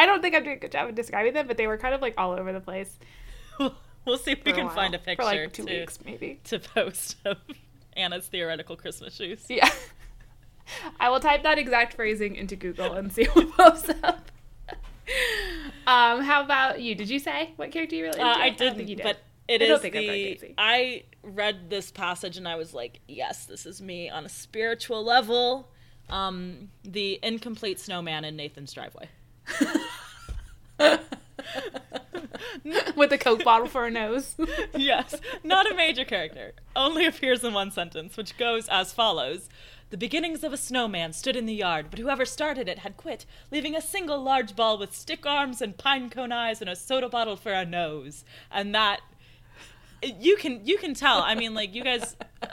I 0.03 0.07
don't 0.07 0.21
think 0.21 0.35
I'm 0.35 0.43
doing 0.43 0.57
a 0.57 0.59
good 0.59 0.73
job 0.73 0.89
of 0.89 0.97
describing 0.97 1.33
them, 1.33 1.47
but 1.47 1.57
they 1.57 1.69
were 1.69 1.79
kind 1.79 1.95
of 1.95 2.03
like 2.03 2.15
all 2.19 2.33
over 2.33 2.53
the 2.53 2.61
place. 2.61 2.99
we'll 4.05 4.19
see 4.19 4.33
if 4.33 4.45
we 4.45 4.53
can 4.53 4.67
while. 4.67 4.75
find 4.75 4.95
a 4.97 4.99
picture 4.99 5.23
for 5.23 5.25
like 5.25 5.53
two 5.53 5.65
to, 5.65 5.79
weeks, 5.81 6.01
maybe. 6.05 6.41
to 6.43 6.59
post 6.59 7.19
of 7.25 7.37
Anna's 7.97 8.27
theoretical 8.27 8.75
Christmas 8.75 9.15
shoes. 9.15 9.47
Yeah, 9.49 9.71
I 10.99 11.09
will 11.09 11.21
type 11.21 11.45
that 11.45 11.57
exact 11.57 11.95
phrasing 11.95 12.35
into 12.35 12.57
Google 12.57 12.95
and 12.95 13.13
see 13.13 13.27
what 13.27 13.53
pops 13.57 13.89
up. 14.03 14.33
Um, 15.87 16.23
how 16.23 16.43
about 16.43 16.81
you? 16.81 16.97
Did 16.97 17.09
you 17.09 17.21
say 17.21 17.53
what 17.55 17.71
character 17.71 17.95
you 17.95 18.03
really? 18.03 18.19
Uh, 18.19 18.27
I 18.27 18.51
didn't, 18.51 18.89
you 18.89 18.97
did. 18.97 19.05
but 19.05 19.19
It 19.47 19.63
I 19.63 19.67
is 19.67 19.69
don't 19.69 19.83
think 19.83 19.95
I'm 19.95 20.03
the. 20.03 20.55
I 20.59 21.05
read 21.23 21.71
this 21.71 21.93
passage 21.93 22.37
and 22.37 22.49
I 22.49 22.57
was 22.57 22.75
like, 22.75 22.99
yes, 23.07 23.45
this 23.47 23.67
is 23.67 23.81
me 23.81 24.11
on 24.11 24.25
a 24.25 24.29
spiritual 24.29 25.05
level. 25.05 25.69
Um, 26.11 26.71
the 26.83 27.21
incomplete 27.23 27.79
snowman 27.79 28.25
in 28.25 28.35
Nathan's 28.35 28.73
driveway. 28.73 29.09
With 32.97 33.13
a 33.13 33.19
Coke 33.19 33.45
bottle 33.45 33.69
for 33.69 33.87
a 33.87 33.91
nose. 33.91 34.37
yes, 34.77 35.17
not 35.43 35.71
a 35.71 35.75
major 35.75 36.05
character. 36.05 36.53
Only 36.77 37.07
appears 37.07 37.43
in 37.45 37.53
one 37.53 37.71
sentence, 37.71 38.17
which 38.17 38.37
goes 38.39 38.69
as 38.69 38.93
follows. 38.93 39.49
The 39.91 39.97
beginnings 39.99 40.43
of 40.43 40.53
a 40.53 40.57
snowman 40.57 41.13
stood 41.13 41.37
in 41.37 41.45
the 41.45 41.55
yard, 41.55 41.89
but 41.91 41.99
whoever 41.99 42.25
started 42.25 42.67
it 42.69 42.79
had 42.79 42.97
quit, 42.97 43.27
leaving 43.51 43.77
a 43.77 43.83
single 43.83 44.23
large 44.23 44.57
ball 44.57 44.79
with 44.79 44.95
stick 44.95 45.27
arms 45.27 45.61
and 45.61 45.77
pine 45.77 46.09
cone 46.09 46.33
eyes 46.33 46.63
and 46.63 46.71
a 46.71 46.77
soda 46.77 47.11
bottle 47.11 47.37
for 47.37 47.53
a 47.53 47.67
nose. 47.67 48.25
And 48.51 48.75
that 48.75 49.01
you 50.03 50.37
can 50.37 50.61
you 50.65 50.79
can 50.79 50.95
tell. 50.95 51.21
I 51.21 51.35
mean, 51.35 51.55
like 51.55 51.75
you 51.75 51.85
guys, 51.85 52.17
uh, 52.43 52.47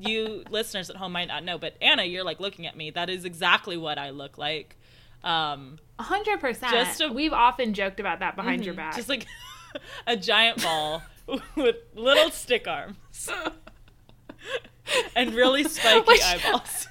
you 0.00 0.44
listeners 0.50 0.88
at 0.88 0.96
home 0.96 1.12
might 1.12 1.28
not 1.28 1.44
know, 1.44 1.58
but 1.58 1.74
Anna, 1.80 2.04
you're 2.04 2.24
like 2.24 2.40
looking 2.40 2.66
at 2.66 2.76
me. 2.76 2.90
That 2.90 3.10
is 3.10 3.24
exactly 3.24 3.76
what 3.76 3.98
I 3.98 4.10
look 4.10 4.38
like. 4.38 4.76
Um, 5.24 5.78
hundred 5.98 6.38
percent. 6.40 6.72
Just 6.72 7.00
a- 7.00 7.08
We've 7.12 7.32
often 7.32 7.72
joked 7.74 7.98
about 7.98 8.20
that 8.20 8.36
behind 8.36 8.64
your 8.64 8.74
back. 8.74 8.94
Just 8.94 9.08
like 9.08 9.26
a 10.06 10.16
giant 10.16 10.62
ball 10.62 11.02
with 11.56 11.76
little 11.94 12.30
stick 12.30 12.68
arms 12.68 12.96
and 15.16 15.34
really 15.34 15.64
spiky 15.64 16.00
Which- 16.06 16.22
eyeballs. 16.22 16.88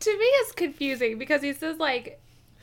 to 0.00 0.10
me, 0.18 0.24
it's 0.24 0.52
confusing 0.52 1.18
because 1.18 1.42
he 1.42 1.52
says 1.52 1.78
like 1.78 2.20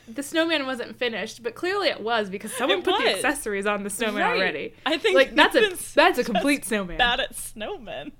the 0.07 0.23
snowman 0.23 0.65
wasn't 0.65 0.97
finished, 0.97 1.43
but 1.43 1.53
clearly 1.53 1.89
it 1.89 1.99
was 2.01 2.29
because 2.29 2.53
someone 2.53 2.79
It 2.79 2.85
put 2.85 2.97
the 3.03 3.13
accessories 3.13 3.65
on 3.65 3.83
the 3.83 3.89
snowman 3.89 4.21
Right. 4.23 4.37
already. 4.37 4.73
I 4.85 4.97
think 4.97 5.15
like 5.15 5.35
that's 5.35 5.55
a 5.55 5.93
that's 5.95 6.17
a 6.17 6.23
complete 6.23 6.65
snowman. 6.65 6.97
Bad 6.97 7.19
at 7.19 7.33
snowmen. 7.35 8.13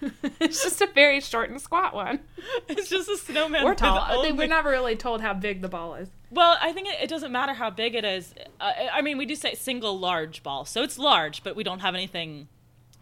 it's 0.40 0.62
just 0.62 0.80
a 0.80 0.86
very 0.86 1.20
short 1.20 1.50
and 1.50 1.60
squat 1.60 1.94
one. 1.94 2.20
It's 2.68 2.88
just 2.88 3.08
a 3.08 3.16
snowman. 3.16 3.64
Or 3.64 3.74
tall. 3.74 4.06
Only- 4.10 4.32
We're 4.32 4.46
never 4.46 4.70
really 4.70 4.96
told 4.96 5.20
how 5.20 5.34
big 5.34 5.62
the 5.62 5.68
ball 5.68 5.94
is. 5.94 6.08
Well, 6.30 6.56
I 6.60 6.72
think 6.72 6.88
it, 6.88 6.96
it 7.02 7.08
doesn't 7.08 7.30
matter 7.32 7.54
how 7.54 7.70
big 7.70 7.94
it 7.94 8.04
is. 8.04 8.34
Uh, 8.60 8.72
I 8.92 9.02
mean, 9.02 9.18
we 9.18 9.26
do 9.26 9.34
say 9.34 9.54
single 9.54 9.98
large 9.98 10.42
ball, 10.42 10.64
so 10.64 10.82
it's 10.82 10.98
large, 10.98 11.42
but 11.44 11.54
we 11.56 11.62
don't 11.64 11.80
have 11.80 11.94
anything 11.94 12.48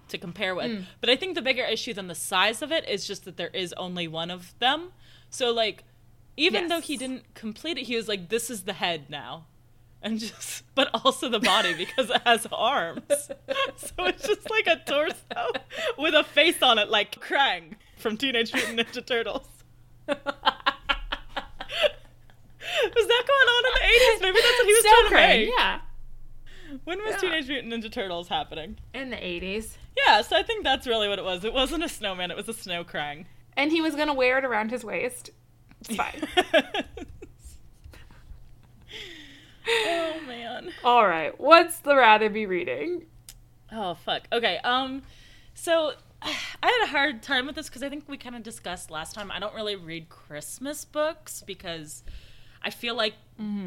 to 0.09 0.19
compare 0.19 0.55
with. 0.55 0.71
Mm. 0.71 0.85
But 1.01 1.11
I 1.11 1.17
think 1.17 1.35
the 1.35 1.43
bigger 1.43 1.65
issue 1.65 1.95
than 1.95 2.09
the 2.09 2.15
size 2.15 2.63
of 2.63 2.71
it 2.73 2.89
is 2.89 3.07
just 3.07 3.25
that 3.25 3.37
there 3.37 3.49
is 3.49 3.73
only 3.75 4.07
one 4.07 4.31
of 4.31 4.55
them. 4.59 4.93
So, 5.31 5.51
like, 5.53 5.85
even 6.37 6.69
though 6.69 6.81
he 6.81 6.97
didn't 6.97 7.35
complete 7.35 7.79
it, 7.79 7.85
he 7.85 7.97
was 7.97 8.09
like, 8.09 8.29
"This 8.29 8.51
is 8.51 8.63
the 8.65 8.75
head 8.75 9.09
now," 9.09 9.47
and 10.05 10.19
just, 10.21 10.63
but 10.77 10.89
also 11.05 11.29
the 11.29 11.41
body 11.41 11.75
because 11.75 12.11
it 12.11 12.21
has 12.25 12.47
arms. 12.53 13.03
so 13.77 13.95
it's 13.99 14.25
just 14.27 14.49
like 14.51 14.67
a 14.69 14.77
torso 14.87 15.17
with 15.99 16.15
a 16.15 16.23
face 16.23 16.63
on 16.63 16.79
it, 16.79 16.89
like 16.91 17.21
Krang 17.21 17.75
from 17.97 18.17
Teenage 18.17 18.53
Mutant 18.55 18.79
Ninja 18.79 19.05
Turtles. 19.05 19.49
Was 20.07 20.17
that 23.07 23.25
going 23.27 23.49
on 23.49 23.65
in 23.67 23.73
the 23.75 23.81
80s? 23.81 24.21
Maybe 24.23 24.39
that's 24.43 24.59
what 24.59 24.67
he 24.67 24.73
was 24.73 24.83
Snow 24.83 25.09
trying 25.09 25.11
to 25.11 25.47
make. 25.47 25.51
yeah. 25.57 25.81
When 26.85 26.99
was 27.05 27.11
Yeah. 27.13 27.19
Teenage 27.19 27.49
Mutant 27.49 27.73
Ninja 27.73 27.93
Turtles 27.93 28.29
happening? 28.29 28.79
In 28.95 29.11
the 29.11 29.25
eighties. 29.25 29.79
Yeah, 29.97 30.23
so 30.23 30.37
I 30.37 30.43
think 30.43 30.65
that's 30.65 30.87
really 30.87 31.09
what 31.09 31.19
it 31.19 31.25
was. 31.25 31.45
It 31.45 31.53
wasn't 31.53 31.85
a 31.85 31.89
snowman, 31.89 32.31
it 32.31 32.37
was 32.37 32.49
a 32.49 32.53
snow 32.55 32.83
krang. 32.85 33.27
And 33.57 33.71
he 33.71 33.81
was 33.81 33.95
gonna 33.95 34.15
wear 34.15 34.39
it 34.39 34.45
around 34.45 34.71
his 34.71 34.85
waist. 34.85 35.31
It's 35.81 35.95
fine. 35.97 36.27
oh 39.67 40.21
man. 40.27 40.71
All 40.83 41.07
right. 41.07 41.39
What's 41.41 41.79
the 41.79 41.97
rather 41.97 42.29
be 42.29 42.47
reading? 42.47 43.07
Oh 43.73 43.95
fuck. 43.95 44.23
Okay. 44.33 44.59
Um 44.65 45.03
so 45.55 45.93
I 46.23 46.31
had 46.63 46.85
a 46.85 46.91
hard 46.91 47.23
time 47.23 47.47
with 47.47 47.55
this 47.55 47.69
because 47.69 47.83
I 47.83 47.89
think 47.89 48.05
we 48.09 48.17
kind 48.17 48.37
of 48.37 48.43
discussed 48.43 48.91
last 48.91 49.15
time. 49.15 49.31
I 49.31 49.39
don't 49.39 49.55
really 49.55 49.77
read 49.77 50.09
Christmas 50.09 50.85
books 50.85 51.43
because 51.47 52.03
I 52.63 52.71
feel 52.71 52.95
like 52.95 53.15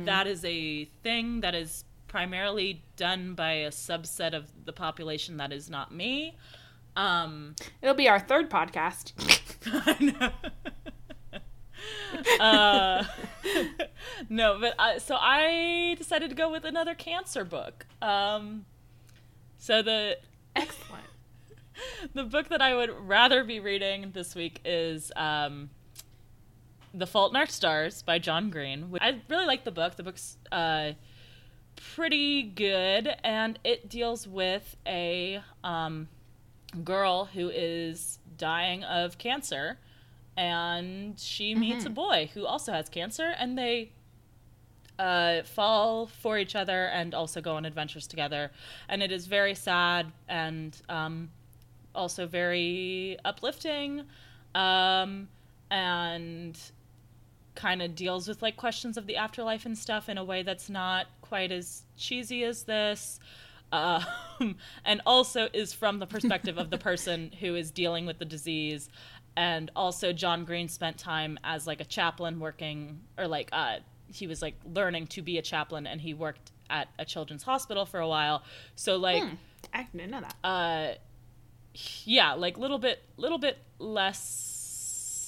that 0.06 0.28
is 0.28 0.44
a 0.46 0.86
thing 1.04 1.42
that 1.42 1.54
is 1.54 1.84
primarily 2.08 2.84
done 2.96 3.34
by 3.36 3.52
a 3.52 3.70
subset 3.70 4.34
of 4.34 4.50
the 4.66 4.74
population 4.74 5.38
that 5.38 5.52
is 5.52 5.70
not 5.70 5.94
me. 5.94 6.36
Um 6.96 7.56
It'll 7.82 7.96
be 7.96 8.10
our 8.10 8.20
third 8.20 8.50
podcast. 8.50 9.14
Uh, 12.40 13.04
no, 14.30 14.60
but 14.60 14.76
I, 14.80 14.98
so 14.98 15.16
I 15.20 15.96
decided 15.98 16.30
to 16.30 16.36
go 16.36 16.52
with 16.52 16.66
another 16.66 16.96
cancer 16.96 17.44
book. 17.44 17.86
Um, 18.02 18.66
so 19.58 19.82
the 19.82 20.18
Excellent. 20.56 21.04
the 22.14 22.24
book 22.24 22.50
that 22.50 22.62
I 22.62 22.76
would 22.76 22.90
rather 22.90 23.44
be 23.44 23.60
reading 23.60 24.12
this 24.14 24.34
week 24.34 24.62
is 24.66 25.12
um, 25.16 25.70
The 26.94 27.06
Fault 27.06 27.32
in 27.32 27.38
Our 27.38 27.46
Stars 27.46 28.02
by 28.02 28.20
John 28.20 28.50
Green. 28.50 28.96
I 29.00 29.22
really 29.30 29.46
like 29.46 29.64
the 29.64 29.72
book. 29.72 29.96
The 29.96 30.04
book's 30.04 30.38
uh, 30.52 30.94
pretty 31.96 32.44
good, 32.44 33.16
and 33.24 33.60
it 33.64 33.90
deals 33.90 34.28
with 34.28 34.76
a 34.88 35.42
um, 35.64 36.08
girl 36.84 37.26
who 37.26 37.50
is 37.50 38.20
dying 38.38 38.84
of 38.84 39.18
cancer, 39.18 39.78
and 40.38 41.20
she 41.20 41.56
meets 41.56 41.86
a 41.86 41.90
boy 41.90 42.30
who 42.34 42.46
also 42.46 42.72
has 42.72 42.88
cancer, 42.88 43.34
and 43.38 43.58
they 43.58 43.92
uh, 45.00 45.44
fall 45.44 46.08
for 46.08 46.38
each 46.38 46.56
other 46.56 46.86
and 46.86 47.14
also 47.14 47.42
go 47.42 47.56
on 47.56 47.66
adventures 47.66 48.08
together. 48.08 48.52
And 48.90 49.04
it 49.04 49.12
is 49.12 49.28
very 49.28 49.56
sad 49.56 50.12
and 50.28 50.80
um, 50.90 51.30
also 51.94 52.28
very 52.28 53.18
uplifting 53.26 54.04
um, 54.56 55.28
and 55.70 56.58
kind 57.56 57.82
of 57.82 57.96
deals 57.96 58.28
with 58.28 58.42
like 58.42 58.56
questions 58.56 58.98
of 58.98 59.08
the 59.08 59.18
afterlife 59.18 59.66
and 59.66 59.78
stuff 59.78 60.10
in 60.10 60.18
a 60.18 60.24
way 60.24 60.44
that's 60.44 60.70
not 60.70 61.08
quite 61.22 61.52
as 61.52 61.84
cheesy 61.98 62.44
as 62.44 62.64
this. 62.64 63.20
Um, 63.72 64.06
and 64.86 65.02
also 65.06 65.50
is 65.54 65.74
from 65.74 66.00
the 66.00 66.08
perspective 66.08 66.58
of 66.58 66.70
the 66.70 66.78
person 66.90 67.32
who 67.40 67.56
is 67.56 67.72
dealing 67.72 68.06
with 68.06 68.20
the 68.20 68.26
disease. 68.26 68.90
And 69.38 69.72
also, 69.76 70.12
John 70.12 70.44
Green 70.44 70.68
spent 70.68 70.98
time 70.98 71.38
as 71.44 71.66
like 71.68 71.80
a 71.80 71.86
chaplain 71.86 72.40
working, 72.42 73.00
or 73.18 73.28
like 73.28 73.50
uh, 73.54 73.78
he 74.12 74.28
was 74.28 74.42
like 74.42 74.56
learning 74.66 75.08
to 75.08 75.22
be 75.22 75.38
a 75.38 75.42
chaplain, 75.42 75.88
and 75.88 76.02
he 76.02 76.14
worked 76.14 76.52
at 76.70 76.90
a 77.00 77.06
children's 77.06 77.44
hospital 77.44 77.86
for 77.86 78.00
a 78.02 78.08
while. 78.10 78.44
So 78.76 78.98
like, 78.98 79.24
Hmm. 79.24 79.36
I 79.74 79.88
didn't 79.94 80.12
know 80.12 80.22
that. 80.22 80.36
uh 80.44 80.96
yeah 82.06 82.34
like 82.34 82.58
little 82.58 82.80
bit 82.80 83.04
little 83.18 83.38
bit 83.38 83.58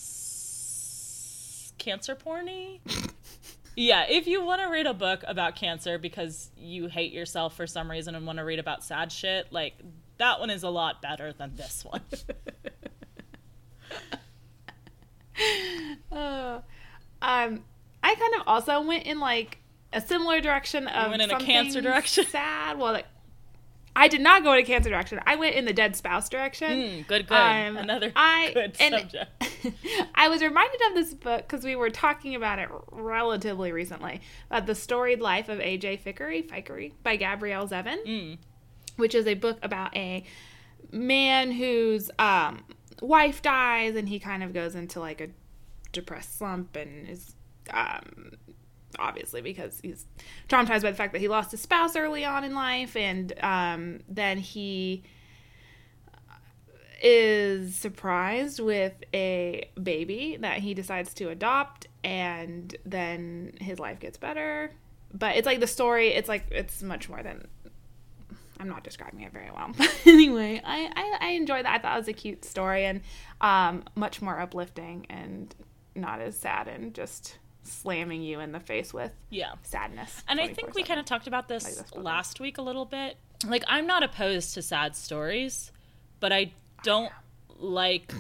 less 0.09 1.73
cancer 1.77 2.15
porny 2.15 2.79
yeah 3.75 4.05
if 4.09 4.25
you 4.27 4.43
want 4.43 4.59
to 4.61 4.67
read 4.67 4.87
a 4.87 4.93
book 4.93 5.23
about 5.27 5.55
cancer 5.55 5.97
because 5.99 6.49
you 6.57 6.87
hate 6.87 7.11
yourself 7.13 7.55
for 7.55 7.67
some 7.67 7.89
reason 7.91 8.15
and 8.15 8.25
want 8.25 8.39
to 8.39 8.43
read 8.43 8.57
about 8.59 8.83
sad 8.83 9.11
shit 9.11 9.45
like 9.51 9.75
that 10.17 10.39
one 10.39 10.49
is 10.49 10.63
a 10.63 10.69
lot 10.69 11.01
better 11.01 11.31
than 11.33 11.55
this 11.55 11.85
one 11.85 12.01
Uh, 16.11 16.59
um, 17.21 17.63
I 18.03 18.15
kind 18.15 18.33
of 18.39 18.43
also 18.47 18.81
went 18.81 19.03
in 19.05 19.19
like 19.19 19.59
a 19.93 20.01
similar 20.01 20.41
direction 20.41 20.87
of 20.87 21.09
went 21.11 21.21
in 21.21 21.31
a 21.31 21.39
cancer 21.39 21.81
direction? 21.81 22.25
Sad. 22.29 22.77
Well, 22.77 22.93
like, 22.93 23.05
I 23.95 24.07
did 24.07 24.21
not 24.21 24.43
go 24.43 24.53
in 24.53 24.59
a 24.59 24.63
cancer 24.63 24.89
direction. 24.89 25.19
I 25.25 25.35
went 25.35 25.55
in 25.55 25.65
the 25.65 25.73
dead 25.73 25.95
spouse 25.95 26.29
direction. 26.29 26.69
Mm, 26.71 27.07
good 27.07 27.27
good 27.27 27.35
Um, 27.35 27.77
another 27.77 28.11
I- 28.15 28.51
good 28.53 28.75
subject 28.77 29.31
I 30.15 30.27
was 30.29 30.41
reminded 30.41 30.79
of 30.89 30.95
this 30.95 31.13
book 31.13 31.47
because 31.47 31.63
we 31.65 31.75
were 31.75 31.89
talking 31.89 32.35
about 32.35 32.59
it 32.59 32.69
relatively 32.91 33.71
recently 33.71 34.21
about 34.49 34.67
the 34.67 34.75
storied 34.75 35.19
life 35.21 35.49
of 35.49 35.59
A.J. 35.59 35.97
Fikry, 36.05 36.47
Fikry 36.47 36.93
by 37.03 37.15
Gabrielle 37.15 37.67
Zevin, 37.67 38.05
Mm. 38.05 38.37
which 38.97 39.15
is 39.15 39.25
a 39.27 39.33
book 39.33 39.57
about 39.63 39.95
a 39.97 40.23
man 40.91 41.51
whose 41.51 42.09
um, 42.19 42.63
wife 43.01 43.41
dies 43.41 43.95
and 43.95 44.09
he 44.09 44.19
kind 44.19 44.43
of 44.43 44.53
goes 44.53 44.75
into 44.75 44.99
like 44.99 45.21
a 45.21 45.29
depressed 45.91 46.37
slump 46.37 46.75
and 46.75 47.07
is 47.07 47.35
um, 47.71 48.31
obviously 48.97 49.41
because 49.41 49.79
he's 49.81 50.05
traumatized 50.47 50.81
by 50.81 50.91
the 50.91 50.97
fact 50.97 51.13
that 51.13 51.19
he 51.19 51.27
lost 51.27 51.51
his 51.51 51.61
spouse 51.61 51.95
early 51.95 52.25
on 52.25 52.43
in 52.43 52.53
life 52.53 52.95
and 52.95 53.33
um, 53.41 53.99
then 54.07 54.37
he 54.37 55.03
is 57.01 57.75
surprised 57.75 58.59
with 58.59 58.93
a 59.13 59.69
baby 59.81 60.37
that 60.41 60.59
he 60.59 60.73
decides 60.73 61.13
to 61.13 61.29
adopt 61.29 61.87
and 62.03 62.75
then 62.85 63.53
his 63.61 63.79
life 63.79 63.99
gets 63.99 64.17
better. 64.17 64.71
But 65.13 65.37
it's 65.37 65.45
like 65.45 65.59
the 65.59 65.67
story 65.67 66.09
it's 66.09 66.29
like 66.29 66.47
it's 66.51 66.83
much 66.83 67.09
more 67.09 67.23
than 67.23 67.47
i'm 68.59 68.67
not 68.67 68.83
describing 68.83 69.21
it 69.21 69.31
very 69.31 69.49
well 69.51 69.71
but 69.77 69.93
anyway 70.05 70.61
I, 70.63 70.89
I 70.95 71.27
i 71.27 71.29
enjoyed 71.31 71.65
that. 71.65 71.73
I 71.73 71.79
thought 71.79 71.95
it 71.95 71.99
was 71.99 72.07
a 72.07 72.13
cute 72.13 72.45
story 72.45 72.85
and 72.85 73.01
um 73.41 73.83
much 73.95 74.21
more 74.21 74.39
uplifting 74.39 75.05
and 75.09 75.53
not 75.95 76.21
as 76.21 76.37
sad 76.37 76.67
and 76.67 76.93
just 76.93 77.37
slamming 77.63 78.21
you 78.21 78.39
in 78.39 78.51
the 78.51 78.59
face 78.59 78.93
with 78.93 79.11
yeah. 79.29 79.53
sadness 79.63 80.23
And 80.27 80.39
I 80.39 80.47
think 80.47 80.73
we 80.75 80.83
kind 80.83 80.99
of 80.99 81.05
talked 81.05 81.27
about 81.27 81.47
this 81.47 81.63
this 81.63 81.95
last 81.95 82.39
week 82.39 82.57
a 82.57 82.61
little 82.61 82.85
bit. 82.85 83.17
like 83.45 83.63
I'm 83.67 83.85
not 83.85 84.01
opposed 84.03 84.53
to 84.55 84.61
sad 84.61 84.95
stories, 84.95 85.71
but 86.19 86.31
I 86.31 86.51
don't 86.83 87.11
like 87.57 88.13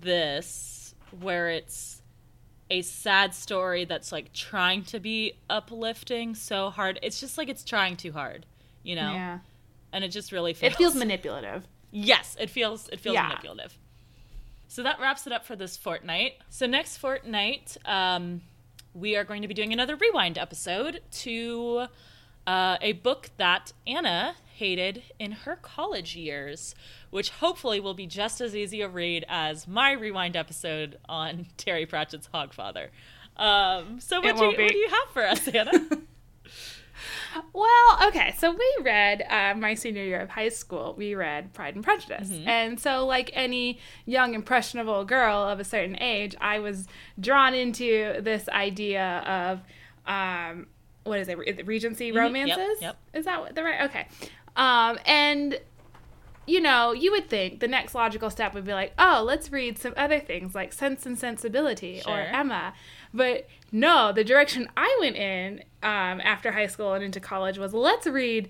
this 0.00 0.94
where 1.20 1.48
it's 1.48 2.02
a 2.70 2.82
sad 2.82 3.34
story 3.34 3.84
that's 3.84 4.12
like 4.12 4.32
trying 4.32 4.82
to 4.84 5.00
be 5.00 5.34
uplifting 5.48 6.34
so 6.34 6.70
hard. 6.70 6.98
It's 7.02 7.20
just 7.20 7.38
like 7.38 7.48
it's 7.48 7.64
trying 7.64 7.96
too 7.96 8.12
hard, 8.12 8.44
you 8.82 8.94
know? 8.96 9.12
Yeah. 9.12 9.38
And 9.92 10.04
it 10.04 10.08
just 10.08 10.32
really 10.32 10.52
feels 10.54 10.72
It 10.72 10.76
feels 10.76 10.94
manipulative. 10.94 11.66
Yes, 11.90 12.36
it 12.38 12.50
feels 12.50 12.88
it 12.90 13.00
feels 13.00 13.14
Yeah. 13.14 13.28
manipulative. 13.28 13.78
So 14.68 14.82
that 14.82 15.00
wraps 15.00 15.26
it 15.26 15.32
up 15.32 15.46
for 15.46 15.56
this 15.56 15.76
fortnight. 15.76 16.34
So 16.50 16.66
next 16.66 16.98
fortnight, 16.98 17.76
um, 17.86 18.42
we 18.92 19.16
are 19.16 19.24
going 19.24 19.40
to 19.42 19.48
be 19.48 19.54
doing 19.54 19.72
another 19.72 19.96
rewind 19.96 20.36
episode 20.36 21.00
to 21.12 21.86
uh, 22.46 22.76
a 22.82 22.92
book 22.92 23.30
that 23.38 23.72
Anna 23.86 24.34
hated 24.54 25.02
in 25.18 25.32
her 25.32 25.56
college 25.56 26.16
years, 26.16 26.74
which 27.10 27.30
hopefully 27.30 27.80
will 27.80 27.94
be 27.94 28.06
just 28.06 28.40
as 28.42 28.54
easy 28.56 28.82
a 28.82 28.88
read 28.88 29.24
as 29.28 29.66
my 29.68 29.92
rewind 29.92 30.36
episode 30.36 30.98
on 31.08 31.46
Terry 31.56 31.86
Pratchett's 31.86 32.28
Hogfather. 32.34 32.88
Um, 33.36 34.00
so 34.00 34.20
what 34.20 34.36
do, 34.36 34.44
you, 34.46 34.48
what 34.50 34.72
do 34.72 34.76
you 34.78 34.88
have 34.88 35.08
for 35.12 35.24
us, 35.26 35.46
Anna? 35.48 35.72
Well, 37.52 37.98
okay, 38.08 38.34
so 38.38 38.50
we 38.50 38.76
read 38.82 39.22
uh, 39.28 39.54
my 39.56 39.74
senior 39.74 40.02
year 40.04 40.20
of 40.20 40.30
high 40.30 40.48
school. 40.48 40.94
We 40.96 41.14
read 41.14 41.52
Pride 41.52 41.74
and 41.74 41.84
Prejudice, 41.84 42.30
and 42.46 42.78
so 42.80 43.06
like 43.06 43.30
any 43.32 43.78
young 44.06 44.34
impressionable 44.34 45.04
girl 45.04 45.38
of 45.38 45.60
a 45.60 45.64
certain 45.64 46.00
age, 46.00 46.34
I 46.40 46.58
was 46.58 46.86
drawn 47.18 47.54
into 47.54 48.20
this 48.20 48.48
idea 48.48 49.18
of 49.26 49.60
um, 50.06 50.66
what 51.04 51.18
is 51.18 51.28
it, 51.28 51.38
Re- 51.38 51.62
Regency 51.64 52.12
romances? 52.12 52.80
yep. 52.80 52.96
Is 53.14 53.24
that 53.26 53.54
the 53.54 53.62
right? 53.62 53.84
Okay, 53.88 54.06
um, 54.56 54.98
and 55.06 55.58
you 56.46 56.60
know, 56.62 56.92
you 56.92 57.10
would 57.12 57.28
think 57.28 57.60
the 57.60 57.68
next 57.68 57.94
logical 57.94 58.30
step 58.30 58.54
would 58.54 58.64
be 58.64 58.72
like, 58.72 58.94
oh, 58.98 59.22
let's 59.26 59.52
read 59.52 59.78
some 59.78 59.92
other 59.98 60.18
things 60.18 60.54
like 60.54 60.72
Sense 60.72 61.04
and 61.04 61.18
Sensibility 61.18 62.00
or 62.08 62.18
Emma. 62.18 62.72
But 63.12 63.46
no, 63.72 64.12
the 64.12 64.24
direction 64.24 64.68
I 64.76 64.96
went 65.00 65.16
in 65.16 65.60
um, 65.82 66.20
after 66.22 66.52
high 66.52 66.66
school 66.66 66.92
and 66.94 67.04
into 67.04 67.20
college 67.20 67.58
was 67.58 67.72
let's 67.74 68.06
read 68.06 68.48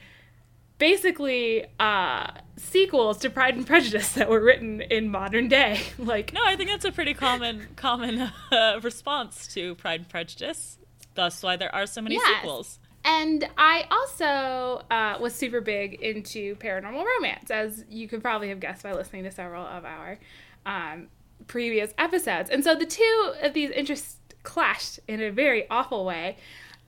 basically 0.79 1.67
uh, 1.81 2.31
sequels 2.57 3.19
to 3.19 3.31
Pride 3.31 3.57
and 3.57 3.67
Prejudice 3.67 4.13
that 4.13 4.29
were 4.29 4.41
written 4.41 4.81
in 4.81 5.11
modern 5.11 5.49
day. 5.49 5.81
like, 5.99 6.33
No, 6.33 6.41
I 6.45 6.57
think 6.57 6.71
that's 6.71 6.85
a 6.85 6.93
pretty 6.93 7.15
common 7.15 7.67
common 7.77 8.31
uh, 8.53 8.81
response 8.83 9.47
to 9.55 9.75
Pride 9.75 10.01
and 10.01 10.09
Prejudice. 10.09 10.79
Thus, 11.15 11.43
why 11.43 11.57
there 11.57 11.75
are 11.75 11.87
so 11.87 12.01
many 12.01 12.15
Yes. 12.15 12.41
sequels. 12.41 12.79
And 13.05 13.49
I 13.57 13.87
also 13.91 14.85
uh, 14.91 15.19
was 15.21 15.35
super 15.35 15.61
big 15.61 15.95
into 15.95 16.57
paranormal 16.57 17.05
romance, 17.17 17.51
as 17.51 17.85
you 17.89 18.07
could 18.07 18.23
probably 18.23 18.51
have 18.51 18.61
guessed 18.61 18.83
by 18.83 18.93
listening 18.93 19.25
to 19.25 19.31
several 19.31 19.65
of 19.65 19.85
our 19.85 20.19
um, 20.67 21.09
previous 21.47 21.95
episodes. 21.97 22.51
And 22.51 22.63
so 22.63 22.75
the 22.75 22.85
two 22.87 23.33
of 23.41 23.55
these 23.55 23.71
interests 23.71 24.18
clashed 24.49 24.99
in 25.07 25.21
a 25.21 25.31
very 25.31 25.69
awful 25.71 26.05
way. 26.05 26.37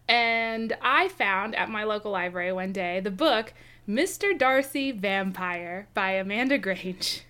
And 0.09 0.73
I 0.83 1.09
found 1.09 1.55
at 1.55 1.69
my 1.69 1.85
local 1.85 2.11
library 2.11 2.53
one 2.53 2.73
day 2.73 3.01
the 3.01 3.11
book 3.11 3.53
Mr. 3.89 4.37
Darcy 4.37 4.93
Vampyre 4.93 5.87
by 5.95 6.13
Amanda 6.13 6.59
Grange. 6.59 7.23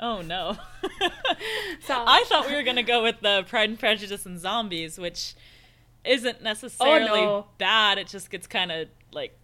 Oh 0.00 0.20
no! 0.22 0.56
So 1.86 1.94
I 2.06 2.24
thought 2.28 2.46
we 2.48 2.54
were 2.54 2.62
gonna 2.62 2.82
go 2.82 3.02
with 3.02 3.20
the 3.20 3.44
Pride 3.48 3.70
and 3.70 3.78
Prejudice 3.78 4.26
and 4.26 4.38
Zombies, 4.38 4.98
which 4.98 5.34
isn't 6.04 6.42
necessarily 6.42 7.20
Oh, 7.20 7.40
no. 7.40 7.46
bad. 7.58 7.98
It 7.98 8.08
just 8.08 8.30
gets 8.30 8.46
kind 8.46 8.70
of 8.70 8.88
like, 9.12 9.36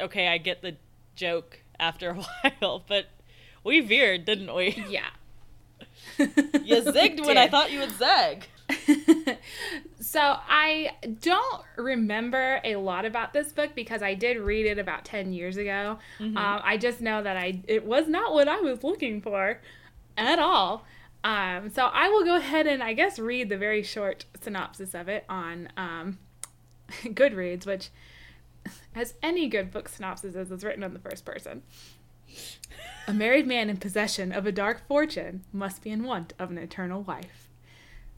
okay, 0.00 0.28
I 0.28 0.38
get 0.38 0.62
the 0.62 0.76
joke 1.14 1.60
after 1.78 2.10
a 2.10 2.14
while, 2.60 2.82
but 2.86 3.06
we 3.62 3.80
veered, 3.80 4.24
didn't 4.24 4.54
we? 4.54 4.84
yeah. 4.88 5.10
You 6.18 6.82
zigged 6.82 7.24
when 7.26 7.38
I 7.38 7.48
thought 7.52 7.70
you 7.72 7.80
would 7.80 7.92
zag. 7.92 8.46
so 10.00 10.20
I 10.20 10.92
don't 11.20 11.62
remember 11.76 12.60
a 12.64 12.76
lot 12.76 13.04
about 13.04 13.32
this 13.32 13.52
book 13.52 13.74
because 13.74 14.02
I 14.02 14.14
did 14.14 14.38
read 14.38 14.66
it 14.66 14.78
about 14.78 15.04
10 15.04 15.32
years 15.32 15.56
ago. 15.56 15.98
Um, 16.36 16.60
I 16.64 16.76
just 16.76 17.00
know 17.00 17.22
that 17.22 17.36
I 17.36 17.62
it 17.66 17.84
was 17.84 18.08
not 18.08 18.32
what 18.32 18.48
I 18.48 18.60
was 18.60 18.82
looking 18.82 19.20
for 19.20 19.60
at 20.16 20.38
all. 20.38 20.84
Um, 21.24 21.70
so 21.70 21.86
I 21.86 22.08
will 22.08 22.24
go 22.24 22.36
ahead 22.36 22.66
and 22.66 22.82
I 22.82 22.92
guess 22.92 23.18
read 23.18 23.48
the 23.48 23.56
very 23.56 23.82
short 23.82 24.26
synopsis 24.42 24.94
of 24.94 25.08
it 25.08 25.24
on 25.28 25.70
um, 25.76 26.18
Goodreads, 27.02 27.64
which, 27.64 27.88
as 28.94 29.14
any 29.22 29.48
good 29.48 29.70
book 29.70 29.88
synopsis 29.88 30.34
is, 30.34 30.50
is 30.50 30.62
written 30.62 30.82
in 30.82 30.92
the 30.92 30.98
first 30.98 31.24
person. 31.24 31.62
A 33.06 33.14
married 33.14 33.46
man 33.46 33.70
in 33.70 33.78
possession 33.78 34.32
of 34.32 34.46
a 34.46 34.52
dark 34.52 34.86
fortune 34.86 35.44
must 35.52 35.82
be 35.82 35.90
in 35.90 36.04
want 36.04 36.34
of 36.38 36.50
an 36.50 36.58
eternal 36.58 37.02
wife. 37.02 37.43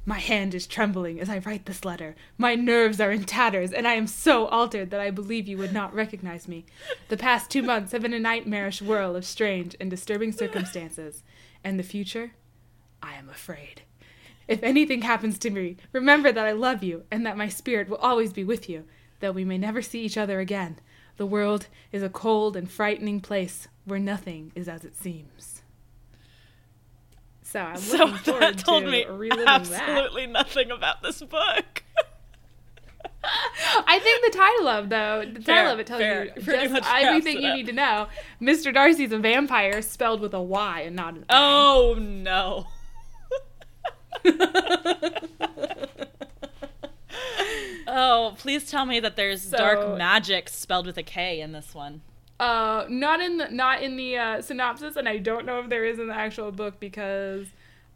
My 0.09 0.21
hand 0.21 0.55
is 0.55 0.69
trembling 0.69 1.19
as 1.19 1.29
I 1.29 1.39
write 1.39 1.67
this 1.67 1.85
letter. 1.85 2.15
My 2.39 2.55
nerves 2.55 3.01
are 3.01 3.11
in 3.11 3.25
tatters, 3.25 3.73
and 3.73 3.89
I 3.89 3.95
am 3.95 4.07
so 4.07 4.47
altered 4.47 4.91
that 4.91 5.01
I 5.01 5.11
believe 5.11 5.49
you 5.49 5.59
would 5.59 5.73
not 5.73 5.93
recognize 5.93 6.47
me. 6.47 6.65
The 7.09 7.17
past 7.17 7.51
two 7.51 7.61
months 7.61 7.91
have 7.91 8.03
been 8.03 8.15
a 8.15 8.21
nightmarish 8.21 8.81
whirl 8.81 9.17
of 9.17 9.25
strange 9.25 9.75
and 9.81 9.91
disturbing 9.91 10.31
circumstances. 10.31 11.25
And 11.65 11.77
the 11.77 11.83
future? 11.83 12.31
I 13.03 13.15
am 13.15 13.29
afraid. 13.29 13.83
If 14.47 14.63
anything 14.63 15.03
happens 15.03 15.41
to 15.41 15.51
me, 15.51 15.77
remember 15.91 16.31
that 16.31 16.47
I 16.47 16.53
love 16.53 16.85
you 16.85 17.03
and 17.11 17.27
that 17.27 17.37
my 17.37 17.49
spirit 17.49 17.89
will 17.89 17.97
always 17.97 18.33
be 18.33 18.45
with 18.45 18.69
you, 18.69 18.85
though 19.19 19.33
we 19.33 19.45
may 19.45 19.59
never 19.59 19.83
see 19.83 20.05
each 20.05 20.17
other 20.17 20.39
again. 20.39 20.79
The 21.17 21.27
world 21.27 21.67
is 21.91 22.05
a 22.05 22.09
cold 22.09 22.57
and 22.57 22.71
frightening 22.71 23.21
place 23.21 23.67
where 23.85 23.99
nothing 23.99 24.53
is 24.55 24.69
as 24.69 24.85
it 24.85 24.95
seems. 24.95 25.56
So 27.57 27.63
I'm 27.63 27.77
So 27.77 27.97
looking 27.99 28.19
forward 28.19 28.43
that 28.43 28.59
told 28.59 28.85
to 28.85 28.91
me 28.91 29.05
reliving 29.07 29.45
that. 29.47 29.61
absolutely 29.63 30.27
nothing 30.27 30.71
about 30.71 31.03
this 31.03 31.21
book. 31.23 31.83
I 33.89 33.99
think 33.99 34.25
the 34.33 34.39
title 34.39 34.69
of 34.69 34.89
though 34.89 35.25
the 35.33 35.41
Fair, 35.41 35.57
title 35.57 35.73
of 35.73 35.79
it 35.81 35.87
tells 35.89 36.01
fair. 36.01 36.25
you 36.27 36.33
Pretty 36.43 36.63
just 36.69 36.73
much 36.73 36.85
everything 36.89 37.41
you 37.43 37.55
need 37.55 37.67
to 37.67 37.73
know. 37.73 38.07
Mr. 38.41 38.73
Darcy's 38.73 39.11
a 39.11 39.19
vampire 39.19 39.83
spelled 39.83 40.21
with 40.21 40.33
a 40.35 40.41
Y 40.43 40.81
and 40.83 40.95
not 40.95 41.15
an 41.15 41.25
I. 41.29 41.35
Oh 41.37 41.97
no. 41.99 42.67
oh, 47.87 48.35
please 48.39 48.71
tell 48.71 48.87
me 48.87 49.01
that 49.01 49.17
there's 49.17 49.43
So- 49.43 49.57
dark 49.57 49.99
magic 49.99 50.49
spelled 50.49 50.87
with 50.87 50.99
a 50.99 51.03
K 51.03 51.41
in 51.41 51.53
this 51.53 51.75
one. 51.75 52.03
Uh, 52.39 52.85
not 52.89 53.21
in 53.21 53.39
the 53.39 53.49
not 53.49 53.83
in 53.83 53.97
the 53.97 54.17
uh, 54.19 54.43
synopsis, 54.43 54.97
and 54.97 55.09
I 55.09 55.17
don't 55.19 55.47
know 55.47 55.61
if 55.61 55.69
there 55.71 55.85
is 55.85 55.99
in 55.99 56.09
the 56.09 56.15
actual 56.15 56.53
book 56.53 56.79
because 56.79 57.47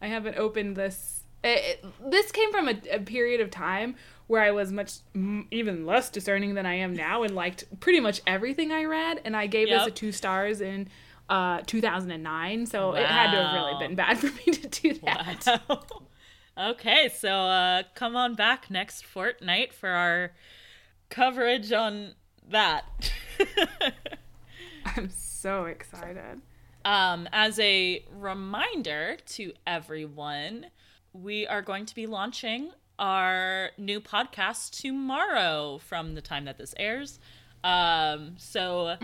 I 0.00 0.06
haven't 0.06 0.38
opened 0.38 0.76
this. 0.76 1.24
It, 1.44 1.82
it- 1.82 2.10
this 2.10 2.32
came 2.32 2.50
from 2.50 2.68
a, 2.68 2.74
a 2.90 3.00
period 3.00 3.40
of 3.40 3.50
time 3.50 3.96
where 4.28 4.42
I 4.42 4.50
was 4.52 4.70
much 4.72 4.92
m- 5.14 5.46
even 5.50 5.84
less 5.84 6.08
discerning 6.08 6.54
than 6.54 6.64
I 6.64 6.74
am 6.74 6.94
now, 6.94 7.22
and 7.22 7.34
liked 7.34 7.64
pretty 7.80 8.00
much 8.00 8.20
everything 8.26 8.72
I 8.72 8.84
read. 8.84 9.20
And 9.24 9.36
I 9.36 9.46
gave 9.46 9.68
this 9.68 9.88
a 9.88 9.90
two 9.90 10.12
stars 10.12 10.60
in 10.62 10.88
uh 11.28 11.60
2009, 11.66 12.64
so 12.66 12.92
it 12.94 13.04
had 13.06 13.30
to 13.32 13.36
have 13.42 13.54
really 13.54 13.78
been 13.78 13.94
bad 13.94 14.18
for 14.20 14.26
me 14.28 14.52
to 14.54 14.68
do 14.68 14.94
that. 15.04 15.60
Wow. 15.68 15.82
okay, 16.70 17.10
so 17.14 17.28
uh, 17.28 17.82
come 17.94 18.16
on 18.16 18.34
back 18.34 18.70
next 18.70 19.04
fortnight 19.04 19.72
for 19.74 19.90
our 19.90 20.32
coverage 21.10 21.72
on 21.72 22.14
that. 22.48 22.84
I'm 24.96 25.10
so 25.10 25.64
excited. 25.64 26.40
Um, 26.84 27.28
as 27.32 27.58
a 27.58 28.04
reminder 28.16 29.18
to 29.26 29.52
everyone, 29.66 30.66
we 31.12 31.46
are 31.46 31.62
going 31.62 31.86
to 31.86 31.94
be 31.94 32.06
launching 32.06 32.70
our 32.98 33.70
new 33.78 34.00
podcast 34.00 34.80
tomorrow 34.80 35.78
from 35.78 36.14
the 36.14 36.20
time 36.20 36.44
that 36.44 36.58
this 36.58 36.74
airs. 36.78 37.18
Um, 37.64 38.34
so 38.38 38.96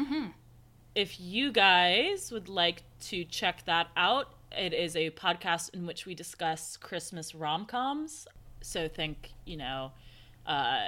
if 0.94 1.20
you 1.20 1.52
guys 1.52 2.30
would 2.32 2.48
like 2.48 2.82
to 3.00 3.24
check 3.24 3.64
that 3.66 3.88
out, 3.96 4.32
it 4.52 4.72
is 4.72 4.96
a 4.96 5.10
podcast 5.10 5.74
in 5.74 5.86
which 5.86 6.06
we 6.06 6.14
discuss 6.14 6.76
Christmas 6.76 7.34
rom 7.34 7.66
coms. 7.66 8.26
So 8.62 8.88
think, 8.88 9.32
you 9.44 9.56
know, 9.56 9.92
uh, 10.46 10.78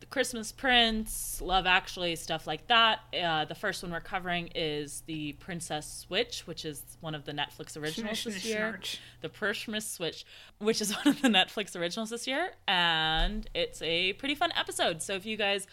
the 0.00 0.06
Christmas 0.06 0.50
Prince, 0.50 1.40
Love 1.42 1.66
Actually, 1.66 2.16
stuff 2.16 2.46
like 2.46 2.66
that. 2.68 3.00
Uh, 3.12 3.44
the 3.44 3.54
first 3.54 3.82
one 3.82 3.92
we're 3.92 4.00
covering 4.00 4.48
is 4.54 5.02
the 5.06 5.32
Princess 5.34 5.86
Switch, 5.86 6.46
which 6.46 6.64
is 6.64 6.82
one 7.00 7.14
of 7.14 7.24
the 7.24 7.32
Netflix 7.32 7.76
originals 7.76 8.24
this 8.24 8.44
year. 8.44 8.80
The 9.20 9.28
Christmas 9.28 9.86
Switch, 9.86 10.24
which 10.58 10.80
is 10.80 10.92
one 11.04 11.08
of 11.08 11.20
the 11.20 11.28
Netflix 11.28 11.78
originals 11.78 12.10
this 12.10 12.26
year, 12.26 12.52
and 12.66 13.48
it's 13.54 13.82
a 13.82 14.14
pretty 14.14 14.34
fun 14.34 14.52
episode. 14.56 15.02
So 15.02 15.14
if 15.14 15.26
you 15.26 15.36
guys 15.36 15.66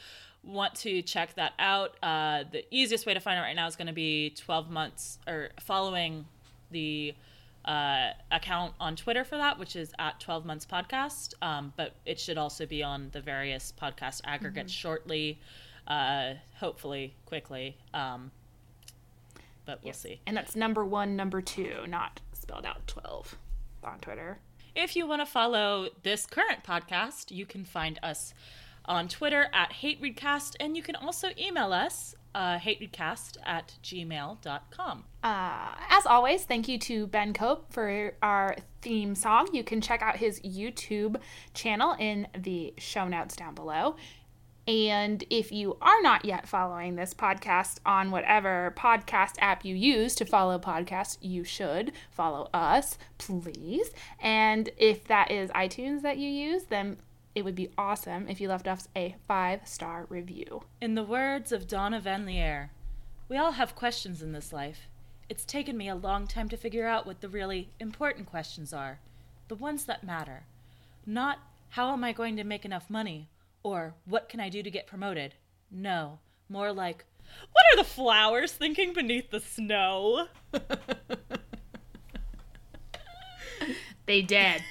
want 0.44 0.76
to 0.76 1.02
check 1.02 1.36
that 1.36 1.54
out, 1.58 1.96
uh, 2.04 2.44
the 2.52 2.66
easiest 2.70 3.06
way 3.06 3.14
to 3.14 3.20
find 3.20 3.40
it 3.40 3.42
right 3.42 3.56
now 3.56 3.68
is 3.68 3.76
going 3.78 3.88
to 3.88 3.94
be 3.94 4.32
12 4.32 4.70
months 4.70 5.20
or 5.28 5.50
following 5.60 6.26
the 6.72 7.14
uh, 7.66 8.12
account 8.32 8.74
on 8.80 8.96
Twitter 8.96 9.24
for 9.24 9.38
that, 9.38 9.60
which 9.60 9.76
is 9.76 9.94
at 10.00 10.20
12 10.20 10.46
months 10.46 10.66
podcast. 10.66 11.34
Um, 11.42 11.74
but 11.78 11.96
it 12.06 12.20
should 12.20 12.38
also 12.38 12.66
be 12.66 12.82
on 12.84 13.10
the 13.12 13.22
various 13.22 13.74
podcast 13.80 14.22
aggregates 14.26 14.72
shortly. 14.74 15.40
uh, 15.88 16.36
hopefully 16.60 17.16
quickly. 17.26 17.76
Um, 17.94 18.32
but 19.66 19.80
we'll 19.84 19.90
Yes. 19.90 20.00
see. 20.00 20.22
And 20.26 20.38
that's 20.38 20.56
number 20.56 20.86
one, 20.86 21.16
number 21.16 21.42
two, 21.42 21.86
not 21.88 22.22
spelled 22.34 22.66
out 22.66 22.86
12 22.88 23.38
on 23.84 24.00
Twitter. 24.00 24.40
If 24.76 24.96
you 24.96 25.06
want 25.08 25.22
to 25.22 25.26
follow 25.26 25.90
this 26.04 26.26
current 26.26 26.64
podcast, 26.64 27.32
you 27.36 27.46
can 27.46 27.66
find 27.66 28.00
us 28.04 28.34
on 28.86 29.08
Twitter 29.08 29.48
at 29.54 29.72
HateReadcast, 29.82 30.56
and 30.60 30.78
you 30.78 30.84
can 30.84 30.96
also 30.96 31.30
email 31.38 31.74
us, 31.74 32.16
uh, 32.34 32.58
hatereadcast 32.58 33.38
at 33.46 33.74
gmail.com. 33.84 35.04
Uh, 35.24 35.76
as 35.90 36.06
always, 36.06 36.46
thank 36.46 36.68
you 36.68 36.78
to 36.80 37.08
Ben 37.08 37.34
Cope 37.34 37.72
for 37.72 38.14
our 38.22 38.56
theme 38.82 39.16
song. 39.16 39.50
You 39.54 39.64
can 39.64 39.82
check 39.82 40.02
out 40.02 40.18
his 40.18 40.40
YouTube 40.42 41.18
channel 41.54 41.96
in 42.00 42.28
the 42.38 42.74
show 42.78 43.08
notes 43.08 43.36
down 43.36 43.56
below. 43.56 43.96
And 44.68 45.24
if 45.30 45.52
you 45.52 45.78
are 45.82 46.02
not 46.02 46.24
yet 46.24 46.48
following 46.48 46.96
this 46.96 47.14
podcast 47.14 47.80
on 47.86 48.12
whatever 48.12 48.74
podcast 48.78 49.34
app 49.40 49.66
you 49.66 49.76
use 49.76 50.14
to 50.16 50.26
follow 50.26 50.60
podcasts, 50.60 51.18
you 51.20 51.44
should 51.44 51.92
follow 52.12 52.50
us, 52.54 52.98
please. 53.18 53.90
And 54.20 54.70
if 54.78 55.06
that 55.06 55.32
is 55.32 55.50
iTunes 55.52 56.04
that 56.04 56.18
you 56.18 56.30
use, 56.30 56.66
then 56.66 56.98
it 57.34 57.44
would 57.44 57.56
be 57.56 57.72
awesome 57.78 58.28
if 58.28 58.42
you 58.42 58.48
left 58.48 58.68
us 58.68 58.88
a 58.96 59.16
five 59.28 59.68
star 59.68 60.06
review. 60.10 60.64
In 60.82 60.96
the 60.96 61.04
words 61.04 61.52
of 61.52 61.68
Donna 61.68 62.02
VanLiere, 62.02 62.70
we 63.30 63.38
all 63.38 63.54
have 63.54 63.76
questions 63.76 64.22
in 64.22 64.32
this 64.32 64.52
life. 64.52 64.88
It's 65.30 65.46
taken 65.46 65.78
me 65.78 65.88
a 65.88 65.96
long 65.96 66.28
time 66.28 66.50
to 66.50 66.58
figure 66.58 66.88
out 66.88 67.06
what 67.06 67.22
the 67.22 67.30
really 67.30 67.70
important 67.80 68.28
questions 68.28 68.74
are, 68.74 69.00
the 69.48 69.56
ones 69.56 69.86
that 69.86 70.04
matter. 70.04 70.44
Not, 71.06 71.40
how 71.70 71.94
am 71.94 72.04
I 72.04 72.12
going 72.12 72.36
to 72.36 72.44
make 72.44 72.66
enough 72.66 72.90
money? 72.90 73.30
Or, 73.64 73.94
what 74.06 74.28
can 74.28 74.40
I 74.40 74.50
do 74.50 74.62
to 74.62 74.72
get 74.72 74.88
promoted? 74.88 75.36
No, 75.72 76.20
more 76.50 76.74
like, 76.74 77.06
what 77.54 77.64
are 77.72 77.78
the 77.78 77.90
flowers 77.90 78.52
thinking 78.52 78.94
beneath 78.94 79.30
the 79.30 79.40
snow? 79.40 80.28
They 84.12 84.22
did. 84.22 84.62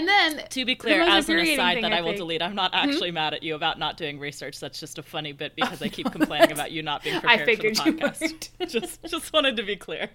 And 0.00 0.08
then 0.08 0.44
To 0.48 0.64
be 0.64 0.74
clear, 0.74 1.02
as 1.02 1.28
an 1.28 1.38
aside 1.38 1.74
thing, 1.74 1.82
that 1.82 1.92
I 1.92 1.98
I 1.98 2.00
will 2.00 2.14
delete, 2.14 2.42
I'm 2.42 2.54
not 2.54 2.72
mm-hmm. 2.72 2.88
actually 2.88 3.10
mad 3.10 3.34
at 3.34 3.42
you 3.42 3.54
about 3.54 3.78
not 3.78 3.96
doing 3.96 4.18
research. 4.18 4.58
That's 4.58 4.80
just 4.80 4.98
a 4.98 5.02
funny 5.02 5.32
bit 5.32 5.54
because 5.56 5.82
I 5.82 5.88
keep 5.88 6.06
oh, 6.06 6.10
complaining 6.10 6.52
about 6.52 6.72
you 6.72 6.82
not 6.82 7.02
being 7.02 7.16
I 7.16 7.36
prepared 7.36 7.46
figured 7.46 7.76
for 7.76 7.92
the 7.92 7.98
podcast. 7.98 8.48
just, 8.68 9.02
just 9.04 9.32
wanted 9.32 9.56
to 9.56 9.62
be 9.62 9.76
clear. 9.76 10.10